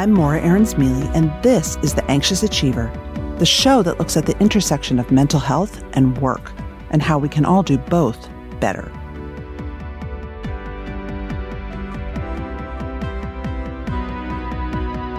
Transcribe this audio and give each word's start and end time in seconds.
I'm 0.00 0.12
Maura 0.12 0.40
Aarons-Mele, 0.40 1.14
and 1.14 1.30
this 1.42 1.76
is 1.82 1.92
The 1.92 2.02
Anxious 2.10 2.42
Achiever, 2.42 2.90
the 3.38 3.44
show 3.44 3.82
that 3.82 3.98
looks 3.98 4.16
at 4.16 4.24
the 4.24 4.34
intersection 4.38 4.98
of 4.98 5.10
mental 5.10 5.38
health 5.38 5.84
and 5.92 6.16
work 6.22 6.52
and 6.88 7.02
how 7.02 7.18
we 7.18 7.28
can 7.28 7.44
all 7.44 7.62
do 7.62 7.76
both 7.76 8.30
better. 8.60 8.90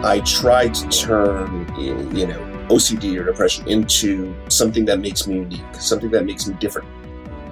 I 0.04 0.24
tried 0.26 0.74
to 0.74 0.90
turn, 0.90 1.72
you 1.77 2.26
know, 2.26 2.40
OCD 2.72 3.20
or 3.20 3.26
depression 3.26 3.68
into 3.68 4.34
something 4.50 4.86
that 4.86 5.00
makes 5.00 5.27
me 5.27 5.36
unique, 5.36 5.76
something 5.76 6.10
that 6.10 6.26
makes 6.26 6.48
me 6.48 6.55
different. 6.60 6.88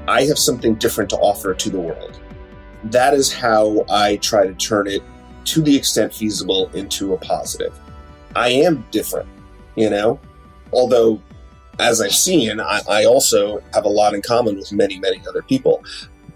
I 0.07 0.23
have 0.23 0.39
something 0.39 0.73
different 0.73 1.11
to 1.11 1.17
offer 1.17 1.53
to 1.53 1.69
the 1.69 1.79
world. 1.79 2.19
That 2.85 3.13
is 3.13 3.31
how 3.31 3.85
I 3.87 4.15
try 4.15 4.47
to 4.47 4.55
turn 4.55 4.87
it 4.87 5.03
to 5.49 5.61
the 5.63 5.75
extent 5.75 6.13
feasible 6.13 6.69
into 6.75 7.13
a 7.13 7.17
positive. 7.17 7.73
I 8.35 8.49
am 8.49 8.85
different, 8.91 9.27
you 9.75 9.89
know, 9.89 10.19
although 10.71 11.19
as 11.79 12.01
I've 12.01 12.13
seen, 12.13 12.59
I, 12.59 12.81
I, 12.87 13.05
also 13.05 13.61
have 13.73 13.85
a 13.85 13.89
lot 13.89 14.13
in 14.13 14.21
common 14.21 14.57
with 14.57 14.71
many, 14.71 14.99
many 14.99 15.21
other 15.27 15.41
people. 15.41 15.83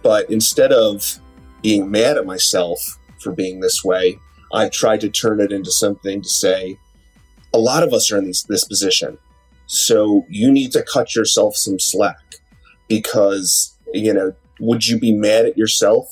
But 0.01 0.29
instead 0.29 0.71
of 0.71 1.19
being 1.61 1.91
mad 1.91 2.17
at 2.17 2.25
myself 2.25 2.79
for 3.19 3.33
being 3.33 3.59
this 3.59 3.83
way, 3.83 4.17
I've 4.53 4.71
tried 4.71 5.01
to 5.01 5.09
turn 5.09 5.41
it 5.41 5.51
into 5.51 5.69
something 5.69 6.21
to 6.21 6.29
say, 6.29 6.79
a 7.53 7.59
lot 7.59 7.83
of 7.83 7.93
us 7.93 8.11
are 8.11 8.17
in 8.17 8.25
this, 8.25 8.43
this 8.43 8.63
position. 8.63 9.17
So 9.67 10.25
you 10.29 10.51
need 10.51 10.71
to 10.71 10.83
cut 10.91 11.15
yourself 11.15 11.55
some 11.55 11.79
slack 11.79 12.35
because, 12.87 13.77
you 13.93 14.13
know, 14.13 14.33
would 14.59 14.87
you 14.87 14.97
be 14.97 15.11
mad 15.11 15.45
at 15.45 15.57
yourself 15.57 16.07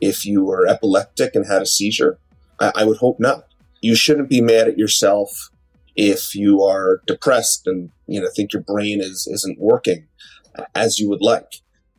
if 0.00 0.24
you 0.24 0.44
were 0.44 0.66
epileptic 0.66 1.34
and 1.34 1.46
had 1.46 1.62
a 1.62 1.66
seizure? 1.66 2.18
I, 2.60 2.72
I 2.76 2.84
would 2.84 2.98
hope 2.98 3.18
not. 3.18 3.46
You 3.80 3.94
shouldn't 3.94 4.28
be 4.28 4.40
mad 4.40 4.68
at 4.68 4.78
yourself 4.78 5.50
if 5.96 6.34
you 6.34 6.62
are 6.62 7.02
depressed 7.06 7.66
and 7.66 7.90
you 8.06 8.20
know 8.20 8.28
think 8.34 8.52
your 8.52 8.62
brain 8.62 9.00
is 9.00 9.26
isn't 9.26 9.58
working 9.58 10.06
as 10.74 10.98
you 10.98 11.08
would 11.08 11.22
like. 11.22 11.56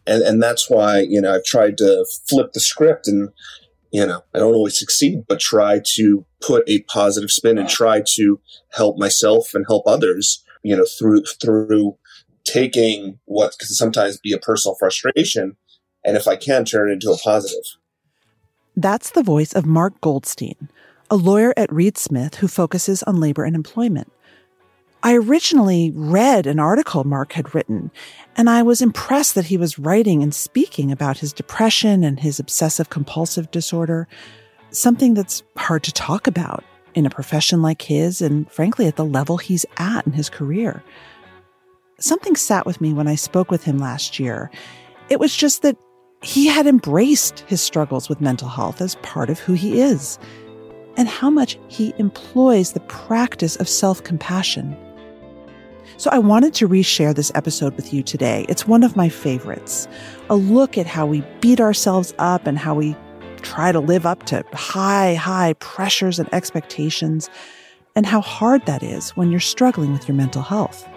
And 0.07 0.23
and 0.23 0.41
that's 0.41 0.69
why, 0.69 0.99
you 0.99 1.21
know, 1.21 1.33
I've 1.33 1.43
tried 1.43 1.77
to 1.77 2.05
flip 2.27 2.53
the 2.53 2.59
script 2.59 3.07
and 3.07 3.29
you 3.91 4.05
know, 4.07 4.23
I 4.33 4.39
don't 4.39 4.53
always 4.53 4.79
succeed, 4.79 5.25
but 5.27 5.41
try 5.41 5.81
to 5.95 6.25
put 6.39 6.63
a 6.67 6.81
positive 6.83 7.29
spin 7.29 7.57
and 7.57 7.67
try 7.67 8.01
to 8.15 8.39
help 8.71 8.97
myself 8.97 9.53
and 9.53 9.65
help 9.67 9.83
others, 9.85 10.43
you 10.63 10.75
know, 10.75 10.85
through 10.85 11.23
through 11.41 11.97
taking 12.43 13.19
what 13.25 13.57
can 13.59 13.67
sometimes 13.67 14.17
be 14.17 14.33
a 14.33 14.39
personal 14.39 14.75
frustration 14.79 15.57
and 16.03 16.17
if 16.17 16.27
I 16.27 16.35
can 16.35 16.65
turn 16.65 16.89
it 16.89 16.93
into 16.93 17.11
a 17.11 17.17
positive. 17.17 17.63
That's 18.81 19.11
the 19.11 19.21
voice 19.21 19.53
of 19.53 19.67
Mark 19.67 20.01
Goldstein, 20.01 20.67
a 21.11 21.15
lawyer 21.15 21.53
at 21.55 21.71
Reed 21.71 21.99
Smith 21.99 22.35
who 22.35 22.47
focuses 22.47 23.03
on 23.03 23.19
labor 23.19 23.43
and 23.43 23.55
employment. 23.55 24.11
I 25.03 25.15
originally 25.15 25.91
read 25.93 26.47
an 26.47 26.59
article 26.59 27.03
Mark 27.03 27.33
had 27.33 27.53
written, 27.53 27.91
and 28.35 28.49
I 28.49 28.63
was 28.63 28.81
impressed 28.81 29.35
that 29.35 29.45
he 29.45 29.55
was 29.57 29.77
writing 29.77 30.23
and 30.23 30.33
speaking 30.33 30.91
about 30.91 31.19
his 31.19 31.31
depression 31.31 32.03
and 32.03 32.19
his 32.19 32.39
obsessive 32.39 32.89
compulsive 32.89 33.51
disorder, 33.51 34.07
something 34.71 35.13
that's 35.13 35.43
hard 35.57 35.83
to 35.83 35.91
talk 35.91 36.25
about 36.25 36.63
in 36.95 37.05
a 37.05 37.11
profession 37.11 37.61
like 37.61 37.83
his 37.83 38.19
and 38.19 38.51
frankly 38.51 38.87
at 38.87 38.95
the 38.95 39.05
level 39.05 39.37
he's 39.37 39.65
at 39.77 40.07
in 40.07 40.13
his 40.13 40.27
career. 40.27 40.83
Something 41.99 42.35
sat 42.35 42.65
with 42.65 42.81
me 42.81 42.93
when 42.93 43.07
I 43.07 43.13
spoke 43.13 43.51
with 43.51 43.63
him 43.63 43.77
last 43.77 44.19
year. 44.19 44.49
It 45.09 45.19
was 45.19 45.35
just 45.35 45.61
that 45.61 45.77
he 46.21 46.47
had 46.47 46.67
embraced 46.67 47.39
his 47.41 47.61
struggles 47.61 48.07
with 48.07 48.21
mental 48.21 48.47
health 48.47 48.79
as 48.81 48.95
part 48.95 49.29
of 49.29 49.39
who 49.39 49.53
he 49.53 49.81
is, 49.81 50.19
and 50.97 51.07
how 51.07 51.29
much 51.29 51.57
he 51.67 51.93
employs 51.97 52.73
the 52.73 52.79
practice 52.81 53.55
of 53.55 53.67
self 53.67 54.03
compassion. 54.03 54.77
So 55.97 56.09
I 56.11 56.19
wanted 56.19 56.53
to 56.55 56.67
reshare 56.67 57.13
this 57.13 57.31
episode 57.35 57.75
with 57.75 57.93
you 57.93 58.01
today. 58.03 58.45
It's 58.49 58.67
one 58.67 58.83
of 58.83 58.95
my 58.95 59.09
favorites. 59.09 59.87
A 60.29 60.35
look 60.35 60.77
at 60.77 60.87
how 60.87 61.05
we 61.05 61.23
beat 61.41 61.59
ourselves 61.59 62.13
up 62.17 62.47
and 62.47 62.57
how 62.57 62.75
we 62.75 62.95
try 63.41 63.71
to 63.71 63.79
live 63.79 64.05
up 64.05 64.23
to 64.23 64.43
high, 64.53 65.15
high 65.15 65.53
pressures 65.53 66.19
and 66.19 66.31
expectations, 66.33 67.29
and 67.95 68.05
how 68.05 68.21
hard 68.21 68.65
that 68.65 68.83
is 68.83 69.11
when 69.11 69.31
you're 69.31 69.39
struggling 69.39 69.91
with 69.91 70.07
your 70.07 70.15
mental 70.15 70.41
health. 70.41 70.87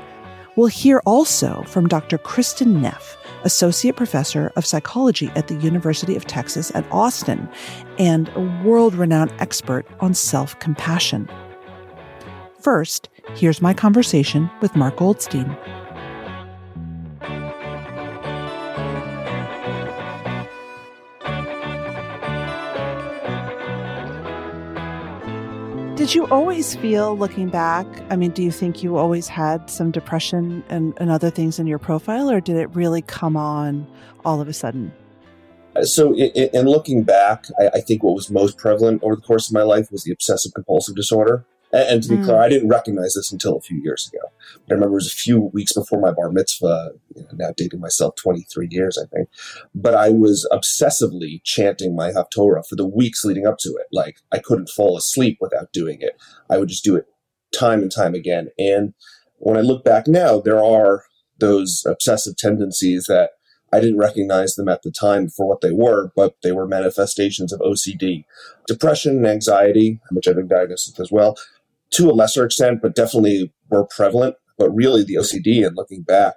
We'll 0.57 0.69
hear 0.69 1.03
also 1.05 1.63
from 1.67 1.89
Dr. 1.89 2.19
Kristin 2.19 2.81
Neff, 2.81 3.17
Associate 3.45 3.95
Professor 3.95 4.53
of 4.57 4.67
Psychology 4.67 5.31
at 5.37 5.49
the 5.49 5.55
University 5.57 6.17
of 6.17 6.27
Texas 6.27 6.73
at 6.75 6.91
Austin 6.91 7.49
and 7.99 8.29
a 8.35 8.41
world 8.65 8.95
renowned 8.95 9.33
expert 9.39 9.87
on 10.01 10.15
self 10.15 10.59
compassion. 10.59 11.29
First, 12.61 13.09
here's 13.35 13.61
my 13.61 13.75
conversation 13.75 14.51
with 14.61 14.75
Mark 14.75 14.97
Goldstein. 14.97 15.57
Did 26.05 26.15
you 26.15 26.27
always 26.27 26.77
feel, 26.77 27.17
looking 27.17 27.49
back, 27.49 27.87
I 28.11 28.17
mean, 28.17 28.33
do 28.33 28.43
you 28.43 28.51
think 28.51 28.83
you 28.83 28.99
always 28.99 29.27
had 29.27 29.71
some 29.71 29.91
depression 29.91 30.63
and, 30.69 30.93
and 30.99 31.11
other 31.11 31.31
things 31.31 31.59
in 31.59 31.67
your 31.67 31.79
profile, 31.79 32.31
or 32.31 32.43
did 32.43 32.57
it 32.57 32.69
really 32.77 33.01
come 33.01 33.39
on 33.39 33.87
all 34.23 34.39
of 34.39 34.47
a 34.47 34.53
sudden? 34.53 34.93
Uh, 35.75 35.83
so, 35.85 36.15
in, 36.15 36.51
in 36.53 36.67
looking 36.67 37.05
back, 37.05 37.47
I, 37.59 37.79
I, 37.79 37.81
think 37.81 38.03
what 38.03 38.15
was 38.15 38.31
most 38.31 38.59
prevalent 38.59 39.03
over 39.03 39.17
the 39.17 39.23
course 39.23 39.49
of 39.49 39.55
my 39.55 39.63
life 39.63 39.91
was 39.91 40.05
the 40.05 40.13
obsessive 40.13 40.53
compulsive 40.53 40.95
disorder. 40.95 41.47
And, 41.75 41.89
and 41.89 42.03
to 42.05 42.09
be 42.09 42.17
mm. 42.17 42.25
clear, 42.25 42.39
I 42.39 42.49
didn't 42.49 42.69
recognize 42.69 43.15
this 43.15 43.33
until 43.33 43.57
a 43.57 43.61
few 43.61 43.79
years 43.79 44.09
ago. 44.09 44.23
I 44.71 44.75
remember 44.75 44.95
it 44.95 45.03
was 45.03 45.13
a 45.13 45.17
few 45.17 45.41
weeks 45.53 45.73
before 45.73 46.01
my 46.01 46.13
bar 46.13 46.31
mitzvah, 46.31 46.93
you 47.17 47.23
know, 47.23 47.29
now 47.35 47.55
dating 47.57 47.81
myself 47.81 48.15
23 48.17 48.69
years, 48.71 48.97
I 48.97 49.07
think. 49.15 49.29
But 49.75 49.95
I 49.95 50.09
was 50.11 50.49
obsessively 50.53 51.43
chanting 51.43 51.97
my 51.97 52.11
Haftorah 52.13 52.67
for 52.67 52.77
the 52.77 52.87
weeks 52.87 53.25
leading 53.25 53.47
up 53.47 53.59
to 53.59 53.71
it. 53.71 53.87
Like 53.93 54.19
I 54.33 54.39
couldn't 54.39 54.69
fall 54.69 54.97
asleep 54.97 55.39
without 55.41 55.73
doing 55.73 55.99
it. 56.01 56.17
I 56.49 56.59
would 56.59 56.69
just 56.69 56.85
do 56.85 56.95
it 56.95 57.07
time 57.53 57.83
and 57.83 57.91
time 57.91 58.15
again. 58.15 58.49
And 58.57 58.95
when 59.39 59.57
I 59.57 59.61
look 59.61 59.85
back 59.85 60.07
now, 60.07 60.41
there 60.41 60.63
are 60.63 61.05
those 61.39 61.85
obsessive 61.87 62.37
tendencies 62.37 63.07
that 63.09 63.31
I 63.73 63.81
didn't 63.81 63.99
recognize 63.99 64.55
them 64.55 64.69
at 64.69 64.83
the 64.83 64.93
time 64.93 65.29
for 65.29 65.47
what 65.47 65.61
they 65.61 65.73
were, 65.73 66.13
but 66.15 66.37
they 66.45 66.53
were 66.53 66.67
manifestations 66.67 67.53
of 67.53 67.59
OCD. 67.59 68.25
Depression 68.69 69.17
and 69.17 69.27
anxiety, 69.27 70.01
which 70.13 70.29
I've 70.29 70.37
been 70.37 70.47
diagnosed 70.47 70.93
with 70.93 71.01
as 71.01 71.11
well, 71.11 71.37
to 71.93 72.11
a 72.11 72.13
lesser 72.13 72.45
extent, 72.45 72.81
but 72.83 72.95
definitely 72.95 73.53
were 73.71 73.87
prevalent. 73.87 74.37
But 74.59 74.71
really, 74.71 75.05
the 75.05 75.15
OCD 75.15 75.67
and 75.67 75.77
looking 75.77 76.03
back, 76.03 76.35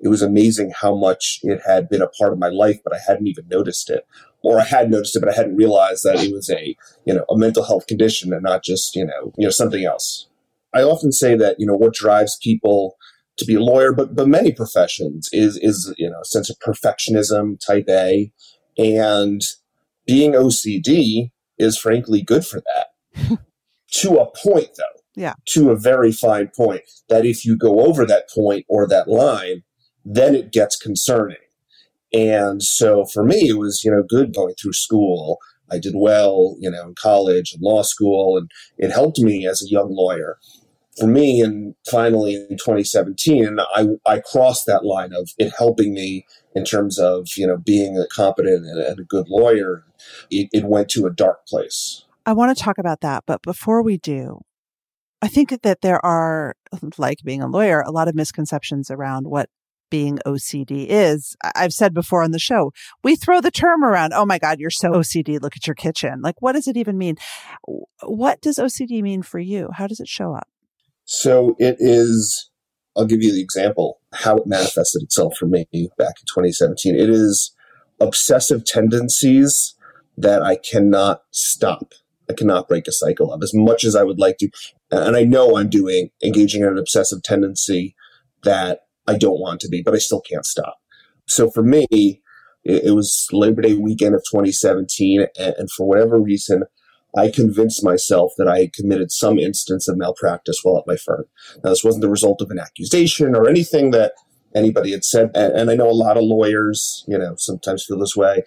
it 0.00 0.08
was 0.08 0.22
amazing 0.22 0.72
how 0.80 0.96
much 0.96 1.40
it 1.42 1.60
had 1.66 1.88
been 1.88 2.02
a 2.02 2.08
part 2.08 2.32
of 2.32 2.38
my 2.38 2.48
life, 2.48 2.78
but 2.82 2.94
I 2.94 2.98
hadn't 3.06 3.26
even 3.26 3.48
noticed 3.48 3.90
it. 3.90 4.06
Or 4.42 4.58
I 4.58 4.64
had 4.64 4.90
noticed 4.90 5.14
it, 5.16 5.20
but 5.20 5.28
I 5.28 5.34
hadn't 5.34 5.56
realized 5.56 6.02
that 6.04 6.24
it 6.24 6.32
was 6.32 6.48
a, 6.48 6.74
you 7.04 7.14
know, 7.14 7.24
a 7.30 7.36
mental 7.36 7.62
health 7.62 7.86
condition 7.86 8.32
and 8.32 8.42
not 8.42 8.64
just, 8.64 8.96
you 8.96 9.04
know, 9.04 9.32
you 9.36 9.46
know, 9.46 9.50
something 9.50 9.84
else. 9.84 10.28
I 10.72 10.82
often 10.82 11.12
say 11.12 11.36
that, 11.36 11.56
you 11.58 11.66
know, 11.66 11.74
what 11.74 11.92
drives 11.92 12.38
people 12.42 12.96
to 13.36 13.44
be 13.44 13.54
a 13.54 13.60
lawyer, 13.60 13.92
but 13.92 14.14
but 14.14 14.28
many 14.28 14.52
professions 14.52 15.28
is 15.32 15.58
is, 15.60 15.92
you 15.98 16.08
know, 16.08 16.20
a 16.20 16.24
sense 16.24 16.48
of 16.48 16.56
perfectionism, 16.58 17.58
type 17.64 17.86
A. 17.88 18.32
And 18.78 19.42
being 20.06 20.32
OCD 20.32 21.30
is 21.58 21.76
frankly 21.76 22.22
good 22.22 22.46
for 22.46 22.60
that. 22.60 23.38
to 23.90 24.18
a 24.18 24.30
point 24.42 24.70
though 24.76 25.00
yeah. 25.20 25.34
to 25.46 25.70
a 25.70 25.76
very 25.76 26.12
fine 26.12 26.50
point 26.56 26.82
that 27.08 27.26
if 27.26 27.44
you 27.44 27.56
go 27.56 27.80
over 27.80 28.06
that 28.06 28.28
point 28.30 28.64
or 28.68 28.86
that 28.86 29.08
line, 29.08 29.62
then 30.04 30.34
it 30.34 30.52
gets 30.52 30.76
concerning. 30.76 31.36
And 32.12 32.62
so 32.62 33.04
for 33.04 33.22
me, 33.22 33.48
it 33.48 33.58
was, 33.58 33.82
you 33.84 33.90
know, 33.90 34.02
good 34.02 34.34
going 34.34 34.54
through 34.54 34.72
school. 34.72 35.38
I 35.70 35.78
did 35.78 35.92
well, 35.94 36.56
you 36.58 36.70
know, 36.70 36.88
in 36.88 36.94
college 37.00 37.52
and 37.52 37.62
law 37.62 37.82
school, 37.82 38.36
and 38.36 38.50
it 38.78 38.90
helped 38.90 39.18
me 39.18 39.46
as 39.46 39.62
a 39.62 39.70
young 39.70 39.94
lawyer. 39.94 40.38
For 40.98 41.06
me, 41.06 41.40
and 41.40 41.76
finally 41.88 42.34
in 42.34 42.56
2017, 42.56 43.58
I, 43.74 43.86
I 44.04 44.20
crossed 44.20 44.66
that 44.66 44.84
line 44.84 45.12
of 45.12 45.30
it 45.38 45.52
helping 45.56 45.94
me 45.94 46.26
in 46.54 46.64
terms 46.64 46.98
of, 46.98 47.28
you 47.36 47.46
know, 47.46 47.56
being 47.56 47.96
a 47.96 48.08
competent 48.12 48.66
and, 48.66 48.80
and 48.80 48.98
a 48.98 49.04
good 49.04 49.28
lawyer. 49.28 49.84
It, 50.30 50.48
it 50.52 50.64
went 50.64 50.88
to 50.90 51.06
a 51.06 51.10
dark 51.10 51.46
place. 51.46 52.04
I 52.26 52.32
want 52.32 52.56
to 52.56 52.62
talk 52.62 52.78
about 52.78 53.00
that, 53.00 53.24
but 53.26 53.42
before 53.42 53.82
we 53.82 53.98
do, 53.98 54.40
I 55.22 55.28
think 55.28 55.62
that 55.62 55.80
there 55.80 56.04
are, 56.04 56.54
like 56.98 57.18
being 57.24 57.42
a 57.42 57.48
lawyer, 57.48 57.80
a 57.80 57.90
lot 57.90 58.08
of 58.08 58.14
misconceptions 58.14 58.90
around 58.90 59.26
what 59.26 59.48
being 59.90 60.18
OCD 60.24 60.86
is. 60.88 61.36
I've 61.42 61.72
said 61.72 61.92
before 61.92 62.22
on 62.22 62.30
the 62.30 62.38
show, 62.38 62.72
we 63.02 63.16
throw 63.16 63.40
the 63.40 63.50
term 63.50 63.84
around. 63.84 64.12
Oh 64.14 64.24
my 64.24 64.38
God, 64.38 64.60
you're 64.60 64.70
so 64.70 64.92
OCD. 64.92 65.40
Look 65.40 65.56
at 65.56 65.66
your 65.66 65.74
kitchen. 65.74 66.22
Like, 66.22 66.40
what 66.40 66.52
does 66.52 66.68
it 66.68 66.76
even 66.76 66.96
mean? 66.96 67.16
What 68.02 68.40
does 68.40 68.56
OCD 68.58 69.02
mean 69.02 69.22
for 69.22 69.40
you? 69.40 69.68
How 69.74 69.86
does 69.86 70.00
it 70.00 70.08
show 70.08 70.34
up? 70.34 70.48
So 71.04 71.56
it 71.58 71.76
is, 71.80 72.50
I'll 72.96 73.04
give 73.04 73.22
you 73.22 73.32
the 73.32 73.42
example 73.42 74.00
how 74.12 74.36
it 74.36 74.46
manifested 74.46 75.02
itself 75.02 75.36
for 75.36 75.46
me 75.46 75.66
back 75.98 76.20
in 76.20 76.26
2017. 76.26 76.94
It 76.94 77.10
is 77.10 77.54
obsessive 78.00 78.64
tendencies 78.64 79.74
that 80.16 80.42
I 80.42 80.56
cannot 80.56 81.22
stop. 81.30 81.94
I 82.30 82.34
cannot 82.34 82.68
break 82.68 82.86
a 82.86 82.92
cycle 82.92 83.32
of 83.32 83.42
as 83.42 83.52
much 83.54 83.84
as 83.84 83.96
I 83.96 84.02
would 84.02 84.18
like 84.18 84.38
to. 84.38 84.48
And 84.90 85.16
I 85.16 85.22
know 85.22 85.56
I'm 85.56 85.68
doing 85.68 86.10
engaging 86.22 86.62
in 86.62 86.68
an 86.68 86.78
obsessive 86.78 87.22
tendency 87.22 87.94
that 88.44 88.80
I 89.06 89.18
don't 89.18 89.40
want 89.40 89.60
to 89.60 89.68
be, 89.68 89.82
but 89.82 89.94
I 89.94 89.98
still 89.98 90.20
can't 90.20 90.46
stop. 90.46 90.76
So 91.26 91.50
for 91.50 91.62
me, 91.62 92.22
it, 92.64 92.94
was 92.94 93.26
Labor 93.32 93.62
Day 93.62 93.74
weekend 93.74 94.14
of 94.14 94.22
2017. 94.30 95.26
And, 95.38 95.70
for 95.70 95.86
whatever 95.86 96.18
reason, 96.18 96.64
I 97.16 97.30
convinced 97.30 97.84
myself 97.84 98.32
that 98.38 98.48
I 98.48 98.60
had 98.60 98.72
committed 98.72 99.10
some 99.10 99.38
instance 99.38 99.88
of 99.88 99.96
malpractice 99.96 100.58
while 100.62 100.78
at 100.78 100.86
my 100.86 100.96
firm. 100.96 101.24
Now, 101.62 101.70
this 101.70 101.84
wasn't 101.84 102.02
the 102.02 102.10
result 102.10 102.40
of 102.40 102.50
an 102.50 102.58
accusation 102.58 103.34
or 103.34 103.48
anything 103.48 103.90
that 103.92 104.12
anybody 104.54 104.92
had 104.92 105.04
said. 105.04 105.30
And, 105.34 105.52
and 105.54 105.70
I 105.70 105.76
know 105.76 105.88
a 105.88 105.92
lot 105.92 106.16
of 106.16 106.24
lawyers, 106.24 107.04
you 107.08 107.18
know, 107.18 107.34
sometimes 107.36 107.84
feel 107.84 107.98
this 107.98 108.16
way, 108.16 108.44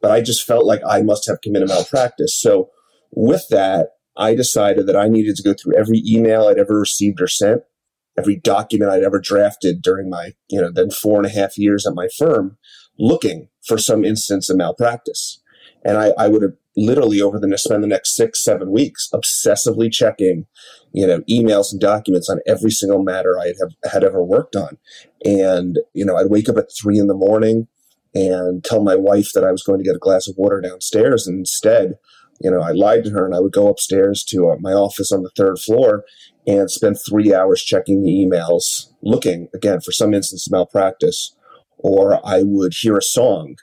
but 0.00 0.10
I 0.10 0.20
just 0.20 0.46
felt 0.46 0.64
like 0.64 0.80
I 0.86 1.02
must 1.02 1.26
have 1.26 1.40
committed 1.40 1.68
malpractice. 1.68 2.38
So 2.38 2.70
with 3.10 3.46
that, 3.50 3.90
I 4.16 4.34
decided 4.34 4.86
that 4.86 4.96
I 4.96 5.08
needed 5.08 5.36
to 5.36 5.42
go 5.42 5.54
through 5.54 5.76
every 5.76 6.02
email 6.06 6.46
I'd 6.46 6.58
ever 6.58 6.78
received 6.78 7.20
or 7.20 7.28
sent, 7.28 7.62
every 8.18 8.36
document 8.36 8.90
I'd 8.90 9.02
ever 9.02 9.20
drafted 9.20 9.82
during 9.82 10.08
my, 10.08 10.32
you 10.48 10.60
know, 10.60 10.70
then 10.70 10.90
four 10.90 11.18
and 11.18 11.26
a 11.26 11.30
half 11.30 11.58
years 11.58 11.86
at 11.86 11.94
my 11.94 12.08
firm, 12.16 12.56
looking 12.98 13.48
for 13.66 13.78
some 13.78 14.04
instance 14.04 14.48
of 14.48 14.56
malpractice. 14.56 15.40
And 15.84 15.98
I, 15.98 16.12
I 16.18 16.28
would 16.28 16.42
have 16.42 16.54
literally 16.76 17.20
over 17.20 17.38
the 17.38 17.58
spend 17.58 17.82
the 17.82 17.88
next 17.88 18.14
six, 18.14 18.42
seven 18.42 18.70
weeks 18.70 19.08
obsessively 19.14 19.90
checking, 19.90 20.46
you 20.92 21.06
know, 21.06 21.20
emails 21.30 21.72
and 21.72 21.80
documents 21.80 22.28
on 22.28 22.40
every 22.46 22.70
single 22.70 23.02
matter 23.02 23.38
I 23.38 23.46
had, 23.46 23.92
had 23.92 24.04
ever 24.04 24.22
worked 24.22 24.56
on. 24.56 24.78
And, 25.24 25.78
you 25.94 26.04
know, 26.04 26.16
I'd 26.16 26.30
wake 26.30 26.48
up 26.48 26.56
at 26.56 26.70
three 26.70 26.98
in 26.98 27.06
the 27.06 27.14
morning 27.14 27.68
and 28.14 28.64
tell 28.64 28.82
my 28.82 28.96
wife 28.96 29.32
that 29.34 29.44
I 29.44 29.52
was 29.52 29.62
going 29.62 29.78
to 29.78 29.84
get 29.84 29.96
a 29.96 30.00
glass 30.00 30.26
of 30.26 30.36
water 30.36 30.60
downstairs. 30.60 31.26
And 31.26 31.38
instead, 31.38 31.98
you 32.40 32.50
know, 32.50 32.60
I 32.60 32.72
lied 32.72 33.04
to 33.04 33.10
her 33.10 33.24
and 33.24 33.34
I 33.34 33.40
would 33.40 33.52
go 33.52 33.68
upstairs 33.68 34.24
to 34.24 34.50
uh, 34.50 34.56
my 34.60 34.72
office 34.72 35.12
on 35.12 35.22
the 35.22 35.30
third 35.36 35.58
floor 35.58 36.04
and 36.46 36.70
spend 36.70 36.96
three 36.96 37.34
hours 37.34 37.62
checking 37.62 38.02
the 38.02 38.10
emails, 38.10 38.92
looking 39.02 39.48
again 39.54 39.80
for 39.80 39.92
some 39.92 40.14
instance 40.14 40.46
of 40.46 40.52
malpractice. 40.52 41.34
Or 41.78 42.20
I 42.26 42.42
would 42.42 42.72
hear 42.74 42.96
a 42.96 43.02
song 43.02 43.56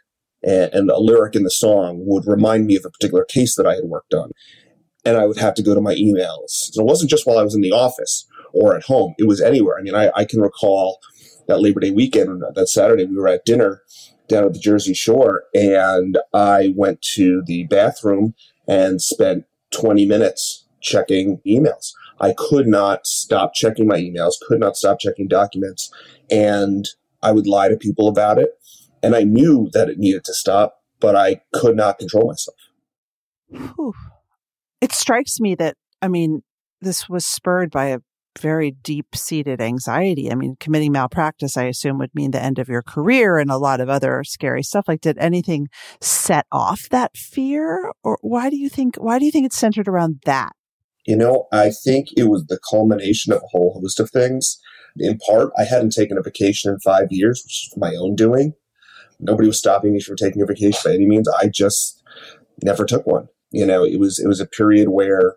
and, 0.44 0.74
and 0.74 0.90
a 0.90 1.00
lyric 1.00 1.36
in 1.36 1.44
the 1.44 1.52
song 1.52 2.04
would 2.06 2.28
remind 2.28 2.68
me 2.68 2.75
of 2.75 2.86
a 2.86 2.90
particular 2.90 3.25
case 3.25 3.56
that 3.56 3.66
I 3.66 3.75
had 3.75 3.86
worked 3.86 4.14
on. 4.14 4.31
And 5.06 5.18
I 5.18 5.25
would 5.25 5.38
have 5.38 5.54
to 5.56 5.64
go 5.64 5.75
to 5.75 5.81
my 5.81 5.96
emails. 5.96 6.50
So 6.50 6.81
it 6.81 6.88
wasn't 6.88 7.10
just 7.10 7.28
while 7.28 7.38
I 7.38 7.44
was 7.44 7.56
in 7.56 7.62
the 7.62 7.72
office 7.72 8.28
or 8.54 8.75
at 8.75 8.84
home. 8.84 9.16
It 9.18 9.28
was 9.28 9.42
anywhere. 9.42 9.78
I 9.78 9.81
mean, 9.81 9.96
I, 9.96 10.12
I 10.16 10.25
can 10.25 10.42
recall 10.42 11.00
that 11.48 11.60
Labor 11.60 11.81
Day 11.81 11.92
weekend, 11.92 12.42
that 12.56 12.70
Saturday, 12.70 13.06
we 13.06 13.18
were 13.18 13.28
at 13.28 13.46
dinner 13.46 13.81
down 14.30 14.46
at 14.46 14.54
the 14.54 14.60
Jersey 14.60 14.94
Shore 14.94 15.44
and 15.54 16.18
I 16.34 16.74
went 16.75 17.02
to 17.16 17.44
the 17.46 17.66
bathroom 17.66 18.34
and 18.68 19.01
spent 19.01 19.45
20 19.71 20.06
minutes 20.06 20.65
checking 20.81 21.39
emails. 21.45 21.94
I 22.19 22.33
could 22.38 22.68
not 22.68 23.06
stop 23.07 23.54
checking 23.54 23.88
my 23.88 24.00
emails, 24.00 24.33
could 24.48 24.60
not 24.60 24.75
stop 24.77 25.00
checking 25.00 25.27
documents. 25.27 25.92
And 26.30 26.88
I 27.21 27.31
would 27.31 27.48
lie 27.48 27.69
to 27.69 27.77
people 27.77 28.07
about 28.07 28.38
it. 28.38 28.51
And 29.01 29.15
I 29.15 29.24
knew 29.24 29.69
that 29.74 29.89
it 29.89 29.98
needed 29.98 30.24
to 30.25 30.33
stop, 30.33 30.81
but 31.00 31.15
I 31.15 31.42
could 31.54 31.75
not 31.75 32.00
control 32.00 32.27
myself. 32.27 32.57
Whew. 33.50 33.94
It 34.80 34.92
strikes 34.92 35.39
me 35.39 35.56
that, 35.56 35.75
I 36.01 36.07
mean, 36.07 36.44
this 36.81 37.10
was 37.10 37.25
spurred 37.25 37.71
by 37.71 37.88
a 37.88 38.00
very 38.39 38.71
deep 38.71 39.15
seated 39.15 39.62
anxiety. 39.62 40.31
I 40.31 40.35
mean, 40.35 40.56
committing 40.59 40.91
malpractice, 40.91 41.57
I 41.57 41.63
assume, 41.63 41.97
would 42.00 42.13
mean 42.13 42.31
the 42.31 42.44
end 42.44 42.59
of 42.59 42.69
your 42.69 42.81
career 42.81 43.38
and 43.38 43.50
a 43.50 43.57
lot 43.57 43.80
of 43.80 43.89
other 43.89 44.24
scary 44.24 44.63
stuff. 44.63 44.85
Like, 44.88 45.01
did 45.01 45.18
anything 45.18 45.68
set 46.01 46.45
off 46.51 46.89
that 46.89 47.15
fear? 47.15 47.91
Or 48.03 48.18
why 48.21 48.50
do 48.50 48.57
you 48.57 48.69
think, 48.69 48.95
why 48.95 49.19
do 49.19 49.25
you 49.25 49.31
think 49.31 49.45
it's 49.45 49.57
centered 49.57 49.88
around 49.88 50.21
that? 50.25 50.53
You 51.06 51.18
know, 51.18 51.47
I 51.51 51.69
think 51.69 52.07
it 52.15 52.30
was 52.30 52.45
the 52.45 52.59
culmination 52.69 53.33
of 53.33 53.41
a 53.44 53.47
whole 53.47 53.80
host 53.81 54.00
of 54.00 54.09
things. 54.09 54.57
In 54.97 55.18
part, 55.18 55.51
I 55.57 55.63
hadn't 55.63 55.91
taken 55.91 56.18
a 56.18 56.21
vacation 56.21 56.71
in 56.71 56.79
five 56.79 57.07
years, 57.09 57.41
which 57.44 57.68
is 57.68 57.74
my 57.77 57.95
own 57.95 58.15
doing. 58.15 58.53
Nobody 59.19 59.47
was 59.47 59.57
stopping 59.57 59.94
me 59.94 60.01
from 60.01 60.15
taking 60.15 60.41
a 60.41 60.45
vacation 60.45 60.79
by 60.83 60.94
any 60.94 61.06
means. 61.06 61.27
I 61.27 61.47
just 61.47 62.01
never 62.63 62.86
took 62.86 63.06
one. 63.06 63.27
You 63.51 63.65
know, 63.65 63.83
it 63.83 64.00
was 64.00 64.19
it 64.19 64.27
was 64.27 64.39
a 64.39 64.45
period 64.45 64.89
where 64.89 65.36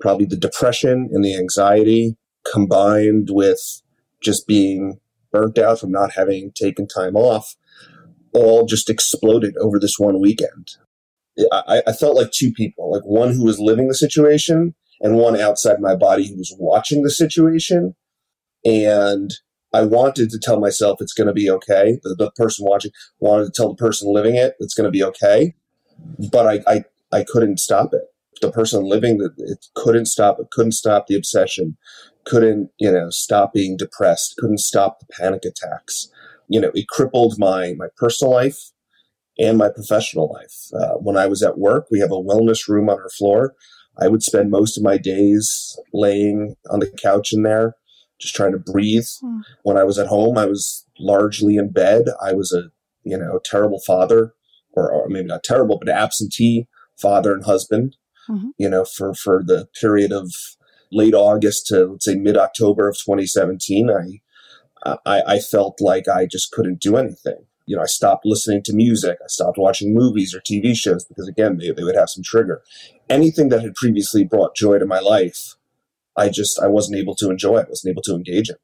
probably 0.00 0.26
the 0.26 0.36
depression 0.36 1.08
and 1.12 1.24
the 1.24 1.36
anxiety 1.36 2.16
combined 2.50 3.28
with 3.30 3.82
just 4.22 4.46
being 4.46 5.00
burnt 5.32 5.58
out 5.58 5.80
from 5.80 5.90
not 5.90 6.12
having 6.12 6.52
taken 6.52 6.86
time 6.86 7.16
off 7.16 7.54
all 8.32 8.66
just 8.66 8.90
exploded 8.90 9.56
over 9.58 9.78
this 9.78 9.98
one 9.98 10.20
weekend. 10.20 10.76
I, 11.52 11.82
I, 11.86 11.92
felt 11.92 12.16
like 12.16 12.32
two 12.32 12.52
people, 12.52 12.92
like 12.92 13.02
one 13.02 13.32
who 13.32 13.44
was 13.44 13.58
living 13.58 13.88
the 13.88 13.94
situation 13.94 14.74
and 15.00 15.16
one 15.16 15.40
outside 15.40 15.80
my 15.80 15.96
body 15.96 16.28
who 16.28 16.36
was 16.36 16.54
watching 16.58 17.02
the 17.02 17.10
situation. 17.10 17.94
And 18.64 19.32
I 19.72 19.82
wanted 19.82 20.30
to 20.30 20.38
tell 20.38 20.60
myself 20.60 21.00
it's 21.00 21.14
going 21.14 21.28
to 21.28 21.32
be 21.32 21.50
okay. 21.50 21.98
The, 22.02 22.14
the, 22.14 22.30
person 22.32 22.66
watching 22.68 22.90
wanted 23.20 23.46
to 23.46 23.52
tell 23.54 23.68
the 23.68 23.76
person 23.76 24.12
living 24.12 24.34
it 24.34 24.54
it's 24.58 24.74
going 24.74 24.86
to 24.86 24.90
be 24.90 25.04
okay. 25.04 25.54
But 26.30 26.46
I, 26.46 26.60
I, 26.66 26.84
I 27.12 27.24
couldn't 27.24 27.58
stop 27.58 27.94
it. 27.94 28.02
The 28.40 28.50
person 28.50 28.84
living 28.84 29.18
that 29.18 29.34
it 29.38 29.66
couldn't 29.74 30.06
stop 30.06 30.38
it, 30.40 30.50
couldn't 30.50 30.72
stop 30.72 31.06
the 31.06 31.16
obsession, 31.16 31.76
couldn't, 32.24 32.70
you 32.78 32.90
know, 32.90 33.10
stop 33.10 33.52
being 33.52 33.76
depressed, 33.76 34.34
couldn't 34.38 34.60
stop 34.60 35.00
the 35.00 35.06
panic 35.18 35.44
attacks. 35.44 36.08
You 36.48 36.60
know, 36.60 36.70
it 36.74 36.88
crippled 36.88 37.34
my, 37.38 37.74
my 37.76 37.88
personal 37.96 38.32
life 38.32 38.70
and 39.38 39.58
my 39.58 39.68
professional 39.68 40.32
life. 40.32 40.54
Uh, 40.74 40.94
when 40.98 41.16
I 41.16 41.26
was 41.26 41.42
at 41.42 41.58
work, 41.58 41.86
we 41.90 42.00
have 42.00 42.10
a 42.10 42.14
wellness 42.14 42.68
room 42.68 42.88
on 42.88 42.98
our 42.98 43.10
floor. 43.10 43.54
I 44.00 44.08
would 44.08 44.22
spend 44.22 44.50
most 44.50 44.76
of 44.76 44.84
my 44.84 44.96
days 44.98 45.78
laying 45.92 46.56
on 46.70 46.80
the 46.80 46.90
couch 47.02 47.32
in 47.32 47.42
there, 47.42 47.76
just 48.20 48.34
trying 48.34 48.52
to 48.52 48.58
breathe. 48.58 49.06
Mm. 49.22 49.42
When 49.62 49.76
I 49.76 49.84
was 49.84 49.98
at 49.98 50.06
home, 50.06 50.38
I 50.38 50.46
was 50.46 50.86
largely 50.98 51.56
in 51.56 51.70
bed. 51.70 52.04
I 52.22 52.32
was 52.32 52.52
a, 52.52 52.70
you 53.02 53.16
know, 53.16 53.40
terrible 53.44 53.80
father, 53.86 54.34
or, 54.72 54.90
or 54.90 55.08
maybe 55.08 55.26
not 55.28 55.44
terrible, 55.44 55.78
but 55.78 55.88
absentee 55.88 56.68
father 57.00 57.32
and 57.32 57.44
husband. 57.44 57.96
Mm-hmm. 58.28 58.48
You 58.58 58.68
know, 58.68 58.84
for 58.84 59.14
for 59.14 59.42
the 59.44 59.68
period 59.80 60.12
of 60.12 60.32
late 60.92 61.14
August 61.14 61.66
to 61.68 61.86
let's 61.86 62.04
say 62.04 62.16
mid 62.16 62.36
October 62.36 62.88
of 62.88 62.96
2017, 62.96 63.90
I, 63.90 64.96
I, 65.06 65.22
I 65.26 65.38
felt 65.38 65.80
like 65.80 66.08
I 66.08 66.26
just 66.26 66.50
couldn't 66.52 66.80
do 66.80 66.96
anything. 66.96 67.46
You 67.66 67.76
know, 67.76 67.82
I 67.82 67.86
stopped 67.86 68.26
listening 68.26 68.62
to 68.64 68.72
music. 68.72 69.18
I 69.22 69.28
stopped 69.28 69.58
watching 69.58 69.94
movies 69.94 70.34
or 70.34 70.40
TV 70.40 70.74
shows 70.74 71.04
because 71.04 71.28
again, 71.28 71.58
they, 71.58 71.70
they 71.70 71.84
would 71.84 71.96
have 71.96 72.08
some 72.08 72.24
trigger. 72.24 72.62
Anything 73.08 73.48
that 73.50 73.62
had 73.62 73.74
previously 73.74 74.24
brought 74.24 74.56
joy 74.56 74.78
to 74.78 74.86
my 74.86 74.98
life, 74.98 75.54
I 76.16 76.30
just, 76.30 76.58
I 76.58 76.66
wasn't 76.66 76.98
able 76.98 77.14
to 77.16 77.30
enjoy. 77.30 77.58
I 77.58 77.68
wasn't 77.68 77.92
able 77.92 78.02
to 78.02 78.14
engage 78.14 78.50
in. 78.50 78.56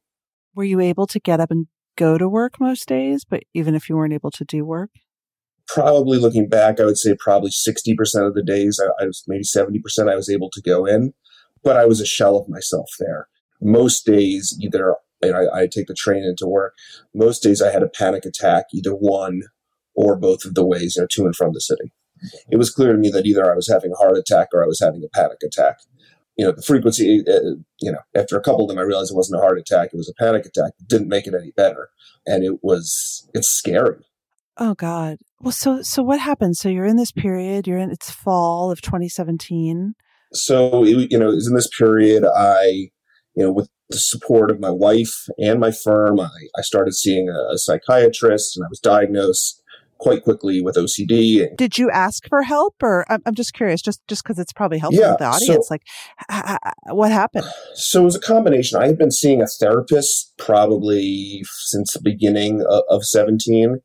Were 0.55 0.65
you 0.65 0.81
able 0.81 1.07
to 1.07 1.21
get 1.21 1.39
up 1.39 1.51
and 1.51 1.69
go 1.97 2.19
to 2.19 2.29
work 2.29 2.59
most 2.59 2.89
days, 2.89 3.25
but 3.25 3.45
even 3.55 3.75
if 3.75 3.89
you 3.89 3.97
weren't 3.97 4.13
able 4.13 4.31
to 4.33 4.45
do 4.45 4.65
work? 4.65 4.91
Probably 5.69 6.19
looking 6.19 6.49
back, 6.49 6.81
I 6.81 6.85
would 6.85 6.99
say 6.99 7.17
probably 7.19 7.51
60% 7.51 7.97
of 8.27 8.35
the 8.35 8.43
days, 8.45 8.81
I, 8.83 9.03
I 9.03 9.07
was 9.07 9.25
maybe 9.27 9.43
70% 9.43 10.11
I 10.11 10.15
was 10.15 10.31
able 10.31 10.51
to 10.51 10.63
go 10.63 10.87
in 10.87 11.13
but 11.67 11.77
I 11.77 11.85
was 11.85 12.01
a 12.01 12.07
shell 12.07 12.37
of 12.37 12.49
myself 12.49 12.89
there. 13.01 13.27
Most 13.61 14.07
days, 14.07 14.57
either 14.63 14.95
I, 15.25 15.63
I 15.63 15.67
take 15.67 15.89
the 15.89 15.95
train 15.95 16.23
into 16.23 16.47
work. 16.47 16.75
Most 17.13 17.43
days, 17.43 17.61
I 17.61 17.73
had 17.73 17.83
a 17.83 17.89
panic 17.89 18.25
attack, 18.25 18.67
either 18.73 18.93
one 18.93 19.43
or 19.97 20.15
both 20.15 20.45
of 20.45 20.55
the 20.55 20.65
ways, 20.65 20.95
you 20.95 21.03
know, 21.03 21.09
to 21.11 21.25
and 21.25 21.35
from 21.35 21.55
the 21.55 21.61
city. 21.61 21.93
It 22.51 22.57
was 22.57 22.71
clear 22.71 22.93
to 22.93 22.99
me 22.99 23.11
that 23.11 23.27
either 23.27 23.51
I 23.51 23.57
was 23.57 23.69
having 23.69 23.91
a 23.91 23.97
heart 23.97 24.17
attack 24.17 24.49
or 24.55 24.63
I 24.63 24.69
was 24.69 24.79
having 24.79 25.03
a 25.03 25.09
panic 25.09 25.39
attack. 25.45 25.79
You 26.37 26.47
know, 26.47 26.53
the 26.53 26.63
frequency, 26.63 27.25
uh, 27.27 27.57
you 27.81 27.91
know, 27.91 27.99
after 28.15 28.37
a 28.37 28.43
couple 28.43 28.63
of 28.63 28.69
them, 28.69 28.79
I 28.79 28.83
realized 28.83 29.11
it 29.11 29.17
wasn't 29.17 29.41
a 29.41 29.43
heart 29.43 29.59
attack. 29.59 29.89
It 29.93 29.97
was 29.97 30.09
a 30.09 30.23
panic 30.23 30.47
attack. 30.47 30.73
It 30.79 30.87
didn't 30.87 31.09
make 31.09 31.27
it 31.27 31.35
any 31.35 31.51
better. 31.57 31.89
And 32.27 32.45
it 32.45 32.63
was, 32.63 33.29
it's 33.35 33.49
scary. 33.49 34.05
Oh 34.59 34.75
God. 34.75 35.19
Well, 35.41 35.53
so, 35.53 35.83
so 35.83 36.03
what 36.03 36.19
happened? 36.19 36.57
So 36.57 36.69
you're 36.69 36.87
in 36.87 36.97
this 36.97 37.13
period, 37.13 37.67
you're 37.67 37.79
in, 37.79 37.91
it's 37.91 38.11
fall 38.11 38.71
of 38.71 38.81
2017 38.81 39.95
so 40.33 40.85
you 40.85 41.19
know, 41.19 41.31
it 41.31 41.35
was 41.35 41.49
in 41.49 41.55
this 41.55 41.69
period 41.69 42.25
I, 42.25 42.91
you 43.35 43.45
know, 43.45 43.53
with 43.53 43.69
the 43.89 43.99
support 43.99 44.51
of 44.51 44.59
my 44.59 44.71
wife 44.71 45.27
and 45.39 45.61
my 45.61 45.71
firm, 45.71 46.19
I, 46.19 46.29
I 46.57 46.63
started 46.63 46.95
seeing 46.95 47.29
a, 47.29 47.55
a 47.55 47.59
psychiatrist, 47.59 48.57
and 48.57 48.65
I 48.65 48.69
was 48.69 48.81
diagnosed 48.81 49.63
quite 49.99 50.25
quickly 50.25 50.61
with 50.61 50.77
OCD. 50.77 51.57
Did 51.57 51.79
you 51.79 51.91
ask 51.91 52.29
for 52.29 52.43
help, 52.43 52.75
or 52.83 53.05
I'm, 53.11 53.23
I'm 53.27 53.35
just 53.35 53.55
curious, 53.55 53.81
just 53.81 54.01
just 54.09 54.25
because 54.25 54.39
it's 54.39 54.53
probably 54.53 54.79
helpful 54.79 55.03
yeah, 55.03 55.13
to 55.13 55.17
the 55.19 55.25
audience, 55.27 55.69
so, 55.69 55.75
like 55.75 55.83
h- 56.31 56.59
h- 56.67 56.73
what 56.89 57.13
happened? 57.13 57.47
So 57.75 58.03
it 58.03 58.05
was 58.05 58.17
a 58.17 58.21
combination. 58.21 58.81
I 58.81 58.87
had 58.87 58.99
been 58.99 59.13
seeing 59.13 59.41
a 59.41 59.47
therapist 59.47 60.33
probably 60.37 61.45
since 61.67 61.93
the 61.93 62.01
beginning 62.03 62.65
of, 62.69 62.83
of 62.91 63.05
17, 63.05 63.81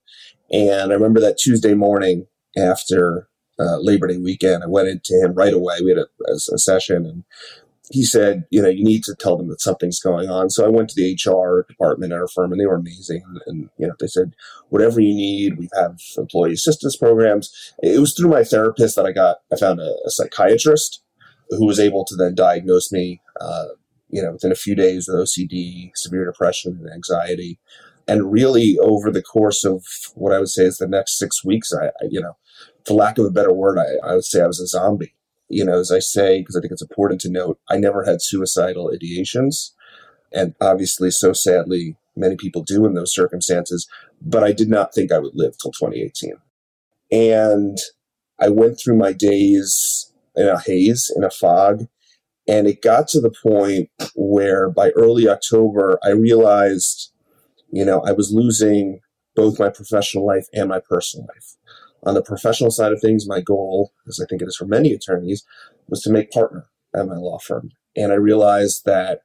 and 0.52 0.92
I 0.92 0.96
remember 0.96 1.20
that 1.22 1.38
Tuesday 1.38 1.74
morning 1.74 2.28
after 2.58 3.28
uh, 3.60 3.78
Labor 3.78 4.08
Day 4.08 4.18
weekend, 4.18 4.64
I 4.64 4.68
went 4.68 4.88
into 4.88 5.14
him 5.14 5.34
right 5.34 5.54
away. 5.54 5.78
We 5.84 5.92
had 5.92 6.00
a, 6.00 6.08
a, 6.28 6.34
a 6.34 6.58
session, 6.58 7.06
and 7.06 7.24
he 7.92 8.04
said, 8.04 8.46
you 8.50 8.62
know, 8.62 8.70
you 8.70 8.84
need 8.84 9.04
to 9.04 9.16
tell 9.20 9.38
them 9.38 9.50
that 9.50 9.62
something's 9.62 10.00
going 10.00 10.30
on. 10.30 10.50
So 10.50 10.66
I 10.66 10.70
went 10.70 10.90
to 10.90 10.96
the 10.96 11.14
HR 11.14 11.66
department 11.68 12.14
at 12.14 12.20
our 12.20 12.28
firm 12.28 12.52
and 12.52 12.60
they 12.60 12.66
were 12.66 12.76
amazing. 12.76 13.22
And, 13.26 13.42
and, 13.48 13.70
you 13.78 13.88
know, 13.88 13.94
they 14.00 14.08
said, 14.08 14.34
whatever 14.70 15.02
you 15.02 15.14
need, 15.14 15.58
we 15.58 15.68
have 15.76 16.00
employee 16.18 16.54
assistance 16.54 16.96
programs. 16.96 17.52
It 17.84 18.00
was 18.00 18.14
through 18.14 18.30
my 18.30 18.44
therapist 18.44 18.96
that 18.96 19.06
I 19.06 19.12
got, 19.12 19.38
I 19.52 19.58
found 19.58 19.80
a, 19.80 19.94
a 20.06 20.10
psychiatrist 20.10 21.04
who 21.50 21.66
was 21.66 21.80
able 21.80 22.06
to 22.06 22.16
then 22.16 22.34
diagnose 22.34 22.92
me, 22.92 23.22
uh, 23.40 23.66
you 24.10 24.22
know, 24.22 24.34
within 24.34 24.52
a 24.52 24.56
few 24.56 24.76
days 24.76 25.08
with 25.08 25.18
OCD, 25.18 25.92
severe 25.96 26.26
depression 26.26 26.80
and 26.82 26.94
anxiety. 26.94 27.60
And 28.12 28.32
really 28.32 28.78
over 28.80 29.12
the 29.12 29.22
course 29.22 29.64
of 29.64 29.84
what 30.16 30.34
I 30.34 30.40
would 30.40 30.50
say 30.50 30.64
is 30.64 30.78
the 30.78 30.88
next 30.88 31.18
six 31.18 31.46
weeks, 31.46 31.72
I, 31.74 31.88
I 31.88 32.08
you 32.10 32.22
know, 32.22 32.38
for 32.86 32.94
lack 32.94 33.18
of 33.18 33.26
a 33.26 33.32
better 33.32 33.54
word, 33.54 33.78
I, 33.78 34.08
I 34.08 34.16
would 34.16 34.26
say 34.26 34.42
I 34.42 34.48
was 34.48 34.60
a 34.60 34.68
zombie 34.68 35.16
you 35.52 35.66
know, 35.66 35.80
as 35.80 35.92
I 35.92 36.00
say, 36.00 36.40
because 36.40 36.56
I 36.56 36.62
think 36.62 36.72
it's 36.72 36.82
important 36.82 37.22
to 37.22 37.30
note, 37.30 37.60
I 37.70 37.78
never 37.78 38.04
had 38.04 38.22
suicidal 38.22 38.90
ideations. 38.90 39.72
And 40.32 40.56
obviously, 40.62 41.12
so 41.12 41.34
sadly, 41.34 41.98
many 42.16 42.38
people 42.38 42.64
do 42.64 42.86
in 42.86 42.94
those 42.94 43.14
circumstances, 43.14 43.88
but 44.22 44.44
I 44.44 44.54
did 44.54 44.70
not 44.70 44.94
think 44.94 45.12
I 45.12 45.20
would 45.20 45.36
live 45.36 45.58
till 45.58 45.72
2018. 45.72 46.34
And 47.12 47.78
I 48.40 48.50
went 48.50 48.80
through 48.80 48.96
my 48.96 49.12
days 49.12 50.12
in 50.36 50.48
a 50.48 50.60
haze, 50.60 51.12
in 51.16 51.24
a 51.24 51.30
fog. 51.30 51.88
And 52.48 52.66
it 52.66 52.82
got 52.82 53.08
to 53.10 53.22
the 53.22 53.34
point 53.44 53.90
where 54.16 54.70
by 54.70 54.90
early 54.92 55.28
October, 55.28 56.00
I 56.04 56.12
realized, 56.12 57.11
you 57.72 57.86
know, 57.86 58.02
I 58.02 58.12
was 58.12 58.34
losing 58.34 59.00
both 59.36 59.60
my 59.60 59.70
professional 59.70 60.26
life 60.26 60.46
and 60.54 60.70
my 60.70 60.80
personal 60.80 61.28
life. 61.34 61.56
On 62.04 62.16
the 62.16 62.24
professional 62.24 62.72
side 62.72 62.92
of 62.92 63.00
things, 63.00 63.28
my 63.28 63.42
goal, 63.42 63.94
as 64.08 64.20
I 64.22 64.26
think 64.26 64.42
it 64.42 64.48
is 64.48 64.56
for 64.56 64.66
many 64.66 64.92
attorneys, 64.92 65.44
was 65.88 66.02
to 66.02 66.12
make 66.12 66.32
partner 66.32 66.66
at 66.96 67.08
my 67.08 67.16
law 67.16 67.38
firm. 67.40 67.70
And 67.96 68.12
I 68.12 68.16
realized 68.16 68.84
that 68.86 69.22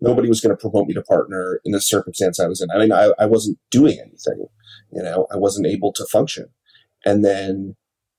nobody 0.00 0.28
was 0.28 0.40
going 0.40 0.56
to 0.56 0.60
promote 0.60 0.86
me 0.88 0.94
to 0.94 1.02
partner 1.02 1.60
in 1.64 1.72
the 1.72 1.80
circumstance 1.80 2.40
I 2.40 2.46
was 2.46 2.60
in. 2.60 2.70
I 2.70 2.78
mean, 2.78 2.92
I, 2.92 3.12
I 3.18 3.26
wasn't 3.26 3.58
doing 3.70 3.98
anything, 4.00 4.46
you 4.92 5.02
know, 5.02 5.26
I 5.32 5.36
wasn't 5.36 5.66
able 5.66 5.92
to 5.92 6.06
function. 6.06 6.46
And 7.04 7.24
then 7.24 7.76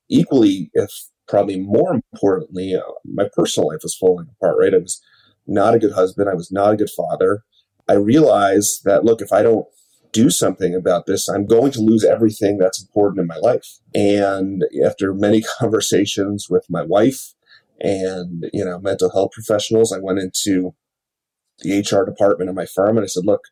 equally, 0.08 0.70
if 0.74 0.90
probably 1.28 1.58
more 1.58 1.94
importantly, 2.12 2.74
uh, 2.74 2.92
my 3.04 3.28
personal 3.34 3.68
life 3.68 3.80
was 3.82 3.96
falling 3.96 4.28
apart, 4.36 4.56
right? 4.58 4.74
I 4.74 4.78
was 4.78 5.02
not 5.46 5.74
a 5.74 5.78
good 5.78 5.92
husband. 5.92 6.28
I 6.28 6.34
was 6.34 6.52
not 6.52 6.74
a 6.74 6.76
good 6.76 6.90
father. 6.90 7.42
I 7.88 7.94
realized 7.94 8.84
that, 8.84 9.04
look, 9.04 9.20
if 9.20 9.32
I 9.32 9.42
don't 9.42 9.66
do 10.12 10.30
something 10.30 10.74
about 10.74 11.06
this. 11.06 11.28
I'm 11.28 11.46
going 11.46 11.72
to 11.72 11.80
lose 11.80 12.04
everything 12.04 12.58
that's 12.58 12.80
important 12.80 13.20
in 13.20 13.26
my 13.26 13.36
life. 13.36 13.78
And 13.94 14.64
after 14.86 15.12
many 15.14 15.42
conversations 15.58 16.48
with 16.48 16.66
my 16.68 16.82
wife 16.82 17.34
and, 17.80 18.48
you 18.52 18.64
know, 18.64 18.78
mental 18.78 19.10
health 19.10 19.32
professionals, 19.32 19.92
I 19.92 19.98
went 19.98 20.18
into 20.18 20.74
the 21.60 21.80
HR 21.80 22.04
department 22.04 22.50
of 22.50 22.56
my 22.56 22.66
firm 22.66 22.96
and 22.96 23.04
I 23.04 23.06
said, 23.06 23.24
look, 23.24 23.42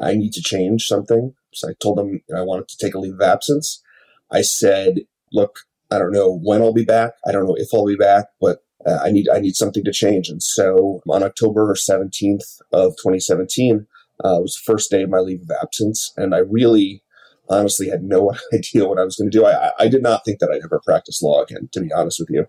I 0.00 0.14
need 0.14 0.32
to 0.32 0.42
change 0.42 0.86
something. 0.86 1.34
So 1.52 1.68
I 1.68 1.72
told 1.80 1.98
them 1.98 2.20
I 2.34 2.40
wanted 2.40 2.68
to 2.68 2.78
take 2.78 2.94
a 2.94 2.98
leave 2.98 3.14
of 3.14 3.20
absence. 3.20 3.82
I 4.30 4.40
said, 4.40 5.00
look, 5.32 5.60
I 5.90 5.98
don't 5.98 6.12
know 6.12 6.34
when 6.42 6.62
I'll 6.62 6.72
be 6.72 6.84
back. 6.84 7.12
I 7.26 7.32
don't 7.32 7.44
know 7.44 7.56
if 7.58 7.68
I'll 7.72 7.86
be 7.86 7.96
back, 7.96 8.26
but 8.40 8.64
uh, 8.86 8.98
I 9.02 9.10
need 9.10 9.28
I 9.28 9.40
need 9.40 9.56
something 9.56 9.84
to 9.84 9.92
change. 9.92 10.28
And 10.28 10.42
so 10.42 11.02
on 11.08 11.22
October 11.22 11.74
17th 11.74 12.60
of 12.72 12.92
2017, 12.96 13.86
uh, 14.24 14.38
it 14.38 14.42
was 14.42 14.54
the 14.54 14.72
first 14.72 14.90
day 14.90 15.02
of 15.02 15.10
my 15.10 15.18
leave 15.18 15.42
of 15.42 15.50
absence, 15.62 16.12
and 16.16 16.34
I 16.34 16.38
really, 16.38 17.02
honestly, 17.48 17.88
had 17.88 18.02
no 18.02 18.32
idea 18.52 18.86
what 18.86 18.98
I 18.98 19.04
was 19.04 19.16
going 19.16 19.30
to 19.30 19.38
do. 19.38 19.46
I, 19.46 19.72
I 19.78 19.88
did 19.88 20.02
not 20.02 20.24
think 20.24 20.38
that 20.38 20.50
I'd 20.50 20.64
ever 20.64 20.80
practice 20.84 21.22
law 21.22 21.42
again, 21.42 21.68
to 21.72 21.80
be 21.80 21.92
honest 21.92 22.20
with 22.20 22.30
you. 22.30 22.46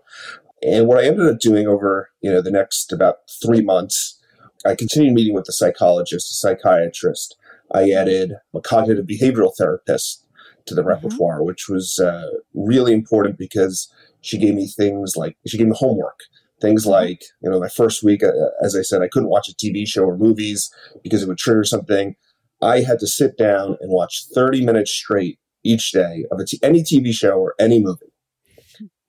And 0.62 0.86
what 0.86 0.98
I 0.98 1.06
ended 1.06 1.28
up 1.28 1.38
doing 1.38 1.66
over, 1.66 2.10
you 2.22 2.30
know, 2.30 2.40
the 2.40 2.50
next 2.50 2.92
about 2.92 3.18
three 3.44 3.62
months, 3.62 4.18
I 4.64 4.74
continued 4.74 5.14
meeting 5.14 5.34
with 5.34 5.48
a 5.48 5.52
psychologist, 5.52 6.30
a 6.30 6.34
psychiatrist. 6.34 7.36
I 7.74 7.90
added 7.90 8.32
a 8.54 8.60
cognitive 8.60 9.06
behavioral 9.06 9.52
therapist 9.56 10.24
to 10.66 10.74
the 10.74 10.82
mm-hmm. 10.82 10.88
repertoire, 10.88 11.42
which 11.42 11.68
was 11.68 11.98
uh, 11.98 12.28
really 12.54 12.92
important 12.92 13.38
because 13.38 13.92
she 14.26 14.38
gave 14.38 14.54
me 14.54 14.66
things 14.66 15.14
like 15.16 15.36
she 15.46 15.58
gave 15.58 15.68
me 15.68 15.76
homework 15.76 16.20
Things 16.60 16.82
mm-hmm. 16.82 16.92
like, 16.92 17.22
you 17.42 17.50
know, 17.50 17.60
my 17.60 17.68
first 17.68 18.02
week, 18.02 18.22
uh, 18.22 18.30
as 18.62 18.76
I 18.76 18.82
said, 18.82 19.02
I 19.02 19.08
couldn't 19.08 19.28
watch 19.28 19.48
a 19.48 19.54
TV 19.54 19.86
show 19.86 20.04
or 20.04 20.16
movies 20.16 20.70
because 21.02 21.22
it 21.22 21.28
would 21.28 21.38
trigger 21.38 21.64
something. 21.64 22.16
I 22.62 22.80
had 22.80 22.98
to 23.00 23.06
sit 23.06 23.36
down 23.36 23.76
and 23.80 23.90
watch 23.92 24.24
30 24.34 24.64
minutes 24.64 24.90
straight 24.90 25.38
each 25.62 25.92
day 25.92 26.24
of 26.30 26.40
t- 26.46 26.58
any 26.62 26.82
TV 26.82 27.12
show 27.12 27.38
or 27.38 27.54
any 27.60 27.82
movie. 27.82 28.12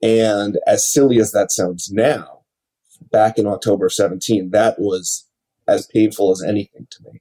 And 0.02 0.58
as 0.66 0.90
silly 0.90 1.18
as 1.18 1.32
that 1.32 1.50
sounds 1.50 1.90
now, 1.90 2.40
back 3.10 3.38
in 3.38 3.46
October 3.46 3.88
17, 3.88 4.50
that 4.50 4.78
was 4.78 5.26
as 5.66 5.86
painful 5.86 6.30
as 6.30 6.42
anything 6.42 6.86
to 6.90 6.98
me. 7.04 7.20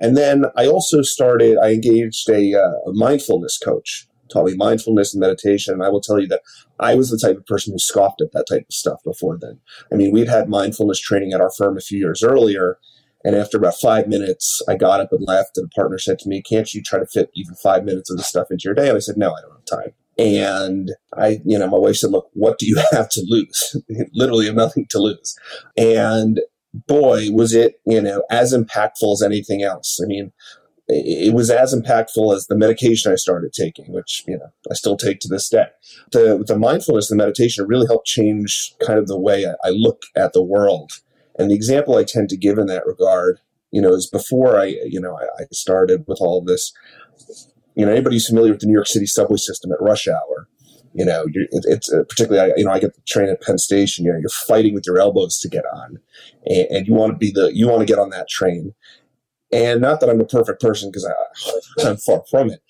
And 0.00 0.16
then 0.16 0.46
I 0.56 0.66
also 0.66 1.02
started, 1.02 1.56
I 1.58 1.72
engaged 1.72 2.28
a, 2.28 2.54
uh, 2.54 2.90
a 2.90 2.92
mindfulness 2.92 3.58
coach 3.58 4.08
taught 4.32 4.46
me 4.46 4.54
mindfulness 4.56 5.14
and 5.14 5.20
meditation. 5.20 5.74
And 5.74 5.82
I 5.82 5.88
will 5.88 6.00
tell 6.00 6.20
you 6.20 6.28
that 6.28 6.42
I 6.78 6.94
was 6.94 7.10
the 7.10 7.18
type 7.18 7.36
of 7.36 7.46
person 7.46 7.72
who 7.72 7.78
scoffed 7.78 8.20
at 8.20 8.32
that 8.32 8.46
type 8.50 8.62
of 8.68 8.74
stuff 8.74 9.00
before 9.04 9.38
then. 9.40 9.60
I 9.92 9.96
mean, 9.96 10.12
we'd 10.12 10.28
had 10.28 10.48
mindfulness 10.48 11.00
training 11.00 11.32
at 11.32 11.40
our 11.40 11.50
firm 11.56 11.76
a 11.76 11.80
few 11.80 11.98
years 11.98 12.22
earlier. 12.22 12.78
And 13.22 13.36
after 13.36 13.58
about 13.58 13.74
five 13.74 14.08
minutes, 14.08 14.62
I 14.68 14.76
got 14.76 15.00
up 15.00 15.12
and 15.12 15.26
left. 15.26 15.58
And 15.58 15.66
a 15.66 15.74
partner 15.74 15.98
said 15.98 16.18
to 16.20 16.28
me, 16.28 16.42
Can't 16.42 16.72
you 16.72 16.82
try 16.82 16.98
to 16.98 17.06
fit 17.06 17.30
even 17.34 17.54
five 17.56 17.84
minutes 17.84 18.10
of 18.10 18.16
this 18.16 18.28
stuff 18.28 18.50
into 18.50 18.62
your 18.64 18.74
day? 18.74 18.88
And 18.88 18.96
I 18.96 19.00
said, 19.00 19.18
No, 19.18 19.34
I 19.34 19.40
don't 19.42 19.52
have 19.52 19.80
time. 19.84 19.92
And 20.18 20.92
I, 21.16 21.40
you 21.44 21.58
know, 21.58 21.66
my 21.66 21.78
wife 21.78 21.96
said, 21.96 22.10
Look, 22.10 22.30
what 22.32 22.58
do 22.58 22.66
you 22.66 22.80
have 22.92 23.10
to 23.10 23.22
lose? 23.28 23.76
Literally 24.14 24.46
have 24.46 24.54
nothing 24.54 24.86
to 24.90 24.98
lose. 24.98 25.36
And 25.76 26.40
boy, 26.72 27.28
was 27.30 27.52
it, 27.52 27.80
you 27.86 28.00
know, 28.00 28.22
as 28.30 28.54
impactful 28.54 29.12
as 29.12 29.22
anything 29.22 29.62
else. 29.62 29.98
I 30.02 30.06
mean, 30.06 30.32
it 30.92 31.34
was 31.34 31.50
as 31.50 31.74
impactful 31.74 32.34
as 32.34 32.46
the 32.46 32.56
medication 32.56 33.12
I 33.12 33.16
started 33.16 33.52
taking, 33.52 33.92
which 33.92 34.24
you 34.26 34.36
know 34.36 34.50
I 34.70 34.74
still 34.74 34.96
take 34.96 35.20
to 35.20 35.28
this 35.28 35.48
day. 35.48 35.66
The 36.12 36.42
the 36.46 36.58
mindfulness, 36.58 37.08
the 37.08 37.16
meditation, 37.16 37.66
really 37.66 37.86
helped 37.86 38.06
change 38.06 38.74
kind 38.84 38.98
of 38.98 39.06
the 39.06 39.18
way 39.18 39.46
I, 39.46 39.54
I 39.64 39.70
look 39.70 40.02
at 40.16 40.32
the 40.32 40.42
world. 40.42 40.92
And 41.38 41.50
the 41.50 41.54
example 41.54 41.96
I 41.96 42.04
tend 42.04 42.28
to 42.30 42.36
give 42.36 42.58
in 42.58 42.66
that 42.66 42.86
regard, 42.86 43.38
you 43.70 43.80
know, 43.80 43.92
is 43.94 44.06
before 44.06 44.58
I 44.58 44.76
you 44.84 45.00
know 45.00 45.16
I, 45.16 45.42
I 45.42 45.46
started 45.52 46.04
with 46.06 46.18
all 46.20 46.42
this. 46.42 46.72
You 47.76 47.86
know, 47.86 47.92
anybody 47.92 48.16
who's 48.16 48.28
familiar 48.28 48.50
with 48.50 48.60
the 48.60 48.66
New 48.66 48.74
York 48.74 48.88
City 48.88 49.06
subway 49.06 49.36
system 49.36 49.70
at 49.72 49.80
rush 49.80 50.08
hour, 50.08 50.48
you 50.92 51.04
know, 51.04 51.24
it, 51.32 51.64
it's 51.68 51.92
uh, 51.92 52.02
particularly, 52.08 52.52
you 52.56 52.64
know, 52.64 52.72
I 52.72 52.80
get 52.80 52.94
the 52.94 53.02
train 53.02 53.28
at 53.28 53.40
Penn 53.42 53.58
Station. 53.58 54.04
You 54.04 54.12
know, 54.12 54.18
you're 54.18 54.28
fighting 54.28 54.74
with 54.74 54.86
your 54.86 54.98
elbows 54.98 55.38
to 55.40 55.48
get 55.48 55.64
on, 55.72 56.00
and, 56.46 56.66
and 56.70 56.86
you 56.86 56.94
want 56.94 57.12
to 57.12 57.16
be 57.16 57.30
the, 57.30 57.54
you 57.54 57.68
want 57.68 57.80
to 57.80 57.86
get 57.86 57.98
on 57.98 58.10
that 58.10 58.28
train. 58.28 58.74
And 59.52 59.80
not 59.80 60.00
that 60.00 60.08
I'm 60.08 60.20
a 60.20 60.24
perfect 60.24 60.60
person 60.60 60.90
because 60.90 61.10
I'm 61.84 61.96
far 61.96 62.22
from 62.30 62.50
it. 62.50 62.60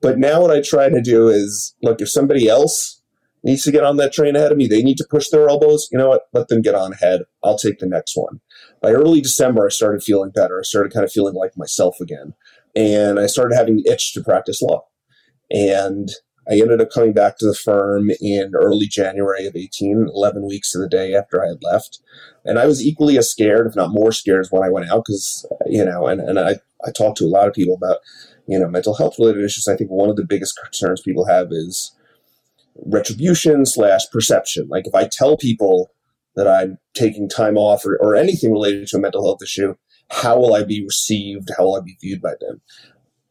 But 0.00 0.18
now 0.18 0.42
what 0.42 0.50
I 0.50 0.60
try 0.60 0.88
to 0.88 1.00
do 1.00 1.28
is 1.28 1.74
look, 1.82 2.00
if 2.00 2.10
somebody 2.10 2.48
else 2.48 3.00
needs 3.42 3.62
to 3.64 3.72
get 3.72 3.84
on 3.84 3.96
that 3.98 4.12
train 4.12 4.36
ahead 4.36 4.52
of 4.52 4.58
me, 4.58 4.66
they 4.66 4.82
need 4.82 4.96
to 4.96 5.06
push 5.08 5.28
their 5.28 5.48
elbows. 5.48 5.88
You 5.92 5.98
know 5.98 6.08
what? 6.08 6.22
Let 6.32 6.48
them 6.48 6.62
get 6.62 6.74
on 6.74 6.92
ahead. 6.92 7.22
I'll 7.42 7.58
take 7.58 7.78
the 7.78 7.86
next 7.86 8.16
one. 8.16 8.40
By 8.82 8.90
early 8.90 9.20
December, 9.20 9.66
I 9.66 9.70
started 9.70 10.02
feeling 10.02 10.30
better. 10.30 10.58
I 10.58 10.62
started 10.62 10.92
kind 10.92 11.04
of 11.04 11.12
feeling 11.12 11.34
like 11.34 11.56
myself 11.56 12.00
again. 12.00 12.34
And 12.74 13.20
I 13.20 13.26
started 13.26 13.54
having 13.54 13.82
itch 13.86 14.12
to 14.14 14.22
practice 14.22 14.60
law. 14.60 14.86
And 15.50 16.10
I 16.50 16.54
ended 16.54 16.80
up 16.80 16.90
coming 16.90 17.12
back 17.12 17.38
to 17.38 17.46
the 17.46 17.54
firm 17.54 18.10
in 18.20 18.52
early 18.54 18.86
January 18.86 19.46
of 19.46 19.56
18, 19.56 20.08
11 20.14 20.46
weeks 20.46 20.72
to 20.72 20.78
the 20.78 20.88
day 20.88 21.14
after 21.14 21.42
I 21.42 21.48
had 21.48 21.62
left. 21.62 22.00
And 22.44 22.58
I 22.58 22.66
was 22.66 22.84
equally 22.84 23.16
as 23.16 23.30
scared, 23.30 23.66
if 23.66 23.76
not 23.76 23.92
more 23.92 24.12
scared, 24.12 24.40
as 24.40 24.50
when 24.50 24.62
I 24.62 24.70
went 24.70 24.90
out 24.90 25.04
because, 25.06 25.46
you 25.66 25.84
know, 25.84 26.06
and, 26.06 26.20
and 26.20 26.38
I, 26.38 26.56
I 26.86 26.90
talked 26.90 27.18
to 27.18 27.24
a 27.24 27.28
lot 27.28 27.48
of 27.48 27.54
people 27.54 27.74
about, 27.74 27.98
you 28.46 28.58
know, 28.58 28.68
mental 28.68 28.94
health 28.94 29.18
related 29.18 29.44
issues. 29.44 29.68
I 29.68 29.76
think 29.76 29.90
one 29.90 30.10
of 30.10 30.16
the 30.16 30.26
biggest 30.26 30.58
concerns 30.62 31.00
people 31.00 31.26
have 31.26 31.48
is 31.50 31.94
retribution 32.84 33.64
slash 33.64 34.02
perception. 34.12 34.68
Like 34.68 34.86
if 34.86 34.94
I 34.94 35.08
tell 35.10 35.36
people 35.36 35.90
that 36.36 36.48
I'm 36.48 36.78
taking 36.94 37.28
time 37.28 37.56
off 37.56 37.86
or, 37.86 37.96
or 37.96 38.16
anything 38.16 38.52
related 38.52 38.88
to 38.88 38.96
a 38.96 39.00
mental 39.00 39.24
health 39.24 39.42
issue, 39.42 39.76
how 40.10 40.38
will 40.38 40.54
I 40.54 40.64
be 40.64 40.84
received? 40.84 41.50
How 41.56 41.64
will 41.64 41.76
I 41.76 41.80
be 41.80 41.96
viewed 42.00 42.20
by 42.20 42.34
them? 42.40 42.60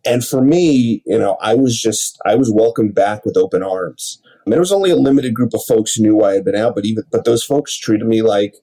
And 0.06 0.26
for 0.26 0.42
me, 0.42 1.02
you 1.06 1.18
know, 1.18 1.38
I 1.42 1.54
was 1.54 1.80
just, 1.80 2.18
I 2.26 2.36
was 2.36 2.52
welcomed 2.54 2.94
back 2.94 3.26
with 3.26 3.38
open 3.38 3.64
arms. 3.64 4.22
I 4.26 4.50
mean, 4.50 4.52
there 4.52 4.60
was 4.60 4.74
only 4.74 4.90
a 4.90 4.98
limited 4.98 5.34
group 5.34 5.54
of 5.54 5.64
folks 5.66 5.94
who 5.94 6.04
knew 6.04 6.18
why 6.18 6.32
I 6.32 6.34
had 6.36 6.46
been 6.46 6.56
out, 6.56 6.76
but 6.76 6.86
even, 6.86 7.04
but 7.12 7.24
those 7.24 7.44
folks 7.44 7.78
treated 7.78 8.06
me 8.06 8.22
like, 8.22 8.56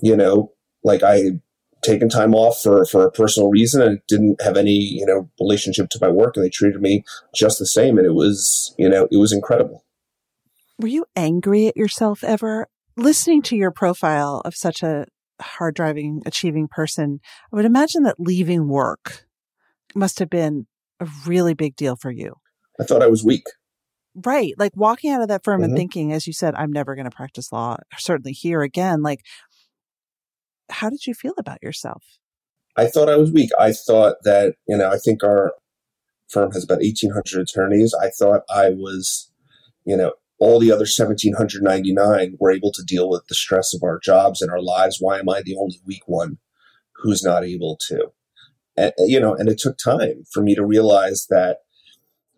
you 0.00 0.16
know, 0.16 0.52
like 0.84 1.02
I 1.02 1.18
had 1.18 1.40
taken 1.82 2.08
time 2.08 2.34
off 2.34 2.60
for, 2.60 2.84
for 2.86 3.04
a 3.04 3.10
personal 3.10 3.50
reason 3.50 3.82
and 3.82 4.00
didn't 4.08 4.40
have 4.42 4.56
any, 4.56 4.72
you 4.72 5.04
know, 5.04 5.28
relationship 5.40 5.88
to 5.90 5.98
my 6.00 6.08
work 6.08 6.36
and 6.36 6.44
they 6.44 6.50
treated 6.50 6.80
me 6.80 7.04
just 7.34 7.58
the 7.58 7.66
same. 7.66 7.98
And 7.98 8.06
it 8.06 8.14
was, 8.14 8.74
you 8.78 8.88
know, 8.88 9.08
it 9.10 9.16
was 9.16 9.32
incredible. 9.32 9.84
Were 10.78 10.88
you 10.88 11.06
angry 11.16 11.66
at 11.66 11.76
yourself 11.76 12.22
ever? 12.22 12.68
Listening 12.96 13.42
to 13.42 13.56
your 13.56 13.70
profile 13.70 14.42
of 14.44 14.54
such 14.54 14.82
a 14.82 15.06
hard 15.40 15.74
driving, 15.74 16.22
achieving 16.24 16.68
person, 16.68 17.20
I 17.52 17.56
would 17.56 17.64
imagine 17.64 18.04
that 18.04 18.20
leaving 18.20 18.68
work 18.68 19.26
must 19.94 20.18
have 20.18 20.30
been 20.30 20.66
a 21.00 21.06
really 21.26 21.54
big 21.54 21.76
deal 21.76 21.96
for 21.96 22.10
you. 22.10 22.34
I 22.80 22.84
thought 22.84 23.02
I 23.02 23.06
was 23.08 23.24
weak. 23.24 23.44
Right. 24.14 24.54
Like 24.58 24.72
walking 24.74 25.10
out 25.10 25.22
of 25.22 25.28
that 25.28 25.44
firm 25.44 25.60
Mhm. 25.60 25.64
and 25.64 25.76
thinking, 25.76 26.12
as 26.12 26.26
you 26.26 26.32
said, 26.32 26.54
I'm 26.54 26.72
never 26.72 26.94
going 26.94 27.08
to 27.08 27.14
practice 27.14 27.52
law, 27.52 27.76
certainly 27.98 28.32
here 28.32 28.62
again. 28.62 29.02
Like, 29.02 29.20
how 30.70 30.88
did 30.90 31.06
you 31.06 31.14
feel 31.14 31.34
about 31.38 31.62
yourself? 31.62 32.02
I 32.76 32.86
thought 32.86 33.08
I 33.08 33.16
was 33.16 33.30
weak. 33.32 33.50
I 33.58 33.72
thought 33.72 34.16
that, 34.24 34.54
you 34.66 34.76
know, 34.76 34.90
I 34.90 34.98
think 34.98 35.22
our 35.22 35.54
firm 36.28 36.52
has 36.52 36.64
about 36.64 36.82
1,800 36.82 37.40
attorneys. 37.40 37.94
I 37.94 38.10
thought 38.10 38.42
I 38.50 38.70
was, 38.70 39.30
you 39.84 39.96
know, 39.96 40.12
all 40.38 40.58
the 40.60 40.72
other 40.72 40.84
1,799 40.84 42.36
were 42.38 42.50
able 42.50 42.72
to 42.72 42.82
deal 42.82 43.08
with 43.08 43.26
the 43.28 43.34
stress 43.34 43.72
of 43.72 43.82
our 43.82 43.98
jobs 43.98 44.42
and 44.42 44.50
our 44.50 44.60
lives. 44.60 44.98
Why 45.00 45.18
am 45.18 45.28
I 45.28 45.40
the 45.42 45.56
only 45.56 45.80
weak 45.86 46.02
one 46.06 46.38
who's 46.96 47.22
not 47.22 47.44
able 47.44 47.78
to? 47.88 48.12
And, 48.76 48.92
you 48.98 49.18
know, 49.20 49.34
and 49.34 49.48
it 49.48 49.58
took 49.58 49.78
time 49.78 50.24
for 50.32 50.42
me 50.42 50.54
to 50.54 50.64
realize 50.64 51.26
that 51.30 51.58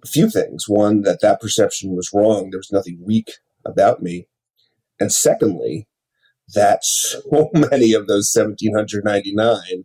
a 0.04 0.06
few 0.06 0.30
things. 0.30 0.68
One, 0.68 1.02
that 1.02 1.20
that 1.22 1.40
perception 1.40 1.96
was 1.96 2.10
wrong. 2.14 2.50
There 2.50 2.58
was 2.58 2.72
nothing 2.72 3.00
weak 3.04 3.32
about 3.64 4.02
me. 4.02 4.28
And 5.00 5.12
secondly, 5.12 5.88
that 6.54 6.84
so 6.84 7.50
many 7.54 7.92
of 7.92 8.06
those 8.06 8.32
1,799 8.34 9.84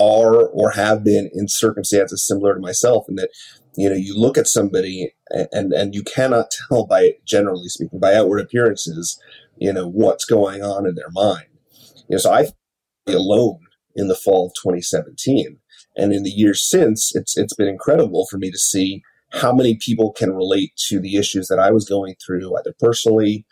are 0.00 0.46
or 0.48 0.70
have 0.70 1.02
been 1.02 1.28
in 1.32 1.48
circumstances 1.48 2.24
similar 2.24 2.54
to 2.54 2.60
myself 2.60 3.06
and 3.08 3.18
that 3.18 3.30
you 3.76 3.88
know 3.88 3.96
you 3.96 4.16
look 4.16 4.38
at 4.38 4.46
somebody 4.46 5.12
and 5.52 5.72
and 5.72 5.92
you 5.92 6.04
cannot 6.04 6.52
tell 6.68 6.86
by 6.86 7.14
generally 7.24 7.68
speaking 7.68 7.98
by 7.98 8.14
outward 8.14 8.38
appearances 8.38 9.20
you 9.56 9.72
know 9.72 9.88
what's 9.88 10.24
going 10.24 10.62
on 10.62 10.86
in 10.86 10.94
their 10.94 11.10
mind 11.10 11.48
you 12.08 12.14
know 12.14 12.18
so 12.18 12.32
i 12.32 12.46
alone 13.08 13.58
in 13.96 14.06
the 14.06 14.14
fall 14.14 14.46
of 14.46 14.52
2017 14.54 15.58
and 15.98 16.12
in 16.12 16.22
the 16.22 16.30
years 16.30 16.62
since 16.62 17.14
it's 17.14 17.36
it's 17.36 17.54
been 17.54 17.68
incredible 17.68 18.26
for 18.30 18.38
me 18.38 18.50
to 18.50 18.58
see 18.58 19.02
how 19.32 19.52
many 19.52 19.76
people 19.76 20.12
can 20.12 20.34
relate 20.34 20.72
to 20.76 20.98
the 21.00 21.16
issues 21.16 21.48
that 21.48 21.58
i 21.58 21.70
was 21.70 21.88
going 21.88 22.14
through 22.24 22.56
either 22.58 22.74
personally 22.78 23.44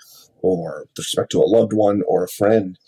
or 0.42 0.86
with 0.96 1.04
respect 1.04 1.30
to 1.30 1.40
a 1.40 1.44
loved 1.44 1.72
one 1.72 2.02
or 2.06 2.24
a 2.24 2.28
friend 2.28 2.78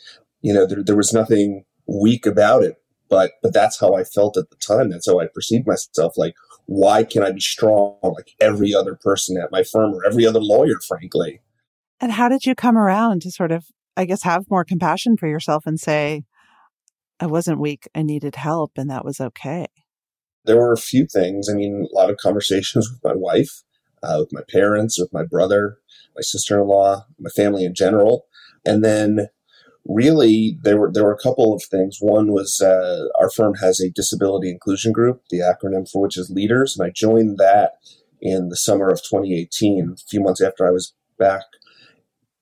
you 0.41 0.55
know 0.55 0.67
there, 0.67 0.83
there 0.83 0.97
was 0.97 1.13
nothing 1.13 1.65
weak 1.87 2.25
about 2.25 2.63
it 2.63 2.77
but 3.09 3.33
but 3.43 3.53
that's 3.53 3.81
how 3.81 3.95
I 3.95 4.05
felt 4.05 4.37
at 4.37 4.51
the 4.51 4.57
time. 4.57 4.91
That's 4.91 5.09
how 5.09 5.21
I 5.21 5.27
perceived 5.27 5.67
myself. 5.67 6.15
Like, 6.17 6.35
why 6.67 7.05
can 7.05 7.23
I 7.23 7.33
be 7.33 7.41
strong 7.41 7.97
like 8.03 8.33
every 8.41 8.75
other 8.75 8.95
person 8.95 9.37
at 9.43 9.51
my 9.51 9.63
firm 9.63 9.95
or 9.95 10.05
every 10.05 10.27
other 10.27 10.41
lawyer, 10.41 10.79
frankly? 10.87 11.41
And 12.01 12.13
how 12.13 12.29
did 12.29 12.47
you 12.47 12.55
come 12.55 12.77
around 12.77 13.23
to 13.23 13.31
sort 13.31 13.51
of, 13.51 13.67
I 13.97 14.05
guess, 14.05 14.23
have 14.23 14.51
more 14.51 14.65
compassion 14.65 15.17
for 15.17 15.27
yourself 15.27 15.65
and 15.67 15.81
say, 15.81 16.23
I 17.21 17.27
wasn't 17.27 17.61
weak, 17.61 17.89
I 17.95 18.03
needed 18.03 18.37
help, 18.37 18.73
and 18.77 18.89
that 18.91 19.05
was 19.05 19.21
okay? 19.21 19.67
There 20.45 20.57
were 20.57 20.73
a 20.73 20.79
few 20.79 21.07
things. 21.07 21.49
I 21.49 21.55
mean, 21.55 21.87
a 21.91 21.95
lot 21.95 22.11
of 22.11 22.17
conversations 22.17 22.89
with 22.91 23.01
my 23.03 23.15
wife, 23.15 23.63
uh, 24.03 24.19
with 24.21 24.33
my 24.33 24.43
parents, 24.51 24.99
with 24.99 25.13
my 25.13 25.25
brother, 25.25 25.79
my 26.15 26.23
sister-in-law, 26.23 27.07
my 27.19 27.31
family 27.31 27.65
in 27.65 27.75
general, 27.75 28.27
and 28.65 28.85
then 28.85 29.29
really 29.85 30.59
there 30.63 30.79
were 30.79 30.93
there 30.93 31.05
were 31.05 31.15
a 31.15 31.23
couple 31.23 31.55
of 31.55 31.63
things. 31.65 31.99
One 32.01 32.33
was 32.33 32.61
uh, 32.61 33.07
our 33.19 33.31
firm 33.31 33.55
has 33.55 33.81
a 33.81 33.91
disability 33.91 34.51
inclusion 34.51 34.93
group, 34.93 35.23
the 35.31 35.41
acronym 35.41 35.91
for 35.91 36.03
which 36.03 36.17
is 36.17 36.31
Leaders, 36.31 36.79
and 36.79 36.87
I 36.87 36.91
joined 36.95 37.39
that 37.39 37.73
in 38.21 38.49
the 38.49 38.57
summer 38.57 38.89
of 38.89 39.03
2018, 39.03 39.95
a 39.95 39.97
few 40.09 40.21
months 40.21 40.41
after 40.41 40.67
I 40.67 40.71
was 40.71 40.95
back. 41.19 41.45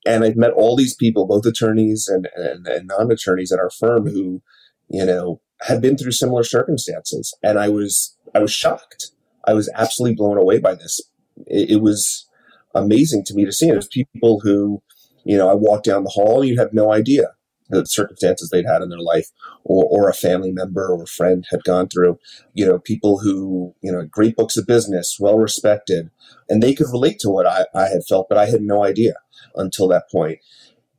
And 0.06 0.24
I've 0.24 0.36
met 0.36 0.52
all 0.52 0.76
these 0.76 0.94
people, 0.94 1.26
both 1.26 1.44
attorneys 1.46 2.08
and, 2.08 2.28
and, 2.36 2.66
and 2.66 2.86
non-attorneys 2.86 3.52
at 3.52 3.58
our 3.58 3.70
firm 3.70 4.06
who, 4.06 4.40
you 4.88 5.04
know, 5.04 5.40
had 5.62 5.80
been 5.80 5.96
through 5.96 6.12
similar 6.12 6.44
circumstances. 6.44 7.36
And 7.42 7.58
I 7.58 7.68
was, 7.68 8.16
I 8.34 8.40
was 8.40 8.52
shocked. 8.52 9.10
I 9.46 9.54
was 9.54 9.70
absolutely 9.74 10.16
blown 10.16 10.38
away 10.38 10.58
by 10.58 10.74
this. 10.74 11.00
It, 11.46 11.70
it 11.70 11.82
was 11.82 12.28
amazing 12.74 13.24
to 13.24 13.34
me 13.34 13.44
to 13.44 13.52
see. 13.52 13.68
It 13.68 13.76
was 13.76 13.88
people 13.88 14.40
who, 14.40 14.82
you 15.24 15.36
know, 15.36 15.48
I 15.48 15.54
walked 15.54 15.86
down 15.86 16.04
the 16.04 16.10
hall 16.10 16.40
and 16.40 16.48
you'd 16.48 16.58
have 16.58 16.72
no 16.72 16.92
idea 16.92 17.36
the 17.68 17.84
circumstances 17.84 18.50
they'd 18.50 18.66
had 18.66 18.82
in 18.82 18.90
their 18.90 19.00
life 19.00 19.28
or, 19.64 19.84
or 19.84 20.08
a 20.08 20.14
family 20.14 20.52
member 20.52 20.86
or 20.86 21.02
a 21.02 21.06
friend 21.06 21.44
had 21.50 21.64
gone 21.64 21.88
through, 21.88 22.18
you 22.54 22.66
know, 22.66 22.78
people 22.78 23.18
who, 23.18 23.74
you 23.82 23.90
know, 23.90 24.04
great 24.04 24.36
books 24.36 24.56
of 24.56 24.66
business, 24.66 25.16
well 25.18 25.38
respected, 25.38 26.10
and 26.48 26.62
they 26.62 26.74
could 26.74 26.86
relate 26.92 27.18
to 27.20 27.28
what 27.30 27.46
I, 27.46 27.66
I 27.74 27.88
had 27.88 28.04
felt, 28.08 28.28
but 28.28 28.38
I 28.38 28.46
had 28.46 28.62
no 28.62 28.84
idea 28.84 29.14
until 29.56 29.88
that 29.88 30.04
point. 30.10 30.38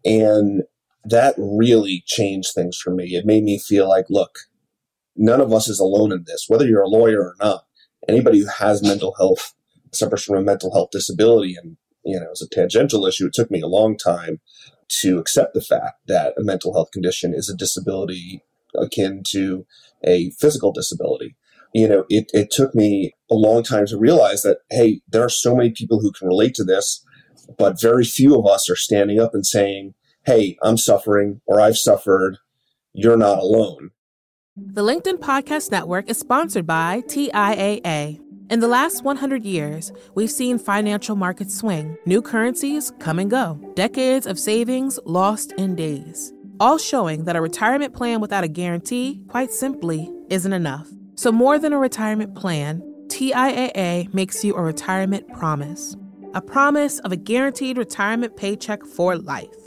And 0.03 0.63
that 1.09 1.35
really 1.37 2.03
changed 2.05 2.51
things 2.53 2.77
for 2.77 2.91
me. 2.91 3.15
It 3.15 3.25
made 3.25 3.43
me 3.43 3.59
feel 3.59 3.87
like, 3.87 4.05
look, 4.09 4.39
none 5.15 5.41
of 5.41 5.53
us 5.53 5.67
is 5.67 5.79
alone 5.79 6.11
in 6.11 6.23
this, 6.25 6.45
whether 6.47 6.65
you're 6.65 6.81
a 6.81 6.87
lawyer 6.87 7.21
or 7.21 7.35
not. 7.39 7.65
Anybody 8.07 8.39
who 8.39 8.47
has 8.47 8.83
mental 8.83 9.15
health 9.17 9.53
suffers 9.91 10.23
from 10.23 10.37
a 10.37 10.41
mental 10.41 10.71
health 10.73 10.89
disability 10.91 11.55
and 11.61 11.77
you 12.07 12.17
know, 12.17 12.31
as 12.31 12.41
a 12.41 12.47
tangential 12.47 13.05
issue, 13.05 13.25
it 13.25 13.33
took 13.33 13.51
me 13.51 13.59
a 13.59 13.67
long 13.67 13.97
time 13.97 14.39
to 15.01 15.19
accept 15.19 15.53
the 15.53 15.61
fact 15.61 15.99
that 16.07 16.33
a 16.37 16.43
mental 16.43 16.73
health 16.73 16.91
condition 16.91 17.33
is 17.33 17.49
a 17.49 17.55
disability 17.55 18.43
akin 18.75 19.23
to 19.27 19.65
a 20.05 20.31
physical 20.39 20.71
disability. 20.71 21.35
You 21.73 21.89
know, 21.89 22.05
it, 22.07 22.31
it 22.33 22.49
took 22.49 22.73
me 22.73 23.13
a 23.29 23.35
long 23.35 23.61
time 23.61 23.85
to 23.87 23.97
realize 23.97 24.41
that, 24.43 24.59
hey, 24.69 25.01
there 25.09 25.23
are 25.23 25.29
so 25.29 25.53
many 25.53 25.71
people 25.71 25.99
who 25.99 26.13
can 26.13 26.29
relate 26.29 26.55
to 26.55 26.63
this, 26.63 27.03
but 27.57 27.81
very 27.81 28.05
few 28.05 28.39
of 28.39 28.45
us 28.47 28.69
are 28.69 28.77
standing 28.77 29.19
up 29.19 29.33
and 29.33 29.45
saying, 29.45 29.93
hey, 30.27 30.57
I'm 30.61 30.75
suffering 30.75 31.39
or 31.45 31.61
I've 31.61 31.77
suffered. 31.77 32.37
You're 32.91 33.15
not 33.15 33.39
alone. 33.39 33.91
The 34.57 34.83
LinkedIn 34.83 35.19
Podcast 35.19 35.71
Network 35.71 36.09
is 36.09 36.19
sponsored 36.19 36.67
by 36.67 37.01
TIAA. 37.07 38.19
In 38.49 38.59
the 38.59 38.67
last 38.67 39.05
100 39.05 39.45
years, 39.45 39.93
we've 40.15 40.31
seen 40.31 40.59
financial 40.59 41.15
markets 41.15 41.55
swing, 41.55 41.97
new 42.05 42.21
currencies 42.21 42.91
come 42.99 43.19
and 43.19 43.31
go, 43.31 43.57
decades 43.75 44.27
of 44.27 44.37
savings 44.37 44.99
lost 45.05 45.53
in 45.53 45.75
days, 45.75 46.33
all 46.59 46.77
showing 46.77 47.23
that 47.23 47.37
a 47.37 47.41
retirement 47.41 47.93
plan 47.93 48.19
without 48.19 48.43
a 48.43 48.49
guarantee, 48.49 49.21
quite 49.29 49.51
simply, 49.51 50.11
isn't 50.29 50.53
enough. 50.53 50.89
So, 51.15 51.31
more 51.31 51.57
than 51.57 51.71
a 51.71 51.79
retirement 51.79 52.35
plan, 52.35 52.81
TIAA 53.07 54.13
makes 54.13 54.43
you 54.43 54.55
a 54.55 54.61
retirement 54.61 55.27
promise 55.33 55.95
a 56.33 56.41
promise 56.41 56.99
of 56.99 57.11
a 57.11 57.15
guaranteed 57.15 57.77
retirement 57.77 58.35
paycheck 58.35 58.83
for 58.85 59.17
life, 59.17 59.66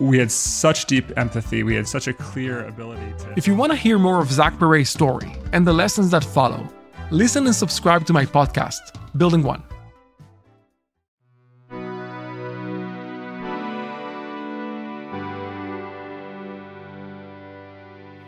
we 0.00 0.18
had 0.18 0.32
such 0.32 0.86
deep 0.86 1.12
empathy. 1.18 1.62
We 1.62 1.74
had 1.74 1.86
such 1.86 2.08
a 2.08 2.14
clear 2.14 2.66
ability 2.66 3.12
to. 3.18 3.34
If 3.36 3.46
you 3.46 3.54
want 3.54 3.70
to 3.70 3.76
hear 3.76 3.98
more 3.98 4.20
of 4.20 4.32
Zach 4.32 4.58
Perret's 4.58 4.88
story 4.88 5.30
and 5.52 5.66
the 5.66 5.72
lessons 5.72 6.10
that 6.10 6.24
follow, 6.24 6.66
listen 7.10 7.46
and 7.46 7.54
subscribe 7.54 8.06
to 8.06 8.12
my 8.14 8.24
podcast, 8.24 8.80
Building 9.16 9.42
One. 9.42 9.62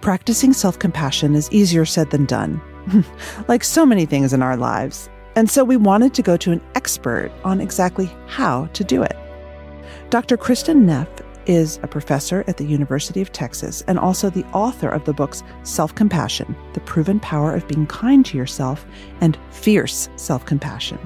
Practicing 0.03 0.53
self 0.53 0.79
compassion 0.79 1.35
is 1.35 1.51
easier 1.53 1.87
said 1.87 2.11
than 2.11 2.27
done. 2.27 2.61
like 3.49 3.65
so 3.65 3.87
many 3.87 4.05
things 4.05 4.35
in 4.35 4.43
our 4.43 4.57
lives. 4.57 5.09
And 5.37 5.49
so 5.49 5.65
we 5.65 5.79
wanted 5.79 6.13
to 6.15 6.23
go 6.23 6.37
to 6.37 6.53
an 6.53 6.61
expert 6.75 7.33
on 7.45 7.63
exactly 7.63 8.11
how 8.27 8.67
to 8.75 8.85
do 8.85 9.03
it. 9.03 9.17
Dr. 10.11 10.37
Kristin 10.37 10.83
Neff 10.83 11.09
is 11.47 11.79
a 11.83 11.89
professor 11.89 12.45
at 12.47 12.57
the 12.57 12.65
University 12.65 13.21
of 13.21 13.33
Texas 13.33 13.83
and 13.87 13.99
also 13.99 14.31
the 14.31 14.45
author 14.53 14.89
of 14.89 15.05
the 15.05 15.13
books 15.13 15.43
Self 15.63 15.95
Compassion 15.95 16.57
The 16.75 16.81
Proven 16.81 17.21
Power 17.21 17.55
of 17.55 17.67
Being 17.69 17.87
Kind 17.87 18.27
to 18.27 18.37
Yourself 18.37 18.85
and 19.21 19.39
Fierce 19.51 20.09
Self 20.17 20.45
Compassion. 20.47 20.99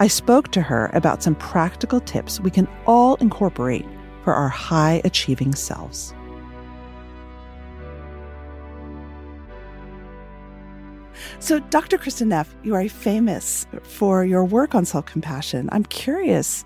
I 0.00 0.06
spoke 0.06 0.52
to 0.52 0.62
her 0.62 0.90
about 0.94 1.22
some 1.22 1.34
practical 1.34 2.00
tips 2.00 2.40
we 2.40 2.50
can 2.50 2.68
all 2.86 3.16
incorporate 3.16 3.86
for 4.24 4.32
our 4.32 4.48
high 4.48 5.00
achieving 5.04 5.54
selves. 5.54 6.14
So, 11.40 11.58
Dr. 11.58 11.98
Kristin 11.98 12.28
Neff, 12.28 12.54
you 12.62 12.74
are 12.74 12.88
famous 12.88 13.66
for 13.82 14.24
your 14.24 14.44
work 14.44 14.74
on 14.74 14.84
self 14.84 15.06
compassion. 15.06 15.68
I'm 15.72 15.84
curious, 15.84 16.64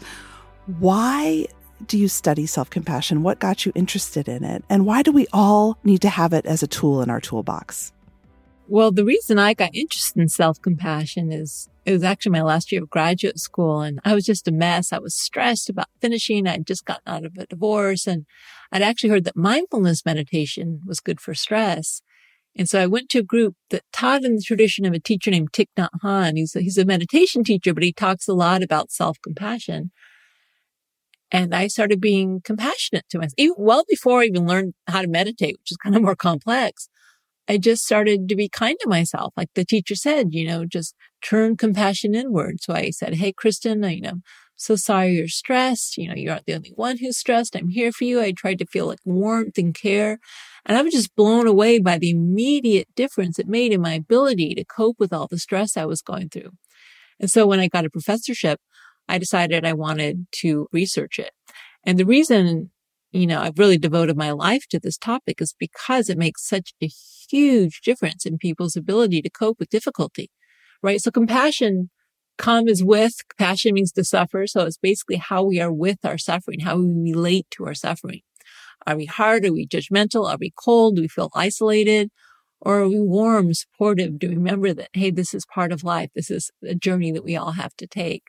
why 0.79 1.47
do 1.87 1.99
you 1.99 2.09
study 2.09 2.47
self 2.47 2.71
compassion? 2.71 3.23
What 3.23 3.39
got 3.39 3.67
you 3.67 3.73
interested 3.75 4.29
in 4.29 4.45
it? 4.45 4.65
And 4.69 4.87
why 4.87 5.03
do 5.03 5.13
we 5.13 5.27
all 5.33 5.79
need 5.85 6.03
to 6.03 6.09
have 6.09 6.33
it 6.33 6.47
as 6.47 6.63
a 6.63 6.67
tool 6.67 7.03
in 7.03 7.11
our 7.11 7.21
toolbox? 7.21 7.93
Well, 8.69 8.93
the 8.93 9.05
reason 9.05 9.39
I 9.39 9.55
got 9.55 9.75
interested 9.75 10.21
in 10.21 10.29
self 10.29 10.61
compassion 10.63 11.33
is 11.33 11.69
it 11.85 11.93
was 11.93 12.05
actually 12.05 12.33
my 12.33 12.43
last 12.43 12.71
year 12.71 12.83
of 12.83 12.91
graduate 12.91 13.39
school 13.39 13.81
and 13.81 14.01
I 14.05 14.15
was 14.15 14.25
just 14.25 14.47
a 14.49 14.53
mess. 14.53 14.93
I 14.93 14.99
was 14.99 15.15
stressed 15.15 15.69
about 15.69 15.89
finishing. 16.01 16.47
I'd 16.47 16.67
just 16.67 16.85
gotten 16.85 17.03
out 17.07 17.25
of 17.25 17.37
a 17.37 17.47
divorce 17.47 18.07
and 18.07 18.25
I'd 18.71 18.83
actually 18.83 19.11
heard 19.11 19.25
that 19.25 19.37
mindfulness 19.37 20.07
meditation 20.07 20.81
was 20.87 21.01
good 21.01 21.21
for 21.21 21.35
stress. 21.35 22.03
And 22.55 22.69
so 22.69 22.81
I 22.81 22.87
went 22.87 23.09
to 23.11 23.19
a 23.19 23.25
group 23.25 23.57
that 23.71 23.83
taught 23.93 24.25
in 24.25 24.37
the 24.37 24.43
tradition 24.43 24.85
of 24.85 24.93
a 24.93 25.01
teacher 25.01 25.31
named 25.31 25.53
Thich 25.53 25.69
Nhat 25.77 25.89
Hanh. 26.05 26.37
He's 26.37 26.55
a, 26.55 26.61
he's 26.61 26.79
a 26.79 26.85
meditation 26.85 27.45
teacher, 27.45 27.73
but 27.73 27.83
he 27.83 27.93
talks 27.93 28.29
a 28.29 28.35
lot 28.35 28.63
about 28.63 28.93
self 28.93 29.21
compassion. 29.23 29.91
And 31.33 31.55
I 31.55 31.67
started 31.67 32.01
being 32.01 32.43
compassionate 32.45 33.07
to 33.11 33.19
myself. 33.19 33.33
Even 33.39 33.55
well 33.59 33.85
before 33.89 34.21
I 34.21 34.27
even 34.27 34.47
learned 34.47 34.75
how 34.87 35.01
to 35.01 35.09
meditate, 35.09 35.57
which 35.59 35.73
is 35.73 35.79
kind 35.79 35.97
of 35.97 36.03
more 36.03 36.15
complex, 36.15 36.89
I 37.49 37.59
just 37.59 37.85
started 37.85 38.29
to 38.29 38.37
be 38.37 38.49
kind 38.49 38.77
to 38.81 38.89
myself. 38.89 39.33
Like 39.37 39.49
the 39.55 39.65
teacher 39.65 39.95
said, 39.95 40.29
you 40.33 40.47
know, 40.47 40.65
just 40.67 40.95
turn 41.25 41.57
compassion 41.57 42.15
inward. 42.15 42.59
So 42.61 42.75
I 42.75 42.91
said, 42.91 43.15
Hey, 43.15 43.33
Kristin, 43.33 43.95
you 43.95 44.03
know, 44.03 44.21
so 44.57 44.77
sorry 44.77 45.15
you're 45.15 45.27
stressed. 45.29 45.97
You 45.97 46.09
know, 46.09 46.15
you're 46.15 46.35
not 46.35 46.45
the 46.47 46.55
only 46.55 46.73
one 46.77 46.99
who's 46.99 47.19
stressed. 47.19 47.57
I'm 47.57 47.69
here 47.69 47.93
for 47.93 48.05
you. 48.05 48.21
I 48.21 48.33
tried 48.33 48.59
to 48.61 48.67
feel 48.67 48.87
like 48.87 49.01
warmth 49.05 49.59
and 49.59 49.75
care. 49.75 50.19
And 50.65 50.79
I 50.79 50.83
was 50.83 50.93
just 50.93 51.17
blown 51.17 51.47
away 51.49 51.81
by 51.81 51.99
the 51.99 52.11
immediate 52.11 52.89
difference 52.95 53.39
it 53.39 53.49
made 53.49 53.73
in 53.73 53.81
my 53.81 53.95
ability 53.95 54.55
to 54.55 54.65
cope 54.65 54.97
with 55.01 55.13
all 55.13 55.27
the 55.27 55.39
stress 55.39 55.77
I 55.77 55.87
was 55.87 56.03
going 56.03 56.29
through. 56.29 56.51
And 57.19 57.31
so 57.31 57.47
when 57.47 57.61
I 57.61 57.69
got 57.69 57.85
a 57.85 57.91
professorship, 57.91 58.61
I 59.09 59.19
decided 59.19 59.65
I 59.65 59.73
wanted 59.73 60.27
to 60.41 60.69
research 60.73 61.19
it. 61.19 61.33
And 61.85 61.99
the 61.99 62.07
reason, 62.07 62.71
you 63.11 63.27
know, 63.27 63.41
I've 63.41 63.59
really 63.59 63.79
devoted 63.79 64.17
my 64.17 64.31
life 64.31 64.67
to 64.71 64.81
this 64.81 64.97
topic 64.97 65.41
is 65.41 65.55
because 65.59 66.09
it 66.09 66.19
makes 66.19 66.47
such 66.47 66.73
a 66.83 66.89
huge 67.31 67.81
difference 67.83 68.25
in 68.25 68.39
people's 68.39 68.77
ability 68.77 69.23
to 69.23 69.31
cope 69.31 69.59
with 69.59 69.69
difficulty, 69.69 70.31
right? 70.83 71.01
So 71.01 71.11
compassion 71.11 71.91
comes 72.39 72.83
with, 72.83 73.15
compassion 73.29 73.75
means 73.75 73.93
to 73.93 74.05
suffer. 74.05 74.47
So 74.47 74.63
it's 74.63 74.79
basically 74.79 75.17
how 75.17 75.43
we 75.43 75.61
are 75.61 75.73
with 75.73 75.99
our 76.05 76.19
suffering, 76.19 76.61
how 76.61 76.77
we 76.77 77.13
relate 77.13 77.47
to 77.53 77.67
our 77.67 77.75
suffering. 77.75 78.21
Are 78.87 78.97
we 78.97 79.07
hard? 79.07 79.45
Are 79.45 79.53
we 79.53 79.67
judgmental? 79.67 80.29
Are 80.29 80.39
we 80.41 80.53
cold? 80.57 80.97
Do 80.97 81.03
we 81.03 81.09
feel 81.09 81.31
isolated? 81.35 82.11
Or 82.61 82.81
are 82.81 82.89
we 82.89 83.01
warm, 83.01 83.53
supportive? 83.55 84.19
Do 84.19 84.29
we 84.29 84.37
remember 84.37 84.73
that, 84.73 84.89
hey, 84.93 85.11
this 85.11 85.35
is 85.35 85.45
part 85.45 85.73
of 85.73 85.85
life. 85.85 86.11
This 86.15 86.31
is 86.31 86.51
a 86.67 86.75
journey 86.75 87.11
that 87.13 87.25
we 87.25 87.37
all 87.37 87.53
have 87.53 87.75
to 87.77 87.87
take 87.87 88.25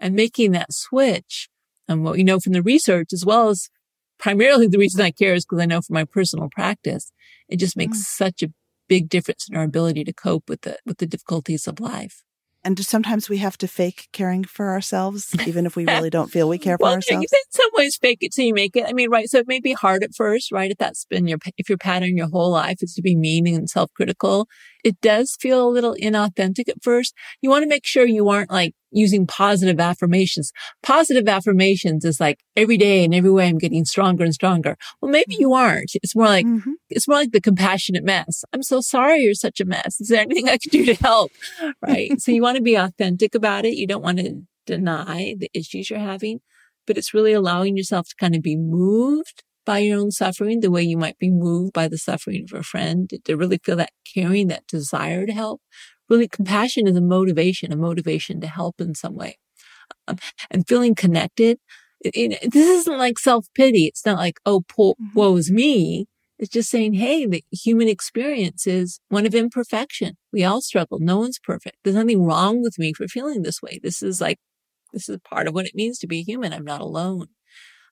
and 0.00 0.14
making 0.14 0.52
that 0.52 0.72
switch 0.72 1.48
and 1.88 2.02
what 2.02 2.14
we 2.14 2.24
know 2.24 2.40
from 2.40 2.52
the 2.52 2.62
research 2.62 3.12
as 3.12 3.24
well 3.24 3.48
as 3.48 3.68
primarily 4.18 4.66
the 4.66 4.78
reason 4.78 5.00
I 5.00 5.10
care 5.10 5.34
is 5.34 5.44
because 5.44 5.62
I 5.62 5.66
know 5.66 5.80
from 5.80 5.94
my 5.94 6.04
personal 6.04 6.48
practice, 6.50 7.12
it 7.48 7.56
just 7.56 7.76
makes 7.76 7.98
mm. 7.98 8.02
such 8.02 8.42
a 8.42 8.52
big 8.88 9.08
difference 9.08 9.48
in 9.48 9.56
our 9.56 9.64
ability 9.64 10.04
to 10.04 10.12
cope 10.12 10.48
with 10.48 10.62
the, 10.62 10.78
with 10.84 10.98
the 10.98 11.06
difficulties 11.06 11.66
of 11.66 11.80
life. 11.80 12.22
And 12.62 12.78
sometimes 12.84 13.30
we 13.30 13.38
have 13.38 13.56
to 13.58 13.66
fake 13.66 14.08
caring 14.12 14.44
for 14.44 14.68
ourselves, 14.68 15.34
even 15.46 15.64
if 15.64 15.76
we 15.76 15.86
really 15.86 16.10
don't 16.10 16.30
feel 16.30 16.46
we 16.46 16.58
care 16.66 16.76
for 16.76 16.84
well, 16.84 16.94
ourselves? 16.94 17.32
In 17.32 17.38
some 17.48 17.70
ways, 17.74 17.96
fake 17.96 18.18
it 18.20 18.34
till 18.34 18.44
you 18.44 18.52
make 18.52 18.76
it. 18.76 18.84
I 18.86 18.92
mean, 18.92 19.08
right. 19.08 19.30
So 19.30 19.38
it 19.38 19.48
may 19.48 19.60
be 19.60 19.72
hard 19.72 20.02
at 20.02 20.14
first, 20.14 20.52
right? 20.52 20.70
If 20.70 20.76
that's 20.76 21.06
been 21.06 21.26
your, 21.26 21.38
if 21.56 21.70
your 21.70 21.78
pattern 21.78 22.18
your 22.18 22.28
whole 22.28 22.50
life 22.50 22.82
is 22.82 22.92
to 22.94 23.02
be 23.02 23.16
mean 23.16 23.46
and 23.46 23.70
self-critical, 23.70 24.46
it 24.84 25.00
does 25.00 25.36
feel 25.40 25.66
a 25.66 25.70
little 25.70 25.94
inauthentic 26.00 26.68
at 26.68 26.82
first. 26.82 27.14
You 27.40 27.50
want 27.50 27.62
to 27.62 27.68
make 27.68 27.86
sure 27.86 28.06
you 28.06 28.28
aren't 28.28 28.50
like 28.50 28.74
using 28.90 29.26
positive 29.26 29.80
affirmations. 29.80 30.52
Positive 30.82 31.28
affirmations 31.28 32.04
is 32.04 32.20
like 32.20 32.40
every 32.56 32.76
day 32.76 33.04
and 33.04 33.14
every 33.14 33.30
way 33.30 33.48
I'm 33.48 33.58
getting 33.58 33.84
stronger 33.84 34.24
and 34.24 34.34
stronger. 34.34 34.76
Well, 35.00 35.10
maybe 35.10 35.36
you 35.38 35.52
aren't. 35.52 35.92
It's 36.02 36.16
more 36.16 36.26
like, 36.26 36.46
mm-hmm. 36.46 36.72
it's 36.88 37.06
more 37.06 37.18
like 37.18 37.32
the 37.32 37.40
compassionate 37.40 38.04
mess. 38.04 38.44
I'm 38.52 38.62
so 38.62 38.80
sorry 38.80 39.20
you're 39.20 39.34
such 39.34 39.60
a 39.60 39.64
mess. 39.64 40.00
Is 40.00 40.08
there 40.08 40.22
anything 40.22 40.48
I 40.48 40.58
can 40.58 40.70
do 40.70 40.84
to 40.86 40.94
help? 40.94 41.30
Right. 41.86 42.20
so 42.20 42.32
you 42.32 42.42
want 42.42 42.56
to 42.56 42.62
be 42.62 42.74
authentic 42.74 43.34
about 43.34 43.64
it. 43.64 43.74
You 43.74 43.86
don't 43.86 44.02
want 44.02 44.18
to 44.18 44.42
deny 44.66 45.34
the 45.38 45.50
issues 45.54 45.90
you're 45.90 45.98
having, 45.98 46.40
but 46.86 46.98
it's 46.98 47.14
really 47.14 47.32
allowing 47.32 47.76
yourself 47.76 48.08
to 48.08 48.14
kind 48.16 48.34
of 48.34 48.42
be 48.42 48.56
moved 48.56 49.44
by 49.70 49.78
your 49.78 50.00
own 50.00 50.10
suffering 50.10 50.58
the 50.58 50.68
way 50.68 50.82
you 50.82 50.96
might 50.96 51.16
be 51.20 51.30
moved 51.30 51.72
by 51.72 51.86
the 51.86 51.96
suffering 51.96 52.44
of 52.44 52.58
a 52.58 52.64
friend 52.64 53.08
to 53.24 53.36
really 53.36 53.60
feel 53.62 53.76
that 53.76 53.92
caring, 54.04 54.48
that 54.48 54.66
desire 54.66 55.26
to 55.26 55.32
help 55.32 55.62
really 56.08 56.26
compassion 56.26 56.88
is 56.88 56.96
a 56.96 57.00
motivation, 57.00 57.72
a 57.72 57.76
motivation 57.76 58.40
to 58.40 58.48
help 58.48 58.80
in 58.80 58.96
some 58.96 59.14
way. 59.14 59.38
Um, 60.08 60.18
and 60.50 60.66
feeling 60.66 60.96
connected. 60.96 61.58
It, 62.00 62.16
it, 62.16 62.50
this 62.50 62.80
isn't 62.80 62.98
like 62.98 63.16
self 63.20 63.46
pity. 63.54 63.84
It's 63.84 64.04
not 64.04 64.18
like, 64.18 64.40
oh, 64.44 64.62
poor, 64.68 64.94
mm-hmm. 64.94 65.16
woe 65.16 65.36
is 65.36 65.52
me. 65.52 66.06
It's 66.40 66.50
just 66.50 66.68
saying, 66.68 66.94
hey, 66.94 67.26
the 67.26 67.44
human 67.52 67.86
experience 67.86 68.66
is 68.66 68.98
one 69.08 69.24
of 69.24 69.36
imperfection. 69.36 70.16
We 70.32 70.42
all 70.42 70.62
struggle. 70.62 70.98
No 70.98 71.18
one's 71.18 71.38
perfect. 71.38 71.76
There's 71.84 71.94
nothing 71.94 72.24
wrong 72.24 72.60
with 72.60 72.76
me 72.76 72.92
for 72.92 73.06
feeling 73.06 73.42
this 73.42 73.62
way. 73.62 73.78
This 73.80 74.02
is 74.02 74.20
like, 74.20 74.38
this 74.92 75.08
is 75.08 75.18
part 75.24 75.46
of 75.46 75.54
what 75.54 75.66
it 75.66 75.76
means 75.76 75.98
to 76.00 76.08
be 76.08 76.22
human. 76.22 76.52
I'm 76.52 76.64
not 76.64 76.80
alone. 76.80 77.28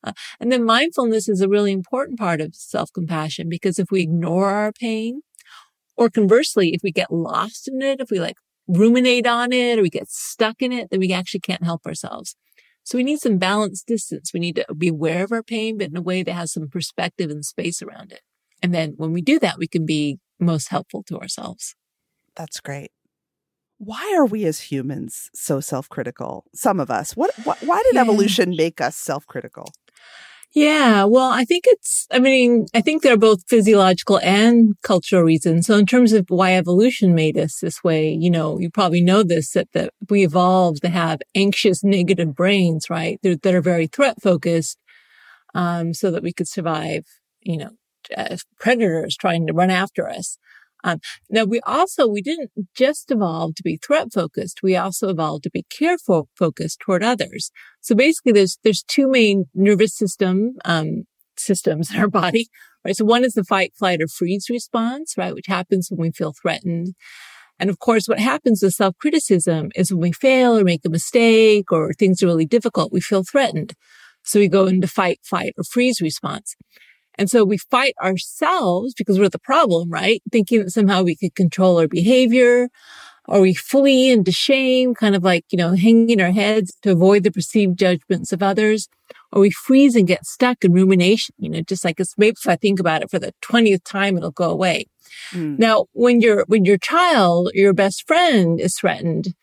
Uh, 0.05 0.13
and 0.39 0.53
then 0.53 0.65
mindfulness 0.65 1.29
is 1.29 1.41
a 1.41 1.49
really 1.49 1.73
important 1.73 2.19
part 2.19 2.41
of 2.41 2.55
self 2.55 2.93
compassion 2.93 3.49
because 3.49 3.79
if 3.79 3.91
we 3.91 4.03
ignore 4.03 4.51
our 4.51 4.73
pain, 4.73 5.23
or 5.97 6.09
conversely, 6.09 6.71
if 6.71 6.81
we 6.83 6.93
get 6.93 7.13
lost 7.13 7.69
in 7.69 7.83
it, 7.83 8.01
if 8.01 8.11
we 8.11 8.21
like 8.21 8.37
ruminate 8.69 9.27
on 9.27 9.53
it 9.53 9.79
or 9.79 9.83
we 9.83 9.91
get 9.91 10.09
stuck 10.09 10.63
in 10.63 10.73
it, 10.73 10.91
then 10.91 11.01
we 11.01 11.13
actually 11.13 11.41
can't 11.41 11.65
help 11.65 11.85
ourselves. 11.85 12.37
So 12.85 12.97
we 12.97 13.05
need 13.05 13.19
some 13.19 13.37
balanced 13.37 13.87
distance. 13.87 14.33
We 14.33 14.41
need 14.41 14.57
to 14.57 14.75
be 14.75 14.89
aware 14.89 15.25
of 15.25 15.33
our 15.33 15.43
pain, 15.43 15.77
but 15.77 15.89
in 15.89 15.97
a 15.97 16.01
way 16.03 16.23
that 16.23 16.33
has 16.33 16.53
some 16.53 16.69
perspective 16.69 17.31
and 17.31 17.45
space 17.45 17.83
around 17.83 18.13
it. 18.13 18.21
And 18.63 18.73
then 18.73 18.95
when 18.97 19.13
we 19.13 19.21
do 19.21 19.39
that, 19.41 19.59
we 19.59 19.67
can 19.67 19.85
be 19.85 20.19
most 20.39 20.69
helpful 20.69 21.03
to 21.09 21.19
ourselves. 21.19 21.75
That's 22.37 22.61
great. 22.61 22.91
Why 23.79 24.15
are 24.17 24.25
we 24.25 24.45
as 24.45 24.61
humans 24.61 25.31
so 25.35 25.61
self-critical? 25.61 26.45
Some 26.55 26.81
of 26.81 26.91
us. 26.91 27.17
What, 27.17 27.33
wh- 27.35 27.63
why 27.63 27.83
did 27.85 27.95
yeah. 27.95 28.01
evolution 28.01 28.55
make 28.57 28.81
us 28.81 28.97
self-critical? 28.97 29.73
Yeah, 30.55 31.05
well, 31.05 31.29
I 31.31 31.45
think 31.45 31.65
it's, 31.67 32.07
I 32.11 32.19
mean, 32.19 32.67
I 32.75 32.81
think 32.81 33.03
there 33.03 33.13
are 33.13 33.19
both 33.19 33.47
physiological 33.49 34.19
and 34.21 34.75
cultural 34.83 35.23
reasons. 35.23 35.67
So 35.67 35.77
in 35.77 35.85
terms 35.85 36.13
of 36.15 36.25
why 36.31 36.55
evolution 36.55 37.15
made 37.15 37.37
us 37.37 37.59
this 37.61 37.85
way, 37.85 38.09
you 38.11 38.31
know, 38.31 38.59
you 38.59 38.71
probably 38.71 39.03
know 39.03 39.23
this, 39.23 39.53
that, 39.53 39.69
that 39.75 39.93
we 40.09 40.25
evolved 40.25 40.81
to 40.83 40.89
have 40.89 41.21
anxious, 41.35 41.85
negative 41.85 42.35
brains, 42.35 42.89
right? 42.89 43.19
They're, 43.23 43.37
that 43.37 43.55
are 43.55 43.61
very 43.61 43.87
threat 43.89 44.23
focused, 44.23 44.79
um, 45.55 45.95
so 45.95 46.11
that 46.11 46.23
we 46.23 46.33
could 46.33 46.49
survive, 46.49 47.05
you 47.43 47.59
know, 47.59 47.71
as 48.17 48.45
predators 48.59 49.17
trying 49.17 49.47
to 49.49 49.53
run 49.53 49.71
after 49.71 50.09
us. 50.09 50.39
Um, 50.85 51.01
now 51.29 51.45
we 51.45 51.61
also, 51.61 52.07
we 52.07 52.23
didn't 52.23 52.51
just 52.75 53.11
evolve 53.11 53.55
to 53.57 53.63
be 53.63 53.79
threat 53.79 54.09
focused. 54.13 54.61
We 54.63 54.77
also 54.77 55.09
evolved 55.09 55.45
to 55.45 55.51
be 55.51 55.65
care 55.71 55.97
focused 55.99 56.81
toward 56.81 57.03
others. 57.03 57.51
So 57.81 57.95
basically 57.95 58.33
there's, 58.33 58.59
there's 58.63 58.83
two 58.83 59.09
main 59.09 59.47
nervous 59.55 59.97
system, 59.97 60.57
um, 60.65 61.05
systems 61.37 61.91
in 61.95 62.01
our 62.01 62.09
body, 62.09 62.47
right? 62.85 62.97
So 62.97 63.05
one 63.05 63.25
is 63.25 63.35
the 63.35 63.45
fight, 63.45 63.73
flight, 63.79 64.01
or 64.01 64.09
freeze 64.09 64.47
response, 64.51 65.15
right? 65.17 65.35
Which 65.35 65.47
happens 65.47 65.89
when 65.91 66.09
we 66.09 66.13
feel 66.13 66.33
threatened. 66.41 66.95
And 67.61 67.71
of 67.71 67.81
course, 67.81 68.07
what 68.07 68.21
happens 68.21 68.63
with 68.63 68.75
self-criticism 68.75 69.71
is 69.75 69.93
when 69.93 70.01
we 70.01 70.13
fail 70.13 70.57
or 70.57 70.63
make 70.63 70.85
a 70.87 70.91
mistake 70.91 71.73
or 71.73 71.93
things 71.93 72.23
are 72.23 72.27
really 72.27 72.47
difficult, 72.47 72.93
we 72.93 73.01
feel 73.01 73.25
threatened. 73.25 73.75
So 74.23 74.39
we 74.39 74.49
go 74.49 74.67
into 74.67 74.87
fight, 74.87 75.21
fight, 75.25 75.55
or 75.59 75.65
freeze 75.65 76.01
response. 76.01 76.55
And 77.19 77.29
so 77.29 77.45
we 77.45 77.59
fight 77.59 77.95
ourselves 78.03 78.95
because 78.97 79.19
we're 79.19 79.29
the 79.29 79.39
problem, 79.39 79.91
right? 79.91 80.23
Thinking 80.31 80.61
that 80.61 80.71
somehow 80.71 81.03
we 81.03 81.17
could 81.17 81.35
control 81.35 81.79
our 81.81 81.89
behavior. 81.89 82.69
or 83.29 83.43
we 83.43 83.53
flee 83.53 84.11
into 84.11 84.33
shame, 84.33 84.95
kind 84.95 85.15
of 85.15 85.23
like, 85.23 85.45
you 85.51 85.59
know, 85.59 85.75
hanging 85.75 86.21
our 86.21 86.31
heads 86.31 86.73
to 86.83 86.93
avoid 86.93 87.23
the 87.23 87.31
perceived 87.31 87.79
judgments 87.79 88.33
of 88.33 88.43
others? 88.43 88.89
Or 89.33 89.43
we 89.43 89.51
freeze 89.51 89.95
and 89.95 90.07
get 90.07 90.25
stuck 90.25 90.65
in 90.65 90.73
rumination, 90.73 91.35
you 91.39 91.51
know, 91.51 91.61
just 91.61 91.85
like 91.85 92.01
it's 92.01 92.17
maybe 92.17 92.37
if 92.43 92.49
I 92.49 92.57
think 92.57 92.81
about 92.81 93.03
it 93.03 93.11
for 93.11 93.19
the 93.19 93.35
20th 93.43 93.85
time, 93.85 94.17
it'll 94.17 94.31
go 94.31 94.51
away. 94.51 94.87
Mm. 95.33 95.59
Now, 95.59 95.87
when 95.93 96.23
your, 96.23 96.45
when 96.49 96.65
your 96.65 96.79
child, 96.79 97.51
your 97.53 97.75
best 97.75 98.07
friend 98.07 98.59
is 98.59 98.79
threatened, 98.79 99.35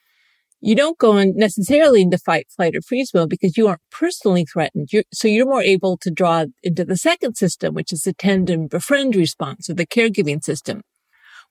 you 0.65 0.75
don't 0.75 0.97
go 0.97 1.17
in 1.17 1.33
necessarily 1.35 2.01
into 2.01 2.17
fight, 2.17 2.47
flight, 2.55 2.75
or 2.75 2.81
freeze 2.81 3.13
mode 3.13 3.29
because 3.29 3.55
you 3.55 3.67
aren't 3.67 3.81
personally 3.91 4.45
threatened. 4.45 4.89
You're, 4.91 5.03
so 5.13 5.27
you're 5.27 5.45
more 5.45 5.61
able 5.61 5.97
to 5.97 6.11
draw 6.11 6.45
into 6.63 6.83
the 6.83 6.97
second 6.97 7.35
system, 7.35 7.75
which 7.75 7.93
is 7.93 8.01
the 8.01 8.13
tend 8.13 8.49
and 8.49 8.69
befriend 8.69 9.15
response 9.15 9.69
or 9.69 9.75
the 9.75 9.85
caregiving 9.85 10.43
system 10.43 10.81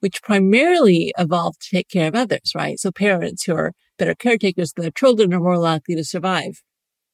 which 0.01 0.23
primarily 0.23 1.15
evolved 1.17 1.63
to 1.63 1.77
take 1.77 1.89
care 1.89 2.09
of 2.09 2.15
others, 2.15 2.53
right? 2.55 2.79
So 2.79 2.91
parents 2.91 3.45
who 3.45 3.55
are 3.55 3.73
better 3.99 4.15
caretakers 4.15 4.73
of 4.77 4.83
their 4.83 4.91
children 4.91 5.33
are 5.33 5.41
more 5.41 5.57
likely 5.57 5.95
to 5.95 6.05
survive. 6.05 6.63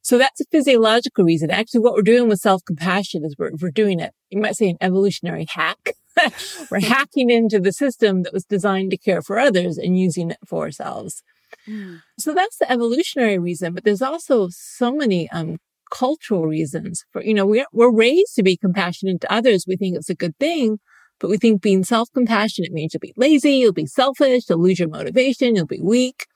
So 0.02 0.18
that's 0.18 0.40
a 0.40 0.46
physiological 0.50 1.24
reason. 1.24 1.50
Actually, 1.50 1.80
what 1.80 1.94
we're 1.94 2.02
doing 2.02 2.28
with 2.28 2.40
self-compassion 2.40 3.24
is 3.24 3.36
we're, 3.38 3.52
we're 3.60 3.70
doing 3.70 4.00
it. 4.00 4.12
You 4.30 4.40
might 4.40 4.56
say 4.56 4.70
an 4.70 4.78
evolutionary 4.80 5.46
hack. 5.48 5.92
we're 6.70 6.80
hacking 6.80 7.30
into 7.30 7.60
the 7.60 7.72
system 7.72 8.22
that 8.22 8.32
was 8.32 8.44
designed 8.44 8.90
to 8.90 8.96
care 8.96 9.22
for 9.22 9.38
others 9.38 9.78
and 9.78 9.98
using 9.98 10.30
it 10.30 10.38
for 10.46 10.64
ourselves. 10.64 11.22
Mm. 11.68 12.02
So 12.18 12.34
that's 12.34 12.58
the 12.58 12.70
evolutionary 12.70 13.38
reason. 13.38 13.74
But 13.74 13.84
there's 13.84 14.02
also 14.02 14.48
so 14.50 14.92
many, 14.92 15.28
um, 15.30 15.58
cultural 15.90 16.46
reasons 16.46 17.04
for, 17.12 17.22
you 17.22 17.34
know, 17.34 17.44
we're, 17.44 17.66
we're 17.72 17.92
raised 17.92 18.36
to 18.36 18.42
be 18.44 18.56
compassionate 18.56 19.20
to 19.20 19.32
others. 19.32 19.64
We 19.66 19.76
think 19.76 19.96
it's 19.96 20.10
a 20.10 20.14
good 20.14 20.36
thing. 20.38 20.78
But 21.18 21.28
we 21.28 21.36
think 21.36 21.60
being 21.60 21.84
self-compassionate 21.84 22.72
means 22.72 22.94
you'll 22.94 23.00
be 23.00 23.12
lazy, 23.16 23.52
you'll 23.52 23.74
be 23.74 23.86
selfish, 23.86 24.44
you'll 24.48 24.62
lose 24.62 24.78
your 24.78 24.88
motivation, 24.88 25.54
you'll 25.54 25.66
be 25.66 25.80
weak. 25.80 26.26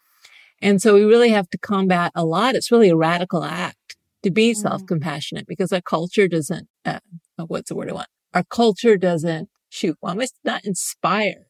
And 0.60 0.82
so 0.82 0.94
we 0.94 1.04
really 1.04 1.30
have 1.30 1.48
to 1.50 1.58
combat 1.58 2.12
a 2.14 2.24
lot. 2.24 2.54
It's 2.54 2.70
really 2.70 2.90
a 2.90 2.96
radical 2.96 3.44
act 3.44 3.96
to 4.24 4.30
be 4.30 4.52
mm. 4.52 4.56
self-compassionate 4.56 5.46
because 5.46 5.72
our 5.72 5.80
culture 5.80 6.28
doesn't, 6.28 6.68
uh, 6.84 7.00
oh, 7.38 7.46
what's 7.46 7.70
the 7.70 7.76
word 7.76 7.90
I 7.90 7.94
want? 7.94 8.08
Our 8.34 8.44
culture 8.44 8.98
doesn't 8.98 9.48
shoot. 9.70 9.96
Well, 10.02 10.16
must 10.16 10.38
not 10.44 10.64
inspire, 10.64 11.46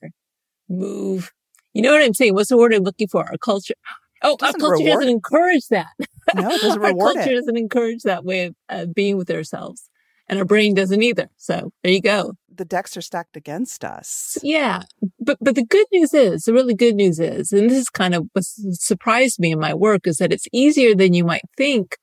move. 0.68 1.32
You 1.74 1.82
know 1.82 1.92
what 1.92 2.02
I'm 2.02 2.14
saying? 2.14 2.34
What's 2.34 2.48
the 2.48 2.56
word 2.56 2.72
I'm 2.72 2.82
looking 2.82 3.08
for? 3.08 3.24
Our 3.24 3.36
culture. 3.38 3.74
Oh, 4.22 4.36
our 4.40 4.52
culture 4.54 4.84
doesn't 4.84 5.08
encourage 5.08 5.66
that. 5.68 5.88
No, 6.34 6.50
it 6.50 6.60
doesn't 6.62 6.80
reward 6.80 7.08
Our 7.08 7.14
culture 7.14 7.32
it. 7.32 7.36
doesn't 7.36 7.58
encourage 7.58 8.02
that 8.04 8.24
way 8.24 8.46
of 8.46 8.54
uh, 8.70 8.86
being 8.86 9.18
with 9.18 9.30
ourselves 9.30 9.90
and 10.28 10.38
our 10.38 10.44
brain 10.44 10.74
doesn't 10.74 11.02
either. 11.02 11.28
So 11.36 11.72
there 11.82 11.92
you 11.92 12.00
go. 12.00 12.34
The 12.54 12.64
decks 12.64 12.96
are 12.96 13.02
stacked 13.02 13.36
against 13.36 13.84
us. 13.84 14.38
Yeah. 14.42 14.82
But, 15.20 15.38
but 15.40 15.54
the 15.54 15.64
good 15.64 15.86
news 15.92 16.14
is, 16.14 16.44
the 16.44 16.52
really 16.52 16.74
good 16.74 16.94
news 16.94 17.18
is, 17.18 17.52
and 17.52 17.68
this 17.68 17.78
is 17.78 17.90
kind 17.90 18.14
of 18.14 18.28
what 18.32 18.44
surprised 18.44 19.38
me 19.38 19.52
in 19.52 19.58
my 19.58 19.74
work 19.74 20.06
is 20.06 20.18
that 20.18 20.32
it's 20.32 20.46
easier 20.52 20.94
than 20.94 21.14
you 21.14 21.24
might 21.24 21.42
think 21.56 21.96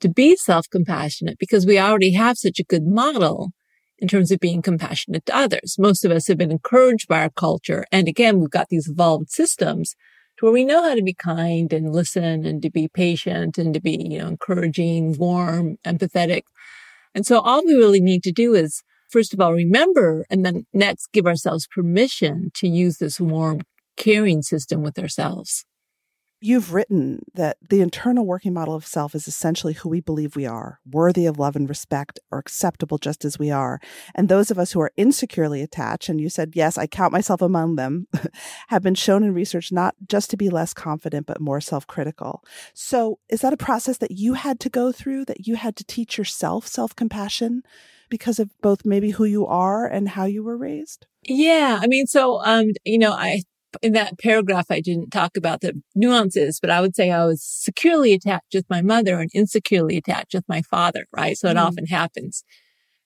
to 0.00 0.08
be 0.08 0.36
self-compassionate 0.36 1.38
because 1.38 1.66
we 1.66 1.78
already 1.78 2.12
have 2.12 2.36
such 2.36 2.58
a 2.58 2.64
good 2.64 2.84
model 2.84 3.52
in 3.98 4.08
terms 4.08 4.30
of 4.30 4.40
being 4.40 4.62
compassionate 4.62 5.24
to 5.26 5.36
others. 5.36 5.76
Most 5.78 6.04
of 6.04 6.10
us 6.10 6.26
have 6.28 6.38
been 6.38 6.50
encouraged 6.50 7.08
by 7.08 7.22
our 7.22 7.30
culture. 7.30 7.84
And 7.92 8.08
again, 8.08 8.38
we've 8.38 8.50
got 8.50 8.68
these 8.68 8.88
evolved 8.88 9.30
systems 9.30 9.94
to 10.38 10.46
where 10.46 10.52
we 10.52 10.64
know 10.64 10.82
how 10.82 10.94
to 10.94 11.02
be 11.02 11.14
kind 11.14 11.72
and 11.72 11.92
listen 11.92 12.44
and 12.44 12.60
to 12.62 12.70
be 12.70 12.88
patient 12.88 13.56
and 13.56 13.72
to 13.72 13.80
be, 13.80 14.06
you 14.10 14.18
know, 14.18 14.28
encouraging, 14.28 15.16
warm, 15.16 15.76
empathetic. 15.84 16.42
And 17.14 17.24
so 17.24 17.40
all 17.40 17.64
we 17.64 17.74
really 17.74 18.00
need 18.00 18.22
to 18.24 18.32
do 18.32 18.54
is, 18.54 18.82
first 19.10 19.32
of 19.32 19.40
all, 19.40 19.52
remember 19.52 20.24
and 20.28 20.44
then 20.44 20.66
next 20.72 21.12
give 21.12 21.26
ourselves 21.26 21.68
permission 21.68 22.50
to 22.54 22.68
use 22.68 22.98
this 22.98 23.20
warm, 23.20 23.60
caring 23.96 24.42
system 24.42 24.82
with 24.82 24.98
ourselves. 24.98 25.64
You've 26.46 26.74
written 26.74 27.24
that 27.32 27.56
the 27.70 27.80
internal 27.80 28.26
working 28.26 28.52
model 28.52 28.74
of 28.74 28.84
self 28.84 29.14
is 29.14 29.26
essentially 29.26 29.72
who 29.72 29.88
we 29.88 30.02
believe 30.02 30.36
we 30.36 30.44
are, 30.44 30.78
worthy 30.84 31.24
of 31.24 31.38
love 31.38 31.56
and 31.56 31.66
respect, 31.66 32.20
or 32.30 32.38
acceptable 32.38 32.98
just 32.98 33.24
as 33.24 33.38
we 33.38 33.50
are. 33.50 33.80
And 34.14 34.28
those 34.28 34.50
of 34.50 34.58
us 34.58 34.72
who 34.72 34.80
are 34.82 34.92
insecurely 34.98 35.62
attached, 35.62 36.10
and 36.10 36.20
you 36.20 36.28
said, 36.28 36.52
yes, 36.54 36.76
I 36.76 36.86
count 36.86 37.14
myself 37.14 37.40
among 37.40 37.76
them, 37.76 38.08
have 38.68 38.82
been 38.82 38.94
shown 38.94 39.24
in 39.24 39.32
research 39.32 39.72
not 39.72 39.94
just 40.06 40.28
to 40.32 40.36
be 40.36 40.50
less 40.50 40.74
confident, 40.74 41.26
but 41.26 41.40
more 41.40 41.62
self 41.62 41.86
critical. 41.86 42.44
So 42.74 43.20
is 43.30 43.40
that 43.40 43.54
a 43.54 43.56
process 43.56 43.96
that 43.96 44.10
you 44.10 44.34
had 44.34 44.60
to 44.60 44.68
go 44.68 44.92
through, 44.92 45.24
that 45.24 45.46
you 45.46 45.56
had 45.56 45.76
to 45.76 45.84
teach 45.84 46.18
yourself 46.18 46.66
self 46.66 46.94
compassion 46.94 47.62
because 48.10 48.38
of 48.38 48.50
both 48.60 48.84
maybe 48.84 49.12
who 49.12 49.24
you 49.24 49.46
are 49.46 49.86
and 49.86 50.10
how 50.10 50.26
you 50.26 50.44
were 50.44 50.58
raised? 50.58 51.06
Yeah. 51.22 51.80
I 51.82 51.86
mean, 51.86 52.06
so, 52.06 52.44
um, 52.44 52.72
you 52.84 52.98
know, 52.98 53.12
I 53.12 53.44
in 53.82 53.92
that 53.92 54.18
paragraph, 54.18 54.66
I 54.70 54.80
didn't 54.80 55.10
talk 55.10 55.36
about 55.36 55.60
the 55.60 55.80
nuances, 55.94 56.58
but 56.60 56.70
I 56.70 56.80
would 56.80 56.94
say 56.94 57.10
I 57.10 57.24
was 57.24 57.42
securely 57.42 58.12
attached 58.12 58.54
with 58.54 58.66
my 58.68 58.82
mother 58.82 59.20
and 59.20 59.30
insecurely 59.34 59.96
attached 59.96 60.34
with 60.34 60.44
my 60.48 60.62
father, 60.62 61.06
right? 61.12 61.36
So 61.36 61.48
it 61.48 61.56
mm. 61.56 61.64
often 61.64 61.86
happens. 61.86 62.44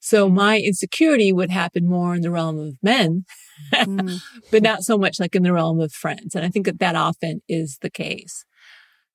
So 0.00 0.28
my 0.28 0.58
insecurity 0.58 1.32
would 1.32 1.50
happen 1.50 1.88
more 1.88 2.14
in 2.14 2.22
the 2.22 2.30
realm 2.30 2.58
of 2.58 2.74
men, 2.82 3.24
mm. 3.72 4.20
but 4.50 4.62
not 4.62 4.82
so 4.82 4.96
much 4.96 5.18
like 5.18 5.34
in 5.34 5.42
the 5.42 5.52
realm 5.52 5.80
of 5.80 5.92
friends. 5.92 6.34
And 6.34 6.44
I 6.44 6.48
think 6.48 6.66
that 6.66 6.78
that 6.78 6.94
often 6.94 7.42
is 7.48 7.78
the 7.82 7.90
case. 7.90 8.44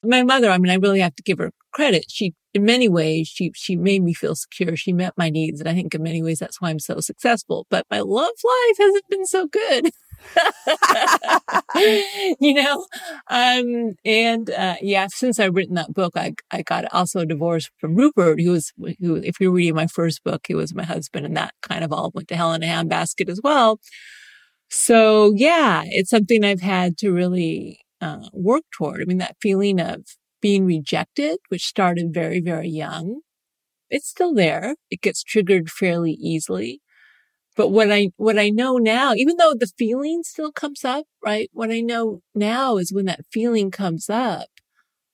My 0.03 0.23
mother, 0.23 0.49
I 0.49 0.57
mean, 0.57 0.71
I 0.71 0.75
really 0.75 0.99
have 0.99 1.15
to 1.15 1.23
give 1.23 1.37
her 1.37 1.51
credit. 1.71 2.05
She, 2.09 2.33
in 2.53 2.65
many 2.65 2.89
ways, 2.89 3.29
she, 3.29 3.51
she 3.55 3.77
made 3.77 4.03
me 4.03 4.13
feel 4.13 4.35
secure. 4.35 4.75
She 4.75 4.91
met 4.91 5.13
my 5.17 5.29
needs. 5.29 5.61
And 5.61 5.69
I 5.69 5.73
think 5.73 5.95
in 5.95 6.03
many 6.03 6.21
ways, 6.21 6.39
that's 6.39 6.59
why 6.59 6.69
I'm 6.69 6.79
so 6.79 6.99
successful. 6.99 7.65
But 7.69 7.85
my 7.89 8.01
love 8.01 8.33
life 8.43 8.77
hasn't 8.77 9.07
been 9.09 9.25
so 9.25 9.47
good. 9.47 9.91
you 12.39 12.53
know, 12.53 12.85
um, 13.29 13.93
and, 14.05 14.49
uh, 14.49 14.75
yeah, 14.81 15.07
since 15.09 15.39
I've 15.39 15.55
written 15.55 15.75
that 15.75 15.93
book, 15.93 16.13
I, 16.15 16.33
I 16.51 16.61
got 16.61 16.85
also 16.93 17.25
divorced 17.25 17.71
from 17.79 17.95
Rupert, 17.95 18.39
who 18.41 18.51
was, 18.51 18.71
who, 18.99 19.15
if 19.15 19.39
you're 19.39 19.51
reading 19.51 19.75
my 19.75 19.87
first 19.87 20.23
book, 20.23 20.41
he 20.47 20.55
was 20.55 20.73
my 20.73 20.83
husband 20.83 21.25
and 21.25 21.35
that 21.37 21.53
kind 21.61 21.83
of 21.83 21.91
all 21.91 22.11
went 22.13 22.27
to 22.29 22.35
hell 22.35 22.53
in 22.53 22.63
a 22.63 22.67
handbasket 22.67 23.29
as 23.29 23.41
well. 23.43 23.79
So 24.69 25.33
yeah, 25.35 25.83
it's 25.85 26.09
something 26.09 26.43
I've 26.43 26.61
had 26.61 26.97
to 26.99 27.11
really, 27.11 27.79
uh, 28.01 28.27
work 28.33 28.63
toward. 28.77 29.01
I 29.01 29.05
mean, 29.05 29.17
that 29.19 29.37
feeling 29.41 29.79
of 29.79 30.03
being 30.41 30.65
rejected, 30.65 31.37
which 31.49 31.65
started 31.65 32.13
very, 32.13 32.41
very 32.41 32.69
young, 32.69 33.21
it's 33.89 34.09
still 34.09 34.33
there. 34.33 34.75
It 34.91 35.01
gets 35.01 35.23
triggered 35.23 35.69
fairly 35.69 36.11
easily. 36.13 36.81
But 37.55 37.69
what 37.69 37.91
I, 37.91 38.09
what 38.17 38.39
I 38.39 38.49
know 38.49 38.77
now, 38.77 39.13
even 39.13 39.37
though 39.37 39.53
the 39.53 39.71
feeling 39.77 40.23
still 40.23 40.51
comes 40.51 40.83
up, 40.83 41.05
right? 41.23 41.49
What 41.53 41.71
I 41.71 41.81
know 41.81 42.21
now 42.33 42.77
is 42.77 42.91
when 42.91 43.05
that 43.05 43.25
feeling 43.31 43.69
comes 43.71 44.09
up, 44.09 44.47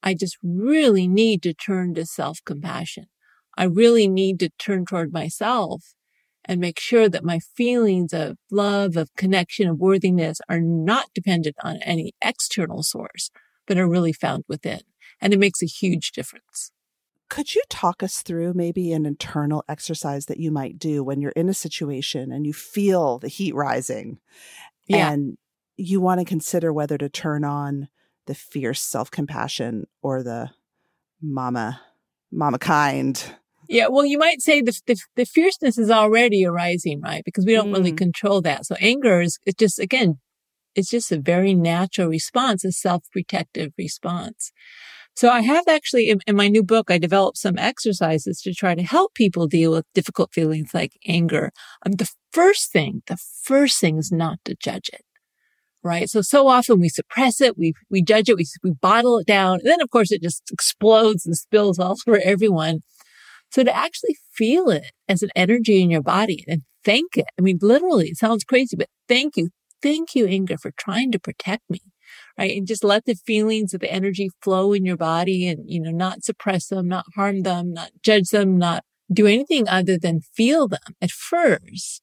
I 0.02 0.14
just 0.14 0.38
really 0.42 1.08
need 1.08 1.44
to 1.44 1.54
turn 1.54 1.94
to 1.96 2.06
self 2.06 2.40
compassion. 2.46 3.06
I 3.58 3.66
really 3.66 4.08
need 4.08 4.40
to 4.40 4.50
turn 4.58 4.86
toward 4.86 5.12
myself 5.12 5.94
and 6.46 6.62
make 6.62 6.80
sure 6.80 7.10
that 7.10 7.24
my 7.26 7.40
feelings 7.40 8.14
of 8.14 8.38
love, 8.50 8.96
of 8.96 9.14
connection, 9.18 9.68
of 9.68 9.80
worthiness 9.80 10.40
are 10.48 10.62
not 10.62 11.14
dependent 11.14 11.58
on 11.64 11.78
any 11.84 12.14
external 12.24 12.84
source, 12.84 13.30
but 13.68 13.78
are 13.78 13.90
really 13.90 14.14
found 14.14 14.46
within. 14.48 14.80
And 15.22 15.34
it 15.34 15.40
makes 15.40 15.62
a 15.62 15.66
huge 15.68 16.12
difference. 16.12 16.72
Could 17.30 17.54
you 17.54 17.62
talk 17.70 18.02
us 18.02 18.22
through 18.22 18.54
maybe 18.54 18.92
an 18.92 19.06
internal 19.06 19.64
exercise 19.70 20.26
that 20.26 20.40
you 20.40 20.52
might 20.52 20.80
do 20.80 21.04
when 21.04 21.22
you're 21.22 21.32
in 21.32 21.50
a 21.50 21.54
situation 21.54 22.32
and 22.32 22.46
you 22.46 22.54
feel 22.54 23.20
the 23.20 23.28
heat 23.28 23.54
rising 23.54 24.20
yeah. 24.88 25.12
and 25.12 25.38
you 25.78 26.02
want 26.02 26.20
to 26.20 26.26
consider 26.26 26.74
whether 26.74 26.98
to 26.98 27.08
turn 27.08 27.44
on 27.44 27.88
the 28.26 28.36
fierce 28.36 28.82
self-compassion 28.82 29.88
or 30.02 30.22
the 30.22 30.50
mama 31.22 31.82
mama 32.32 32.60
kind 32.60 33.36
yeah 33.68 33.88
well 33.88 34.06
you 34.06 34.18
might 34.18 34.42
say 34.42 34.62
the, 34.62 34.80
the, 34.86 34.96
the 35.16 35.26
fierceness 35.26 35.78
is 35.78 35.90
already 35.90 36.46
arising 36.46 37.02
right 37.02 37.24
because 37.26 37.46
we 37.46 37.54
don't 37.54 37.72
mm. 37.72 37.76
really 37.76 37.92
control 37.92 38.42
that 38.42 38.66
so 38.66 38.76
anger 38.80 39.22
is 39.22 39.40
it 39.46 39.58
just 39.58 39.80
again 39.80 40.20
it's 40.76 40.90
just 40.90 41.12
a 41.12 41.20
very 41.20 41.54
natural 41.54 42.08
response 42.08 42.64
a 42.64 42.72
self-protective 42.72 43.74
response 43.78 44.52
so 45.20 45.30
I 45.30 45.42
have 45.42 45.68
actually 45.68 46.10
in, 46.10 46.20
in, 46.28 46.38
my 46.38 46.48
new 46.48 46.64
book, 46.64 46.90
I 46.90 46.98
developed 46.98 47.38
some 47.38 47.58
exercises 47.58 48.40
to 48.40 48.54
try 48.54 48.74
to 48.74 48.82
help 48.82 49.14
people 49.16 49.48
deal 49.48 49.74
with 49.74 49.86
difficult 49.94 50.34
feelings 50.34 50.70
like 50.74 50.94
anger. 51.06 51.52
Um, 51.86 51.92
the 51.92 52.10
first 52.32 52.72
thing, 52.72 53.04
the 53.08 53.18
first 53.44 53.82
thing 53.82 53.98
is 53.98 54.14
not 54.14 54.40
to 54.46 54.56
judge 54.56 54.90
it. 54.94 55.02
Right. 55.84 56.10
So, 56.10 56.22
so 56.22 56.48
often 56.48 56.80
we 56.80 56.88
suppress 56.88 57.42
it. 57.42 57.58
We, 57.58 57.74
we 57.90 58.02
judge 58.02 58.30
it. 58.30 58.38
We, 58.38 58.46
we 58.64 58.72
bottle 58.72 59.18
it 59.18 59.28
down. 59.28 59.56
And 59.56 59.70
then 59.70 59.82
of 59.82 59.90
course 59.90 60.10
it 60.10 60.24
just 60.24 60.42
explodes 60.54 61.26
and 61.26 61.36
spills 61.36 61.80
all 61.80 61.98
over 62.08 62.22
everyone. 62.24 62.80
So 63.52 63.66
to 63.66 63.76
actually 63.76 64.16
feel 64.34 64.70
it 64.70 64.86
as 65.10 65.22
an 65.22 65.32
energy 65.36 65.82
in 65.82 65.90
your 65.90 66.02
body 66.02 66.46
and 66.48 66.62
thank 66.86 67.18
it. 67.18 67.26
I 67.38 67.42
mean, 67.42 67.60
literally 67.62 68.08
it 68.08 68.18
sounds 68.18 68.46
crazy, 68.46 68.78
but 68.78 68.88
thank 69.10 69.36
you. 69.36 69.50
Thank 69.82 70.16
you, 70.16 70.28
anger, 70.28 70.58
for 70.58 70.72
trying 70.78 71.12
to 71.12 71.20
protect 71.20 71.70
me 71.70 71.82
right? 72.40 72.58
And 72.58 72.66
just 72.66 72.86
let 72.86 73.04
the 73.06 73.16
feelings 73.16 73.74
of 73.74 73.82
the 73.82 73.92
energy 73.92 74.30
flow 74.42 74.72
in 74.72 74.86
your 74.86 74.98
body 74.98 75.48
and, 75.48 75.70
you 75.70 75.82
know, 75.82 75.92
not 75.92 76.24
suppress 76.24 76.68
them, 76.68 76.88
not 76.88 77.06
harm 77.16 77.44
them, 77.44 77.74
not 77.74 77.92
judge 78.02 78.30
them, 78.30 78.58
not 78.58 78.86
do 79.12 79.28
anything 79.28 79.68
other 79.68 79.98
than 79.98 80.22
feel 80.22 80.68
them 80.68 80.96
at 81.02 81.12
first. 81.12 82.02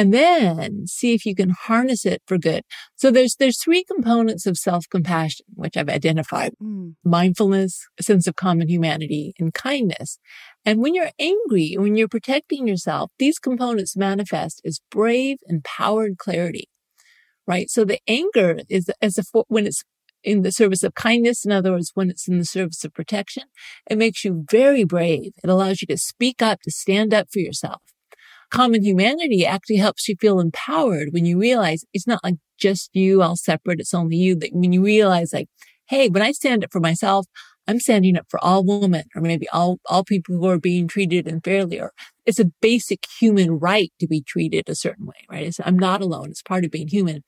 and 0.00 0.14
then 0.14 0.86
see 0.86 1.12
if 1.12 1.26
you 1.26 1.34
can 1.34 1.50
harness 1.50 2.06
it 2.06 2.22
for 2.26 2.38
good. 2.38 2.62
So 2.96 3.10
there's, 3.10 3.36
there's 3.36 3.62
three 3.62 3.84
components 3.84 4.46
of 4.46 4.56
self-compassion, 4.56 5.44
which 5.54 5.76
I've 5.76 5.90
identified. 5.90 6.54
Mm. 6.62 6.94
Mindfulness, 7.04 7.86
a 7.98 8.02
sense 8.02 8.26
of 8.26 8.34
common 8.34 8.70
humanity, 8.70 9.34
and 9.38 9.52
kindness. 9.52 10.18
And 10.64 10.80
when 10.80 10.94
you're 10.94 11.10
angry, 11.18 11.74
when 11.76 11.96
you're 11.96 12.08
protecting 12.08 12.66
yourself, 12.66 13.10
these 13.18 13.38
components 13.38 13.94
manifest 13.94 14.62
as 14.64 14.80
brave, 14.90 15.36
empowered 15.46 16.16
clarity, 16.16 16.70
right? 17.50 17.68
So 17.68 17.84
the 17.84 17.98
anger 18.06 18.60
is 18.68 18.88
as 19.02 19.18
a, 19.18 19.24
when 19.48 19.66
it's 19.66 19.82
in 20.22 20.42
the 20.42 20.52
service 20.52 20.84
of 20.84 20.94
kindness. 20.94 21.44
In 21.44 21.50
other 21.50 21.72
words, 21.72 21.90
when 21.94 22.10
it's 22.10 22.28
in 22.28 22.38
the 22.38 22.44
service 22.44 22.84
of 22.84 22.94
protection, 22.94 23.44
it 23.90 23.98
makes 23.98 24.24
you 24.24 24.44
very 24.50 24.84
brave. 24.84 25.32
It 25.42 25.50
allows 25.50 25.80
you 25.82 25.88
to 25.88 25.98
speak 25.98 26.40
up, 26.42 26.60
to 26.62 26.70
stand 26.70 27.12
up 27.12 27.28
for 27.32 27.40
yourself. 27.40 27.82
Common 28.50 28.84
humanity 28.84 29.44
actually 29.44 29.76
helps 29.76 30.08
you 30.08 30.14
feel 30.20 30.38
empowered 30.38 31.08
when 31.10 31.24
you 31.24 31.38
realize 31.38 31.84
it's 31.92 32.06
not 32.06 32.22
like 32.22 32.36
just 32.58 32.90
you 32.92 33.22
all 33.22 33.36
separate. 33.36 33.80
It's 33.80 33.94
only 33.94 34.16
you 34.16 34.36
that 34.36 34.50
when 34.52 34.72
you 34.72 34.84
realize 34.84 35.32
like, 35.32 35.48
Hey, 35.88 36.08
when 36.08 36.22
I 36.22 36.30
stand 36.30 36.62
up 36.62 36.70
for 36.70 36.80
myself, 36.80 37.26
I'm 37.70 37.78
standing 37.78 38.16
up 38.16 38.26
for 38.28 38.42
all 38.42 38.64
women 38.64 39.04
or 39.14 39.22
maybe 39.22 39.48
all, 39.50 39.78
all 39.86 40.02
people 40.02 40.34
who 40.34 40.48
are 40.48 40.58
being 40.58 40.88
treated 40.88 41.28
unfairly 41.28 41.80
or 41.80 41.92
it's 42.26 42.40
a 42.40 42.50
basic 42.60 43.06
human 43.20 43.60
right 43.60 43.92
to 44.00 44.08
be 44.08 44.22
treated 44.22 44.68
a 44.68 44.74
certain 44.74 45.06
way, 45.06 45.24
right? 45.30 45.46
It's, 45.46 45.60
I'm 45.64 45.78
not 45.78 46.00
alone. 46.00 46.30
It's 46.30 46.42
part 46.42 46.64
of 46.64 46.72
being 46.72 46.88
human. 46.88 47.22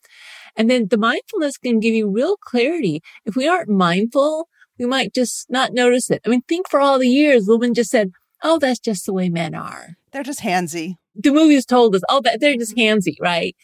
And 0.56 0.68
then 0.68 0.88
the 0.88 0.98
mindfulness 0.98 1.58
can 1.58 1.78
give 1.78 1.94
you 1.94 2.10
real 2.10 2.36
clarity. 2.36 3.02
If 3.24 3.36
we 3.36 3.46
aren't 3.46 3.68
mindful, 3.68 4.48
we 4.80 4.86
might 4.86 5.14
just 5.14 5.48
not 5.48 5.72
notice 5.72 6.10
it. 6.10 6.20
I 6.26 6.28
mean, 6.28 6.42
think 6.42 6.68
for 6.68 6.80
all 6.80 6.98
the 6.98 7.08
years 7.08 7.44
women 7.46 7.72
just 7.72 7.90
said, 7.90 8.10
Oh, 8.42 8.58
that's 8.58 8.80
just 8.80 9.06
the 9.06 9.12
way 9.12 9.28
men 9.28 9.54
are. 9.54 9.90
They're 10.12 10.24
just 10.24 10.40
handsy. 10.40 10.96
The 11.14 11.30
movies 11.30 11.64
told 11.64 11.94
us, 11.94 12.02
oh, 12.08 12.20
that 12.22 12.40
they're 12.40 12.56
just 12.56 12.74
mm-hmm. 12.74 12.98
handsy, 12.98 13.14
right? 13.20 13.54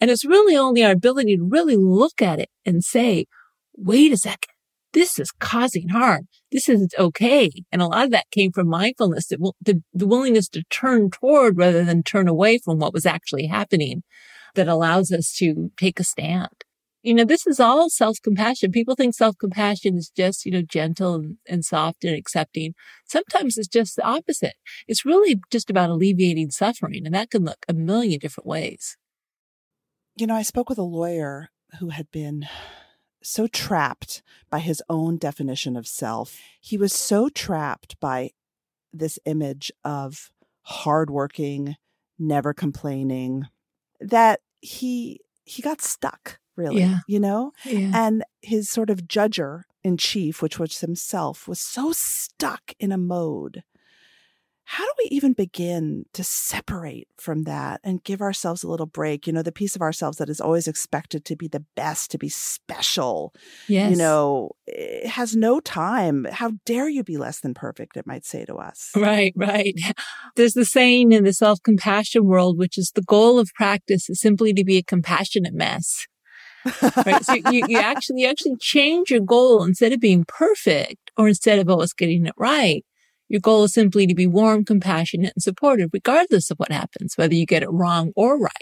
And 0.00 0.12
it's 0.12 0.24
really 0.24 0.56
only 0.56 0.84
our 0.84 0.92
ability 0.92 1.38
to 1.38 1.42
really 1.42 1.76
look 1.76 2.22
at 2.22 2.38
it 2.38 2.50
and 2.64 2.84
say, 2.84 3.26
wait 3.76 4.12
a 4.12 4.16
second 4.16 4.52
this 4.92 5.18
is 5.18 5.30
causing 5.32 5.90
harm. 5.90 6.28
This 6.50 6.68
isn't 6.68 6.94
okay. 6.98 7.50
And 7.70 7.82
a 7.82 7.86
lot 7.86 8.06
of 8.06 8.10
that 8.12 8.30
came 8.30 8.52
from 8.52 8.68
mindfulness, 8.68 9.26
the, 9.28 9.52
the, 9.60 9.82
the 9.92 10.06
willingness 10.06 10.48
to 10.50 10.62
turn 10.70 11.10
toward 11.10 11.58
rather 11.58 11.84
than 11.84 12.02
turn 12.02 12.28
away 12.28 12.58
from 12.58 12.78
what 12.78 12.94
was 12.94 13.06
actually 13.06 13.46
happening 13.46 14.02
that 14.54 14.68
allows 14.68 15.12
us 15.12 15.32
to 15.38 15.70
take 15.76 16.00
a 16.00 16.04
stand. 16.04 16.64
You 17.02 17.14
know, 17.14 17.24
this 17.24 17.46
is 17.46 17.60
all 17.60 17.88
self-compassion. 17.88 18.72
People 18.72 18.96
think 18.96 19.14
self-compassion 19.14 19.96
is 19.96 20.10
just, 20.10 20.44
you 20.44 20.50
know, 20.50 20.62
gentle 20.62 21.14
and, 21.14 21.36
and 21.48 21.64
soft 21.64 22.04
and 22.04 22.16
accepting. 22.16 22.74
Sometimes 23.06 23.56
it's 23.56 23.68
just 23.68 23.94
the 23.94 24.02
opposite. 24.02 24.54
It's 24.88 25.04
really 25.04 25.40
just 25.50 25.70
about 25.70 25.90
alleviating 25.90 26.50
suffering 26.50 27.06
and 27.06 27.14
that 27.14 27.30
can 27.30 27.44
look 27.44 27.64
a 27.68 27.72
million 27.72 28.18
different 28.18 28.48
ways. 28.48 28.96
You 30.16 30.26
know, 30.26 30.34
I 30.34 30.42
spoke 30.42 30.68
with 30.68 30.78
a 30.78 30.82
lawyer 30.82 31.50
who 31.78 31.90
had 31.90 32.10
been 32.10 32.46
so 33.28 33.46
trapped 33.46 34.22
by 34.50 34.58
his 34.58 34.82
own 34.88 35.16
definition 35.18 35.76
of 35.76 35.86
self. 35.86 36.38
He 36.60 36.76
was 36.76 36.92
so 36.92 37.28
trapped 37.28 37.98
by 38.00 38.30
this 38.92 39.18
image 39.26 39.70
of 39.84 40.30
hardworking, 40.62 41.76
never 42.18 42.52
complaining, 42.54 43.46
that 44.00 44.40
he 44.60 45.20
he 45.44 45.62
got 45.62 45.80
stuck 45.80 46.38
really 46.56 46.80
yeah. 46.80 46.98
you 47.06 47.20
know 47.20 47.52
Yeah. 47.64 47.92
and 47.94 48.24
his 48.42 48.68
sort 48.68 48.90
of 48.90 49.02
judger 49.06 49.62
in 49.84 49.96
chief 49.96 50.42
which 50.42 50.58
was 50.58 50.80
himself 50.80 51.46
was 51.48 51.60
so 51.60 51.92
stuck 51.92 52.72
in 52.80 52.90
a 52.92 52.98
mode 52.98 53.62
how 54.70 54.84
do 54.84 54.92
we 54.98 55.08
even 55.08 55.32
begin 55.32 56.04
to 56.12 56.22
separate 56.22 57.08
from 57.16 57.44
that 57.44 57.80
and 57.82 58.04
give 58.04 58.20
ourselves 58.20 58.62
a 58.62 58.68
little 58.68 58.84
break? 58.84 59.26
You 59.26 59.32
know, 59.32 59.40
the 59.40 59.50
piece 59.50 59.74
of 59.74 59.80
ourselves 59.80 60.18
that 60.18 60.28
is 60.28 60.42
always 60.42 60.68
expected 60.68 61.24
to 61.24 61.36
be 61.36 61.48
the 61.48 61.64
best, 61.74 62.10
to 62.10 62.18
be 62.18 62.28
special, 62.28 63.32
yes. 63.66 63.90
you 63.90 63.96
know, 63.96 64.50
it 64.66 65.06
has 65.06 65.34
no 65.34 65.60
time. 65.60 66.26
How 66.30 66.52
dare 66.66 66.86
you 66.86 67.02
be 67.02 67.16
less 67.16 67.40
than 67.40 67.54
perfect? 67.54 67.96
It 67.96 68.06
might 68.06 68.26
say 68.26 68.44
to 68.44 68.56
us. 68.56 68.90
Right, 68.94 69.32
right. 69.34 69.74
There's 70.36 70.52
the 70.52 70.66
saying 70.66 71.12
in 71.12 71.24
the 71.24 71.32
self 71.32 71.62
compassion 71.62 72.26
world, 72.26 72.58
which 72.58 72.76
is 72.76 72.92
the 72.94 73.00
goal 73.00 73.38
of 73.38 73.48
practice 73.54 74.10
is 74.10 74.20
simply 74.20 74.52
to 74.52 74.64
be 74.64 74.76
a 74.76 74.82
compassionate 74.82 75.54
mess. 75.54 76.06
right. 77.06 77.24
So 77.24 77.32
you, 77.50 77.64
you 77.68 77.78
actually, 77.78 78.20
you 78.20 78.28
actually 78.28 78.56
change 78.60 79.10
your 79.10 79.20
goal 79.20 79.64
instead 79.64 79.94
of 79.94 80.00
being 80.00 80.26
perfect 80.28 81.10
or 81.16 81.26
instead 81.26 81.58
of 81.58 81.70
always 81.70 81.94
getting 81.94 82.26
it 82.26 82.34
right 82.36 82.84
your 83.28 83.40
goal 83.40 83.64
is 83.64 83.74
simply 83.74 84.06
to 84.06 84.14
be 84.14 84.26
warm, 84.26 84.64
compassionate, 84.64 85.32
and 85.34 85.42
supportive, 85.42 85.90
regardless 85.92 86.50
of 86.50 86.58
what 86.58 86.72
happens, 86.72 87.14
whether 87.16 87.34
you 87.34 87.46
get 87.46 87.62
it 87.62 87.70
wrong 87.70 88.12
or 88.16 88.38
right. 88.38 88.52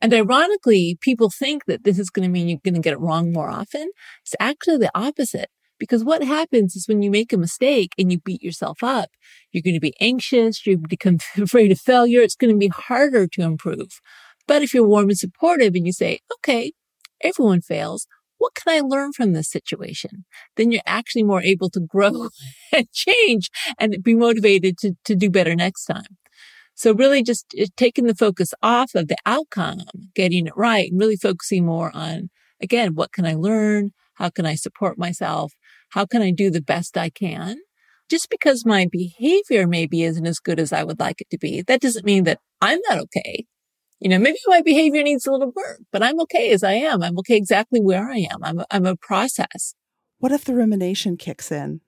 And 0.00 0.12
ironically, 0.14 0.98
people 1.00 1.30
think 1.30 1.64
that 1.66 1.84
this 1.84 1.98
is 1.98 2.10
going 2.10 2.28
to 2.28 2.32
mean 2.32 2.48
you're 2.48 2.60
going 2.64 2.74
to 2.74 2.80
get 2.80 2.92
it 2.92 3.00
wrong 3.00 3.32
more 3.32 3.50
often. 3.50 3.90
It's 4.22 4.34
actually 4.38 4.78
the 4.78 4.90
opposite. 4.94 5.50
Because 5.78 6.02
what 6.02 6.24
happens 6.24 6.74
is 6.74 6.88
when 6.88 7.02
you 7.02 7.10
make 7.10 7.32
a 7.32 7.36
mistake 7.36 7.92
and 7.96 8.10
you 8.10 8.18
beat 8.18 8.42
yourself 8.42 8.82
up, 8.82 9.10
you're 9.52 9.62
going 9.62 9.76
to 9.76 9.80
be 9.80 9.94
anxious, 10.00 10.66
you 10.66 10.76
become 10.76 11.18
afraid 11.40 11.70
of 11.70 11.78
failure. 11.78 12.20
It's 12.20 12.34
going 12.34 12.52
to 12.52 12.58
be 12.58 12.68
harder 12.68 13.28
to 13.28 13.42
improve. 13.42 14.00
But 14.48 14.62
if 14.62 14.74
you're 14.74 14.86
warm 14.86 15.08
and 15.08 15.18
supportive 15.18 15.74
and 15.74 15.86
you 15.86 15.92
say, 15.92 16.18
okay, 16.38 16.72
everyone 17.22 17.60
fails 17.60 18.08
what 18.38 18.54
can 18.54 18.72
I 18.74 18.80
learn 18.80 19.12
from 19.12 19.32
this 19.32 19.50
situation? 19.50 20.24
Then 20.56 20.70
you're 20.70 20.80
actually 20.86 21.24
more 21.24 21.42
able 21.42 21.70
to 21.70 21.80
grow 21.80 22.28
and 22.72 22.90
change 22.92 23.50
and 23.78 24.02
be 24.02 24.14
motivated 24.14 24.78
to, 24.78 24.94
to 25.04 25.14
do 25.14 25.30
better 25.30 25.54
next 25.54 25.84
time. 25.84 26.16
So 26.74 26.94
really 26.94 27.24
just 27.24 27.54
uh, 27.60 27.66
taking 27.76 28.06
the 28.06 28.14
focus 28.14 28.54
off 28.62 28.94
of 28.94 29.08
the 29.08 29.16
outcome, 29.26 29.80
getting 30.14 30.46
it 30.46 30.56
right 30.56 30.90
and 30.90 31.00
really 31.00 31.16
focusing 31.16 31.66
more 31.66 31.90
on, 31.94 32.30
again, 32.62 32.94
what 32.94 33.12
can 33.12 33.26
I 33.26 33.34
learn? 33.34 33.90
How 34.14 34.30
can 34.30 34.46
I 34.46 34.54
support 34.54 34.96
myself? 34.96 35.52
How 35.90 36.06
can 36.06 36.22
I 36.22 36.30
do 36.30 36.50
the 36.50 36.62
best 36.62 36.96
I 36.96 37.10
can? 37.10 37.56
Just 38.08 38.30
because 38.30 38.64
my 38.64 38.86
behavior 38.90 39.66
maybe 39.66 40.02
isn't 40.04 40.26
as 40.26 40.38
good 40.38 40.60
as 40.60 40.72
I 40.72 40.84
would 40.84 41.00
like 41.00 41.20
it 41.20 41.28
to 41.30 41.38
be, 41.38 41.62
that 41.62 41.80
doesn't 41.80 42.06
mean 42.06 42.24
that 42.24 42.38
I'm 42.60 42.78
not 42.88 42.98
okay. 43.00 43.44
You 44.00 44.08
know, 44.08 44.18
maybe 44.18 44.38
my 44.46 44.62
behavior 44.62 45.02
needs 45.02 45.26
a 45.26 45.32
little 45.32 45.52
work, 45.54 45.80
but 45.90 46.02
I'm 46.02 46.20
okay 46.20 46.50
as 46.52 46.62
I 46.62 46.74
am. 46.74 47.02
I'm 47.02 47.18
okay 47.18 47.36
exactly 47.36 47.80
where 47.80 48.08
I 48.08 48.28
am. 48.30 48.42
I'm 48.42 48.58
a, 48.60 48.66
I'm 48.70 48.86
a 48.86 48.96
process. 48.96 49.74
What 50.18 50.32
if 50.32 50.44
the 50.44 50.54
rumination 50.54 51.16
kicks 51.16 51.50
in, 51.50 51.80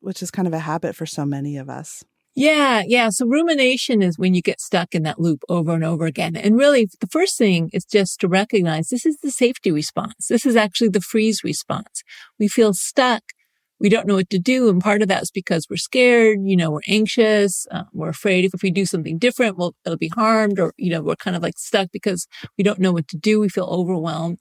which 0.00 0.22
is 0.22 0.30
kind 0.30 0.48
of 0.48 0.54
a 0.54 0.60
habit 0.60 0.96
for 0.96 1.06
so 1.06 1.26
many 1.26 1.56
of 1.58 1.68
us? 1.68 2.02
Yeah, 2.34 2.82
yeah. 2.86 3.10
So 3.10 3.26
rumination 3.26 4.02
is 4.02 4.18
when 4.18 4.34
you 4.34 4.40
get 4.40 4.60
stuck 4.60 4.94
in 4.94 5.02
that 5.02 5.20
loop 5.20 5.42
over 5.48 5.72
and 5.72 5.84
over 5.84 6.06
again. 6.06 6.36
And 6.36 6.56
really, 6.56 6.88
the 7.00 7.08
first 7.08 7.36
thing 7.36 7.70
is 7.72 7.84
just 7.84 8.20
to 8.20 8.28
recognize 8.28 8.88
this 8.88 9.04
is 9.04 9.18
the 9.18 9.30
safety 9.30 9.70
response. 9.70 10.28
This 10.28 10.46
is 10.46 10.56
actually 10.56 10.90
the 10.90 11.00
freeze 11.00 11.42
response. 11.42 12.02
We 12.38 12.48
feel 12.48 12.72
stuck 12.72 13.22
we 13.80 13.88
don't 13.88 14.06
know 14.06 14.16
what 14.16 14.30
to 14.30 14.38
do. 14.38 14.68
And 14.68 14.80
part 14.80 15.02
of 15.02 15.08
that 15.08 15.22
is 15.22 15.30
because 15.30 15.66
we're 15.68 15.76
scared, 15.76 16.38
you 16.44 16.56
know, 16.56 16.70
we're 16.70 16.80
anxious, 16.86 17.66
uh, 17.70 17.84
we're 17.92 18.10
afraid 18.10 18.44
if, 18.44 18.54
if 18.54 18.62
we 18.62 18.70
do 18.70 18.84
something 18.84 19.18
different, 19.18 19.56
well, 19.56 19.74
it'll 19.84 19.98
be 19.98 20.08
harmed 20.08 20.60
or, 20.60 20.74
you 20.76 20.90
know, 20.90 21.00
we're 21.00 21.16
kind 21.16 21.34
of 21.34 21.42
like 21.42 21.58
stuck 21.58 21.88
because 21.90 22.28
we 22.58 22.62
don't 22.62 22.78
know 22.78 22.92
what 22.92 23.08
to 23.08 23.16
do. 23.16 23.40
We 23.40 23.48
feel 23.48 23.64
overwhelmed. 23.64 24.38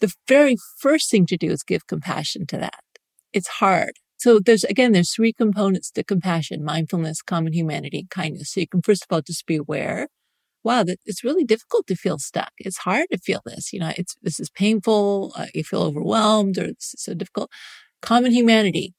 The 0.00 0.12
very 0.28 0.56
first 0.78 1.10
thing 1.10 1.24
to 1.26 1.38
do 1.38 1.50
is 1.50 1.62
give 1.62 1.86
compassion 1.86 2.46
to 2.48 2.58
that. 2.58 2.84
It's 3.32 3.48
hard. 3.48 3.92
So 4.18 4.38
there's, 4.38 4.64
again, 4.64 4.92
there's 4.92 5.14
three 5.14 5.32
components 5.32 5.90
to 5.92 6.04
compassion, 6.04 6.62
mindfulness, 6.64 7.22
common 7.22 7.54
humanity, 7.54 8.00
and 8.00 8.10
kindness. 8.10 8.52
So 8.52 8.60
you 8.60 8.68
can 8.68 8.82
first 8.82 9.04
of 9.04 9.14
all 9.14 9.22
just 9.22 9.46
be 9.46 9.56
aware. 9.56 10.08
Wow, 10.64 10.82
that 10.82 10.98
it's 11.06 11.22
really 11.22 11.44
difficult 11.44 11.86
to 11.86 11.94
feel 11.94 12.18
stuck. 12.18 12.50
It's 12.58 12.78
hard 12.78 13.06
to 13.12 13.18
feel 13.18 13.40
this. 13.46 13.72
You 13.72 13.80
know, 13.80 13.92
it's, 13.96 14.16
this 14.20 14.40
is 14.40 14.50
painful. 14.50 15.32
Uh, 15.36 15.46
you 15.54 15.62
feel 15.62 15.82
overwhelmed 15.82 16.58
or 16.58 16.64
it's 16.64 16.94
so 16.98 17.14
difficult 17.14 17.50
common 18.02 18.32
humanity. 18.32 18.94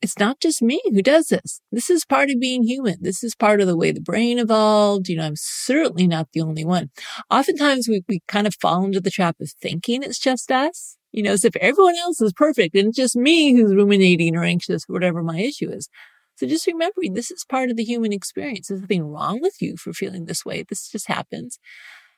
It's 0.00 0.18
not 0.18 0.40
just 0.40 0.60
me 0.60 0.80
who 0.90 1.00
does 1.00 1.28
this. 1.28 1.60
This 1.70 1.88
is 1.88 2.04
part 2.04 2.28
of 2.28 2.40
being 2.40 2.64
human. 2.64 2.96
This 3.00 3.22
is 3.22 3.36
part 3.36 3.60
of 3.60 3.68
the 3.68 3.76
way 3.76 3.92
the 3.92 4.00
brain 4.00 4.40
evolved. 4.40 5.08
You 5.08 5.16
know, 5.16 5.26
I'm 5.26 5.36
certainly 5.36 6.08
not 6.08 6.28
the 6.32 6.40
only 6.40 6.64
one. 6.64 6.90
Oftentimes 7.30 7.88
we, 7.88 8.02
we 8.08 8.20
kind 8.26 8.48
of 8.48 8.56
fall 8.60 8.84
into 8.84 9.00
the 9.00 9.12
trap 9.12 9.36
of 9.40 9.52
thinking 9.60 10.02
it's 10.02 10.18
just 10.18 10.50
us, 10.50 10.96
you 11.12 11.22
know, 11.22 11.30
as 11.30 11.44
if 11.44 11.54
everyone 11.56 11.94
else 11.96 12.20
is 12.20 12.32
perfect 12.32 12.74
and 12.74 12.88
it's 12.88 12.96
just 12.96 13.14
me 13.14 13.54
who's 13.54 13.74
ruminating 13.74 14.34
or 14.34 14.42
anxious, 14.42 14.84
or 14.88 14.94
whatever 14.94 15.22
my 15.22 15.38
issue 15.38 15.70
is. 15.70 15.88
So 16.34 16.48
just 16.48 16.66
remembering 16.66 17.14
this 17.14 17.30
is 17.30 17.44
part 17.48 17.70
of 17.70 17.76
the 17.76 17.84
human 17.84 18.12
experience. 18.12 18.66
There's 18.66 18.80
nothing 18.80 19.04
wrong 19.04 19.40
with 19.40 19.62
you 19.62 19.76
for 19.76 19.92
feeling 19.92 20.24
this 20.24 20.44
way. 20.44 20.64
This 20.68 20.88
just 20.88 21.06
happens. 21.06 21.60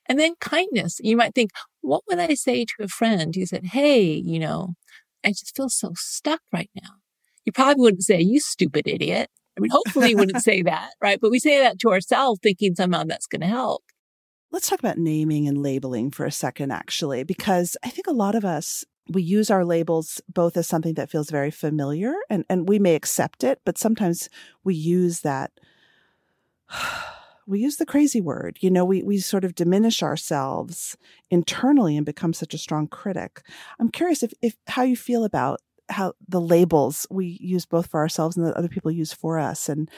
And 0.07 0.19
then 0.19 0.35
kindness. 0.41 0.99
You 1.03 1.17
might 1.17 1.35
think, 1.35 1.51
what 1.83 2.03
would 2.09 2.19
I 2.19 2.35
say 2.35 2.65
to 2.65 2.85
a 2.85 2.89
friend 2.89 3.35
who 3.35 3.45
said, 3.45 3.67
Hey, 3.67 4.03
you 4.03 4.39
know, 4.39 4.75
I 5.25 5.31
just 5.31 5.57
feel 5.57 5.69
so 5.69 5.93
stuck 5.97 6.41
right 6.53 6.71
now. 6.75 6.91
You 7.45 7.53
probably 7.53 7.81
wouldn't 7.81 8.03
say, 8.03 8.21
you 8.21 8.41
stupid 8.41 8.89
idiot. 8.89 9.31
I 9.57 9.61
mean, 9.61 9.71
hopefully 9.71 10.11
you 10.11 10.17
wouldn't 10.17 10.43
say 10.45 10.63
that, 10.63 10.91
right? 11.01 11.21
But 11.21 11.31
we 11.31 11.39
say 11.39 11.61
that 11.61 11.79
to 11.81 11.91
ourselves 11.91 12.41
thinking 12.43 12.75
somehow 12.75 13.05
that's 13.05 13.27
going 13.27 13.43
to 13.43 13.47
help. 13.47 13.85
Let's 14.51 14.69
talk 14.69 14.79
about 14.79 14.98
naming 14.98 15.48
and 15.48 15.63
labeling 15.63 16.11
for 16.11 16.25
a 16.25 16.31
second, 16.31 16.71
actually, 16.71 17.25
because 17.25 17.77
I 17.85 17.90
think 17.90 18.07
a 18.07 18.13
lot 18.13 18.35
of 18.35 18.44
us, 18.44 18.85
we 19.09 19.23
use 19.23 19.51
our 19.51 19.65
labels 19.65 20.21
both 20.33 20.57
as 20.57 20.67
something 20.67 20.94
that 20.94 21.11
feels 21.11 21.29
very 21.29 21.51
familiar 21.51 22.15
and, 22.31 22.44
and 22.48 22.69
we 22.69 22.79
may 22.79 22.94
accept 22.94 23.44
it, 23.44 23.61
but 23.65 23.79
sometimes 23.79 24.29
we 24.63 24.75
use 24.75 25.21
that 25.21 25.53
we 27.47 27.61
use 27.61 27.77
the 27.77 27.87
crazy 27.87 28.21
word. 28.21 28.59
You 28.61 28.71
know, 28.71 28.85
we, 28.85 29.03
we 29.03 29.19
sort 29.19 29.45
of 29.45 29.55
diminish 29.55 30.03
ourselves 30.03 30.97
internally 31.31 31.97
and 31.97 32.07
become 32.07 32.33
such 32.33 32.55
a 32.55 32.59
strong 32.59 32.87
critic. 32.87 33.42
I'm 33.79 33.90
curious 33.90 34.23
if, 34.23 34.33
if 34.42 34.57
how 34.67 34.83
you 34.83 34.97
feel 34.97 35.25
about 35.25 35.61
how 35.88 36.15
the 36.27 36.40
labels 36.40 37.07
we 37.11 37.38
use 37.40 37.67
both 37.67 37.88
for 37.90 38.01
ourselves 38.01 38.37
and 38.37 38.47
that 38.47 38.57
other 38.57 38.69
people 38.69 38.90
use 38.90 39.13
for 39.13 39.38
us 39.38 39.69
and 39.69 39.90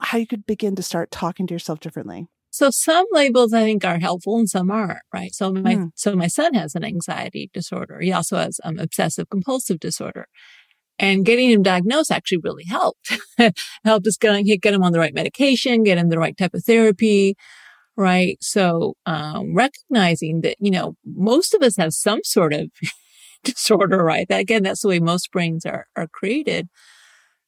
how 0.00 0.18
you 0.18 0.26
could 0.26 0.46
begin 0.46 0.76
to 0.76 0.82
start 0.82 1.10
talking 1.10 1.46
to 1.46 1.54
yourself 1.54 1.80
differently. 1.80 2.26
So 2.50 2.70
some 2.70 3.06
labels 3.12 3.52
I 3.52 3.62
think 3.62 3.84
are 3.84 3.98
helpful 3.98 4.38
and 4.38 4.48
some 4.48 4.70
aren't, 4.70 5.00
right? 5.12 5.34
So 5.34 5.52
my, 5.52 5.76
mm. 5.76 5.90
so 5.94 6.16
my 6.16 6.28
son 6.28 6.54
has 6.54 6.74
an 6.74 6.84
anxiety 6.84 7.50
disorder. 7.52 8.00
He 8.00 8.12
also 8.12 8.36
has 8.36 8.58
um, 8.64 8.78
obsessive 8.78 9.28
compulsive 9.28 9.80
disorder. 9.80 10.26
And 10.98 11.24
getting 11.24 11.50
him 11.50 11.62
diagnosed 11.62 12.10
actually 12.10 12.40
really 12.42 12.64
helped. 12.64 13.18
helped 13.84 14.06
us 14.06 14.16
get, 14.16 14.42
get 14.44 14.74
him 14.74 14.82
on 14.82 14.92
the 14.92 14.98
right 14.98 15.14
medication, 15.14 15.84
get 15.84 15.98
him 15.98 16.08
the 16.08 16.18
right 16.18 16.36
type 16.36 16.54
of 16.54 16.64
therapy, 16.64 17.36
right? 17.96 18.36
So, 18.40 18.94
um, 19.06 19.54
recognizing 19.54 20.40
that, 20.42 20.56
you 20.58 20.70
know, 20.70 20.94
most 21.04 21.54
of 21.54 21.62
us 21.62 21.76
have 21.76 21.92
some 21.92 22.20
sort 22.24 22.52
of 22.52 22.70
disorder, 23.44 24.02
right? 24.02 24.26
That, 24.28 24.40
again, 24.40 24.64
that's 24.64 24.82
the 24.82 24.88
way 24.88 24.98
most 24.98 25.30
brains 25.30 25.64
are, 25.64 25.86
are 25.96 26.08
created. 26.08 26.68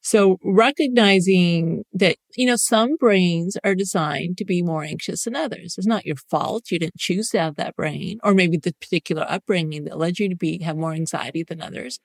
So 0.03 0.37
recognizing 0.43 1.83
that, 1.93 2.17
you 2.35 2.47
know, 2.47 2.55
some 2.55 2.95
brains 2.97 3.55
are 3.63 3.75
designed 3.75 4.37
to 4.37 4.45
be 4.45 4.63
more 4.63 4.83
anxious 4.83 5.25
than 5.25 5.35
others. 5.35 5.75
It's 5.77 5.85
not 5.85 6.07
your 6.07 6.15
fault. 6.15 6.71
You 6.71 6.79
didn't 6.79 6.97
choose 6.97 7.29
to 7.29 7.39
have 7.39 7.55
that 7.57 7.75
brain 7.75 8.17
or 8.23 8.33
maybe 8.33 8.57
the 8.57 8.73
particular 8.81 9.25
upbringing 9.29 9.83
that 9.83 9.99
led 9.99 10.17
you 10.17 10.27
to 10.29 10.35
be, 10.35 10.63
have 10.63 10.75
more 10.75 10.93
anxiety 10.93 11.43
than 11.43 11.61
others. 11.61 11.99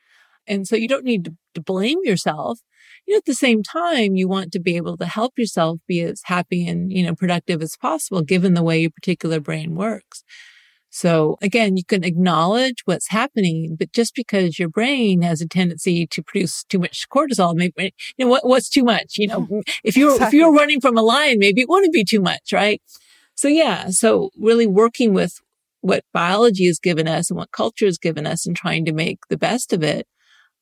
And 0.46 0.66
so 0.66 0.76
you 0.76 0.88
don't 0.88 1.04
need 1.04 1.24
to, 1.24 1.36
to 1.54 1.60
blame 1.60 1.98
yourself. 2.04 2.60
You 3.06 3.14
know, 3.14 3.18
at 3.18 3.24
the 3.24 3.34
same 3.34 3.62
time, 3.62 4.16
you 4.16 4.28
want 4.28 4.52
to 4.52 4.60
be 4.60 4.76
able 4.76 4.96
to 4.96 5.06
help 5.06 5.38
yourself 5.38 5.78
be 5.86 6.00
as 6.02 6.22
happy 6.24 6.66
and, 6.66 6.92
you 6.92 7.04
know, 7.04 7.14
productive 7.14 7.62
as 7.62 7.76
possible, 7.76 8.22
given 8.22 8.54
the 8.54 8.62
way 8.62 8.80
your 8.80 8.90
particular 8.90 9.40
brain 9.40 9.74
works. 9.74 10.24
So 10.90 11.36
again, 11.42 11.76
you 11.76 11.84
can 11.84 12.04
acknowledge 12.04 12.82
what's 12.86 13.10
happening, 13.10 13.76
but 13.78 13.92
just 13.92 14.14
because 14.14 14.58
your 14.58 14.70
brain 14.70 15.20
has 15.22 15.40
a 15.40 15.46
tendency 15.46 16.06
to 16.06 16.22
produce 16.22 16.64
too 16.64 16.78
much 16.78 17.06
cortisol, 17.10 17.54
maybe, 17.54 17.92
you 18.16 18.24
know, 18.24 18.30
what, 18.30 18.46
what's 18.46 18.70
too 18.70 18.82
much? 18.82 19.18
You 19.18 19.26
know, 19.28 19.62
if 19.84 19.96
you're, 19.96 20.12
exactly. 20.12 20.38
if 20.38 20.40
you're 20.40 20.54
running 20.54 20.80
from 20.80 20.96
a 20.96 21.02
lion, 21.02 21.38
maybe 21.38 21.60
it 21.60 21.68
wouldn't 21.68 21.92
be 21.92 22.04
too 22.04 22.20
much, 22.20 22.52
right? 22.52 22.80
So 23.34 23.48
yeah, 23.48 23.90
so 23.90 24.30
really 24.38 24.66
working 24.66 25.12
with 25.12 25.40
what 25.82 26.04
biology 26.12 26.66
has 26.66 26.78
given 26.78 27.06
us 27.06 27.30
and 27.30 27.36
what 27.36 27.52
culture 27.52 27.84
has 27.84 27.98
given 27.98 28.26
us 28.26 28.46
and 28.46 28.56
trying 28.56 28.84
to 28.86 28.92
make 28.92 29.18
the 29.28 29.36
best 29.36 29.72
of 29.74 29.82
it 29.82 30.06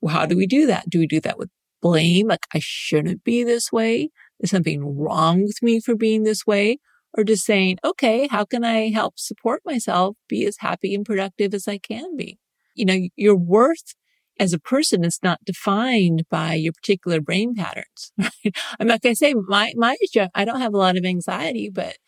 well, 0.01 0.15
how 0.15 0.27
do 0.27 0.37
we 0.37 0.47
do 0.47 0.67
that? 0.67 0.89
Do 0.89 0.99
we 0.99 1.07
do 1.07 1.21
that 1.21 1.39
with 1.39 1.51
blame? 1.81 2.29
Like, 2.29 2.47
I 2.55 2.61
shouldn't 2.61 3.25
be 3.25 3.45
this 3.45 3.73
way. 3.73 4.11
There's 4.39 4.51
something 4.51 4.99
wrong 4.99 5.43
with 5.43 5.63
me 5.63 5.81
for 5.81 5.95
being 5.95 6.25
this 6.25 6.47
way. 6.47 6.79
Or 7.17 7.23
just 7.23 7.45
saying, 7.45 7.79
okay, 7.85 8.27
how 8.27 8.45
can 8.45 8.65
I 8.65 8.91
help 8.91 9.21
support 9.21 9.63
myself 9.65 10.17
be 10.29 10.45
as 10.47 10.57
happy 10.59 10.97
and 10.97 11.07
productive 11.07 11.55
as 11.55 11.69
I 11.69 11.79
can 11.79 12.17
be? 12.17 12.39
You 12.75 12.85
know, 12.87 12.99
your 13.15 13.37
worth 13.37 13.95
as 14.41 14.53
a 14.53 14.59
person 14.59 15.05
is 15.05 15.21
not 15.23 15.45
defined 15.45 16.25
by 16.29 16.55
your 16.55 16.73
particular 16.73 17.21
brain 17.21 17.55
patterns. 17.55 18.13
I'm 18.81 18.89
not 18.89 19.01
going 19.01 19.15
to 19.15 19.19
say 19.19 19.35
my, 19.35 19.73
my 19.77 19.97
issue, 20.03 20.27
I 20.35 20.45
don't 20.45 20.61
have 20.61 20.75
a 20.75 20.79
lot 20.79 20.97
of 20.97 21.05
anxiety, 21.05 21.71
but 21.73 21.99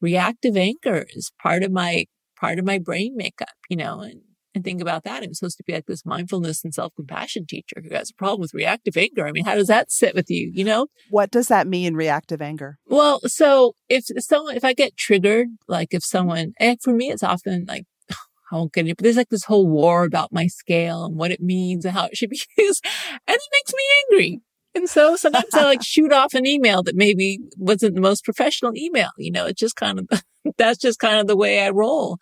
reactive 0.00 0.56
anger 0.56 1.06
is 1.14 1.30
part 1.40 1.62
of 1.62 1.70
my, 1.70 2.06
part 2.38 2.58
of 2.58 2.64
my 2.64 2.78
brain 2.78 3.16
makeup, 3.16 3.54
you 3.68 3.76
know, 3.76 4.00
and 4.00 4.22
and 4.54 4.64
think 4.64 4.80
about 4.80 5.04
that. 5.04 5.22
I'm 5.22 5.34
supposed 5.34 5.58
to 5.58 5.64
be 5.64 5.72
like 5.72 5.86
this 5.86 6.06
mindfulness 6.06 6.64
and 6.64 6.74
self 6.74 6.94
compassion 6.94 7.46
teacher 7.46 7.82
who 7.82 7.94
has 7.94 8.10
a 8.10 8.14
problem 8.14 8.40
with 8.40 8.54
reactive 8.54 8.96
anger. 8.96 9.26
I 9.26 9.32
mean, 9.32 9.44
how 9.44 9.54
does 9.54 9.68
that 9.68 9.92
sit 9.92 10.14
with 10.14 10.30
you? 10.30 10.50
You 10.52 10.64
know? 10.64 10.86
What 11.10 11.30
does 11.30 11.48
that 11.48 11.66
mean, 11.66 11.94
reactive 11.94 12.40
anger? 12.40 12.78
Well, 12.86 13.20
so 13.26 13.74
if 13.88 14.04
someone, 14.24 14.56
if 14.56 14.64
I 14.64 14.72
get 14.72 14.96
triggered, 14.96 15.48
like 15.66 15.88
if 15.92 16.04
someone, 16.04 16.52
and 16.58 16.78
for 16.82 16.92
me, 16.92 17.10
it's 17.10 17.22
often 17.22 17.66
like, 17.68 17.84
I 18.52 18.56
won't 18.56 18.72
get 18.72 18.86
it, 18.86 18.96
but 18.96 19.04
there's 19.04 19.16
like 19.16 19.28
this 19.28 19.44
whole 19.44 19.68
war 19.68 20.04
about 20.04 20.32
my 20.32 20.46
scale 20.46 21.04
and 21.04 21.16
what 21.16 21.30
it 21.30 21.40
means 21.40 21.84
and 21.84 21.94
how 21.94 22.06
it 22.06 22.16
should 22.16 22.30
be 22.30 22.40
used. 22.58 22.84
And 23.26 23.36
it 23.36 23.42
makes 23.52 23.72
me 23.72 23.82
angry. 24.10 24.40
And 24.74 24.88
so 24.88 25.16
sometimes 25.16 25.54
I 25.54 25.64
like 25.64 25.82
shoot 25.84 26.12
off 26.12 26.34
an 26.34 26.46
email 26.46 26.82
that 26.84 26.96
maybe 26.96 27.40
wasn't 27.56 27.94
the 27.94 28.00
most 28.00 28.24
professional 28.24 28.76
email. 28.76 29.10
You 29.18 29.32
know, 29.32 29.46
it's 29.46 29.60
just 29.60 29.76
kind 29.76 29.98
of, 29.98 30.22
that's 30.56 30.78
just 30.78 30.98
kind 30.98 31.20
of 31.20 31.26
the 31.26 31.36
way 31.36 31.60
I 31.60 31.70
roll. 31.70 32.18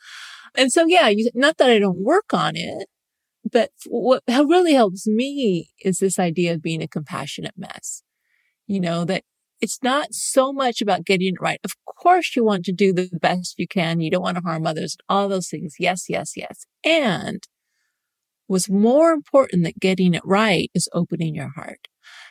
And 0.57 0.73
so, 0.73 0.87
yeah, 0.87 1.09
you, 1.09 1.31
not 1.35 1.59
that 1.59 1.71
I 1.71 1.79
don't 1.79 2.03
work 2.03 2.33
on 2.33 2.57
it, 2.57 2.89
but 3.51 3.71
what 3.87 4.23
really 4.29 4.75
helps 4.75 5.07
me 5.07 5.71
is 5.81 5.99
this 5.99 6.19
idea 6.19 6.55
of 6.55 6.63
being 6.63 6.83
a 6.83 6.89
compassionate 6.89 7.55
mess. 7.57 8.03
You 8.67 8.81
know, 8.81 9.05
that 9.05 9.23
it's 9.61 9.79
not 9.83 10.13
so 10.13 10.53
much 10.53 10.81
about 10.81 11.05
getting 11.05 11.29
it 11.35 11.41
right. 11.41 11.61
Of 11.65 11.73
course, 11.85 12.35
you 12.37 12.45
want 12.45 12.65
to 12.67 12.73
do 12.73 12.93
the 12.93 13.09
best 13.21 13.55
you 13.59 13.69
can. 13.69 14.01
You 14.01 14.11
don't 14.11 14.23
want 14.23 14.37
to 14.37 14.43
harm 14.43 14.67
others, 14.67 14.97
all 15.09 15.29
those 15.29 15.49
things. 15.49 15.77
Yes, 15.79 16.07
yes, 16.09 16.33
yes. 16.37 16.67
And 16.85 17.43
what's 18.49 18.69
more 18.69 19.13
important 19.13 19.65
than 19.65 19.73
getting 19.81 20.15
it 20.15 20.23
right 20.25 20.71
is 20.75 20.89
opening 20.93 21.35
your 21.35 21.53
heart. 21.55 21.89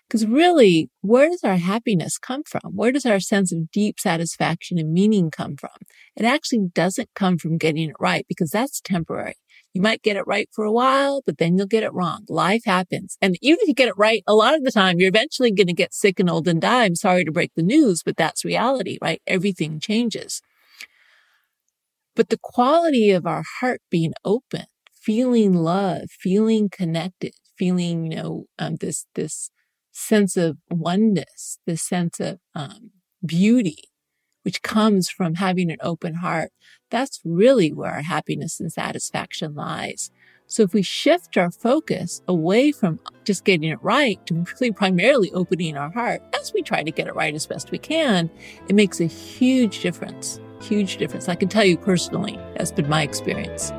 Because 0.08 0.26
really, 0.28 0.90
where 1.02 1.30
does 1.30 1.44
our 1.44 1.58
happiness 1.58 2.18
come 2.20 2.44
from? 2.44 2.74
Where 2.76 2.92
does 2.92 3.06
our 3.06 3.20
sense 3.20 3.52
of 3.52 3.72
deep 3.72 4.00
satisfaction 4.00 4.78
and 4.78 4.94
meaning 4.94 5.32
come 5.32 5.56
from? 5.58 5.72
It 6.16 6.26
actually 6.26 6.70
doesn't 6.74 7.10
come 7.16 7.38
from 7.38 7.58
getting 7.58 7.90
it 7.90 7.96
right 8.00 8.26
because 8.30 8.52
that's 8.52 8.82
temporary. 8.82 9.36
You 9.74 9.82
might 9.82 10.04
get 10.04 10.16
it 10.16 10.28
right 10.28 10.48
for 10.54 10.64
a 10.64 10.72
while, 10.72 11.22
but 11.26 11.38
then 11.38 11.58
you'll 11.58 11.68
get 11.68 11.84
it 11.84 11.94
wrong. 11.94 12.24
Life 12.30 12.62
happens. 12.66 13.18
And 13.22 13.36
even 13.42 13.58
if 13.62 13.68
you 13.68 13.74
get 13.74 13.90
it 13.90 13.98
right, 13.98 14.24
a 14.28 14.36
lot 14.36 14.56
of 14.56 14.64
the 14.64 14.72
time, 14.72 15.00
you're 15.00 15.10
eventually 15.10 15.52
going 15.52 15.68
to 15.68 15.74
get 15.74 15.94
sick 15.94 16.20
and 16.20 16.30
old 16.30 16.48
and 16.48 16.62
die. 16.62 16.86
I'm 16.86 16.96
sorry 16.96 17.26
to 17.26 17.32
break 17.32 17.52
the 17.56 17.64
news, 17.64 18.02
but 18.04 18.16
that's 18.16 18.46
reality, 18.46 18.98
right? 19.02 19.22
Everything 19.28 19.80
changes. 19.80 20.42
But 22.16 22.30
the 22.30 22.40
quality 22.42 23.12
of 23.12 23.26
our 23.26 23.44
heart 23.60 23.82
being 23.90 24.14
open, 24.24 24.66
feeling 24.94 25.54
love, 25.54 26.10
feeling 26.10 26.70
connected, 26.70 27.34
feeling, 27.58 28.12
you 28.12 28.18
know, 28.18 28.46
um, 28.58 28.78
this, 28.78 29.08
this 29.16 29.50
sense 29.96 30.36
of 30.36 30.58
oneness, 30.70 31.58
this 31.66 31.82
sense 31.82 32.20
of 32.20 32.40
um, 32.54 32.92
beauty, 33.26 33.78
which 34.44 34.62
comes 34.62 35.10
from 35.10 35.36
having 35.36 35.72
an 35.72 35.78
open 35.82 36.16
heart, 36.16 36.52
that's 36.92 37.22
really 37.24 37.72
where 37.72 37.92
our 37.92 38.02
happiness 38.02 38.60
and 38.60 38.72
satisfaction 38.72 39.56
lies. 39.56 40.12
So 40.48 40.62
if 40.64 40.74
we 40.74 40.84
shift 40.84 41.38
our 41.38 41.50
focus 41.50 42.22
away 42.28 42.72
from 42.72 43.00
just 43.24 43.46
getting 43.46 43.70
it 43.70 43.82
right 43.82 44.24
to 44.28 44.46
really 44.60 44.72
primarily 44.72 45.32
opening 45.32 45.76
our 45.76 45.92
heart 45.92 46.22
as 46.40 46.54
we 46.54 46.62
try 46.62 46.84
to 46.84 46.92
get 46.92 47.08
it 47.08 47.16
right 47.16 47.34
as 47.34 47.48
best 47.48 47.72
we 47.72 47.80
can, 47.80 48.30
it 48.68 48.76
makes 48.76 49.00
a 49.00 49.06
huge 49.06 49.80
difference. 49.80 50.40
Huge 50.62 50.98
difference. 50.98 51.30
I 51.30 51.36
can 51.36 51.50
tell 51.50 51.66
you 51.66 51.78
personally, 51.78 52.38
that's 52.56 52.72
been 52.72 52.90
my 52.90 53.02
experience. 53.02 53.72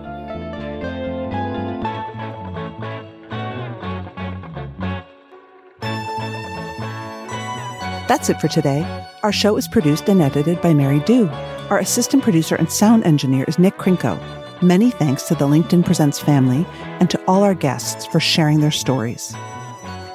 That's 8.09 8.31
it 8.31 8.41
for 8.41 8.47
today. 8.47 8.85
Our 9.25 9.33
show 9.33 9.57
is 9.57 9.67
produced 9.67 10.09
and 10.09 10.23
edited 10.23 10.63
by 10.63 10.73
Mary 10.73 11.01
Dew. 11.01 11.29
Our 11.71 11.81
assistant 11.81 12.23
producer 12.23 12.55
and 12.55 12.71
sound 12.71 13.03
engineer 13.03 13.45
is 13.49 13.59
Nick 13.59 13.79
Krinko. 13.79 14.17
Many 14.63 14.93
thanks 14.93 15.25
to 15.25 15.35
the 15.35 15.47
LinkedIn 15.47 15.85
Presents 15.85 16.21
family 16.21 16.65
and 17.01 17.11
to 17.11 17.21
all 17.27 17.43
our 17.43 17.55
guests 17.55 18.07
for 18.07 18.21
sharing 18.21 18.61
their 18.61 18.71
stories. 18.71 19.35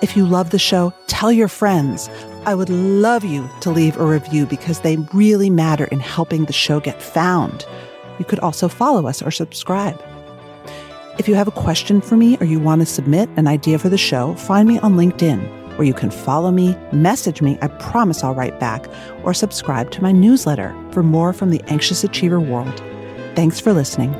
If 0.01 0.15
you 0.15 0.25
love 0.25 0.51
the 0.51 0.57
show, 0.57 0.93
tell 1.07 1.33
your 1.33 1.49
friends. 1.49 2.09
I 2.45 2.55
would 2.55 2.69
love 2.69 3.25
you 3.25 3.49
to 3.59 3.69
leave 3.69 3.97
a 3.97 4.05
review 4.05 4.45
because 4.45 4.79
they 4.79 4.95
really 5.13 5.49
matter 5.49 5.85
in 5.85 5.99
helping 5.99 6.45
the 6.45 6.53
show 6.53 6.79
get 6.79 7.03
found. 7.03 7.65
You 8.19 8.25
could 8.25 8.39
also 8.39 8.69
follow 8.69 9.05
us 9.05 9.21
or 9.21 9.31
subscribe. 9.31 10.01
If 11.19 11.27
you 11.27 11.35
have 11.35 11.49
a 11.49 11.51
question 11.51 11.99
for 11.99 12.15
me 12.15 12.37
or 12.37 12.45
you 12.45 12.61
want 12.61 12.81
to 12.81 12.85
submit 12.85 13.29
an 13.35 13.47
idea 13.47 13.77
for 13.77 13.89
the 13.89 13.97
show, 13.97 14.33
find 14.35 14.65
me 14.65 14.79
on 14.79 14.95
LinkedIn 14.95 15.60
where 15.81 15.87
you 15.87 15.95
can 15.95 16.11
follow 16.11 16.51
me, 16.51 16.77
message 16.91 17.41
me, 17.41 17.57
I 17.59 17.67
promise 17.67 18.23
I'll 18.23 18.35
write 18.35 18.59
back, 18.59 18.85
or 19.23 19.33
subscribe 19.33 19.89
to 19.91 20.03
my 20.03 20.11
newsletter 20.11 20.75
for 20.91 21.01
more 21.01 21.33
from 21.33 21.49
the 21.49 21.59
anxious 21.65 22.03
achiever 22.03 22.39
world. 22.39 22.83
Thanks 23.33 23.59
for 23.59 23.73
listening. 23.73 24.13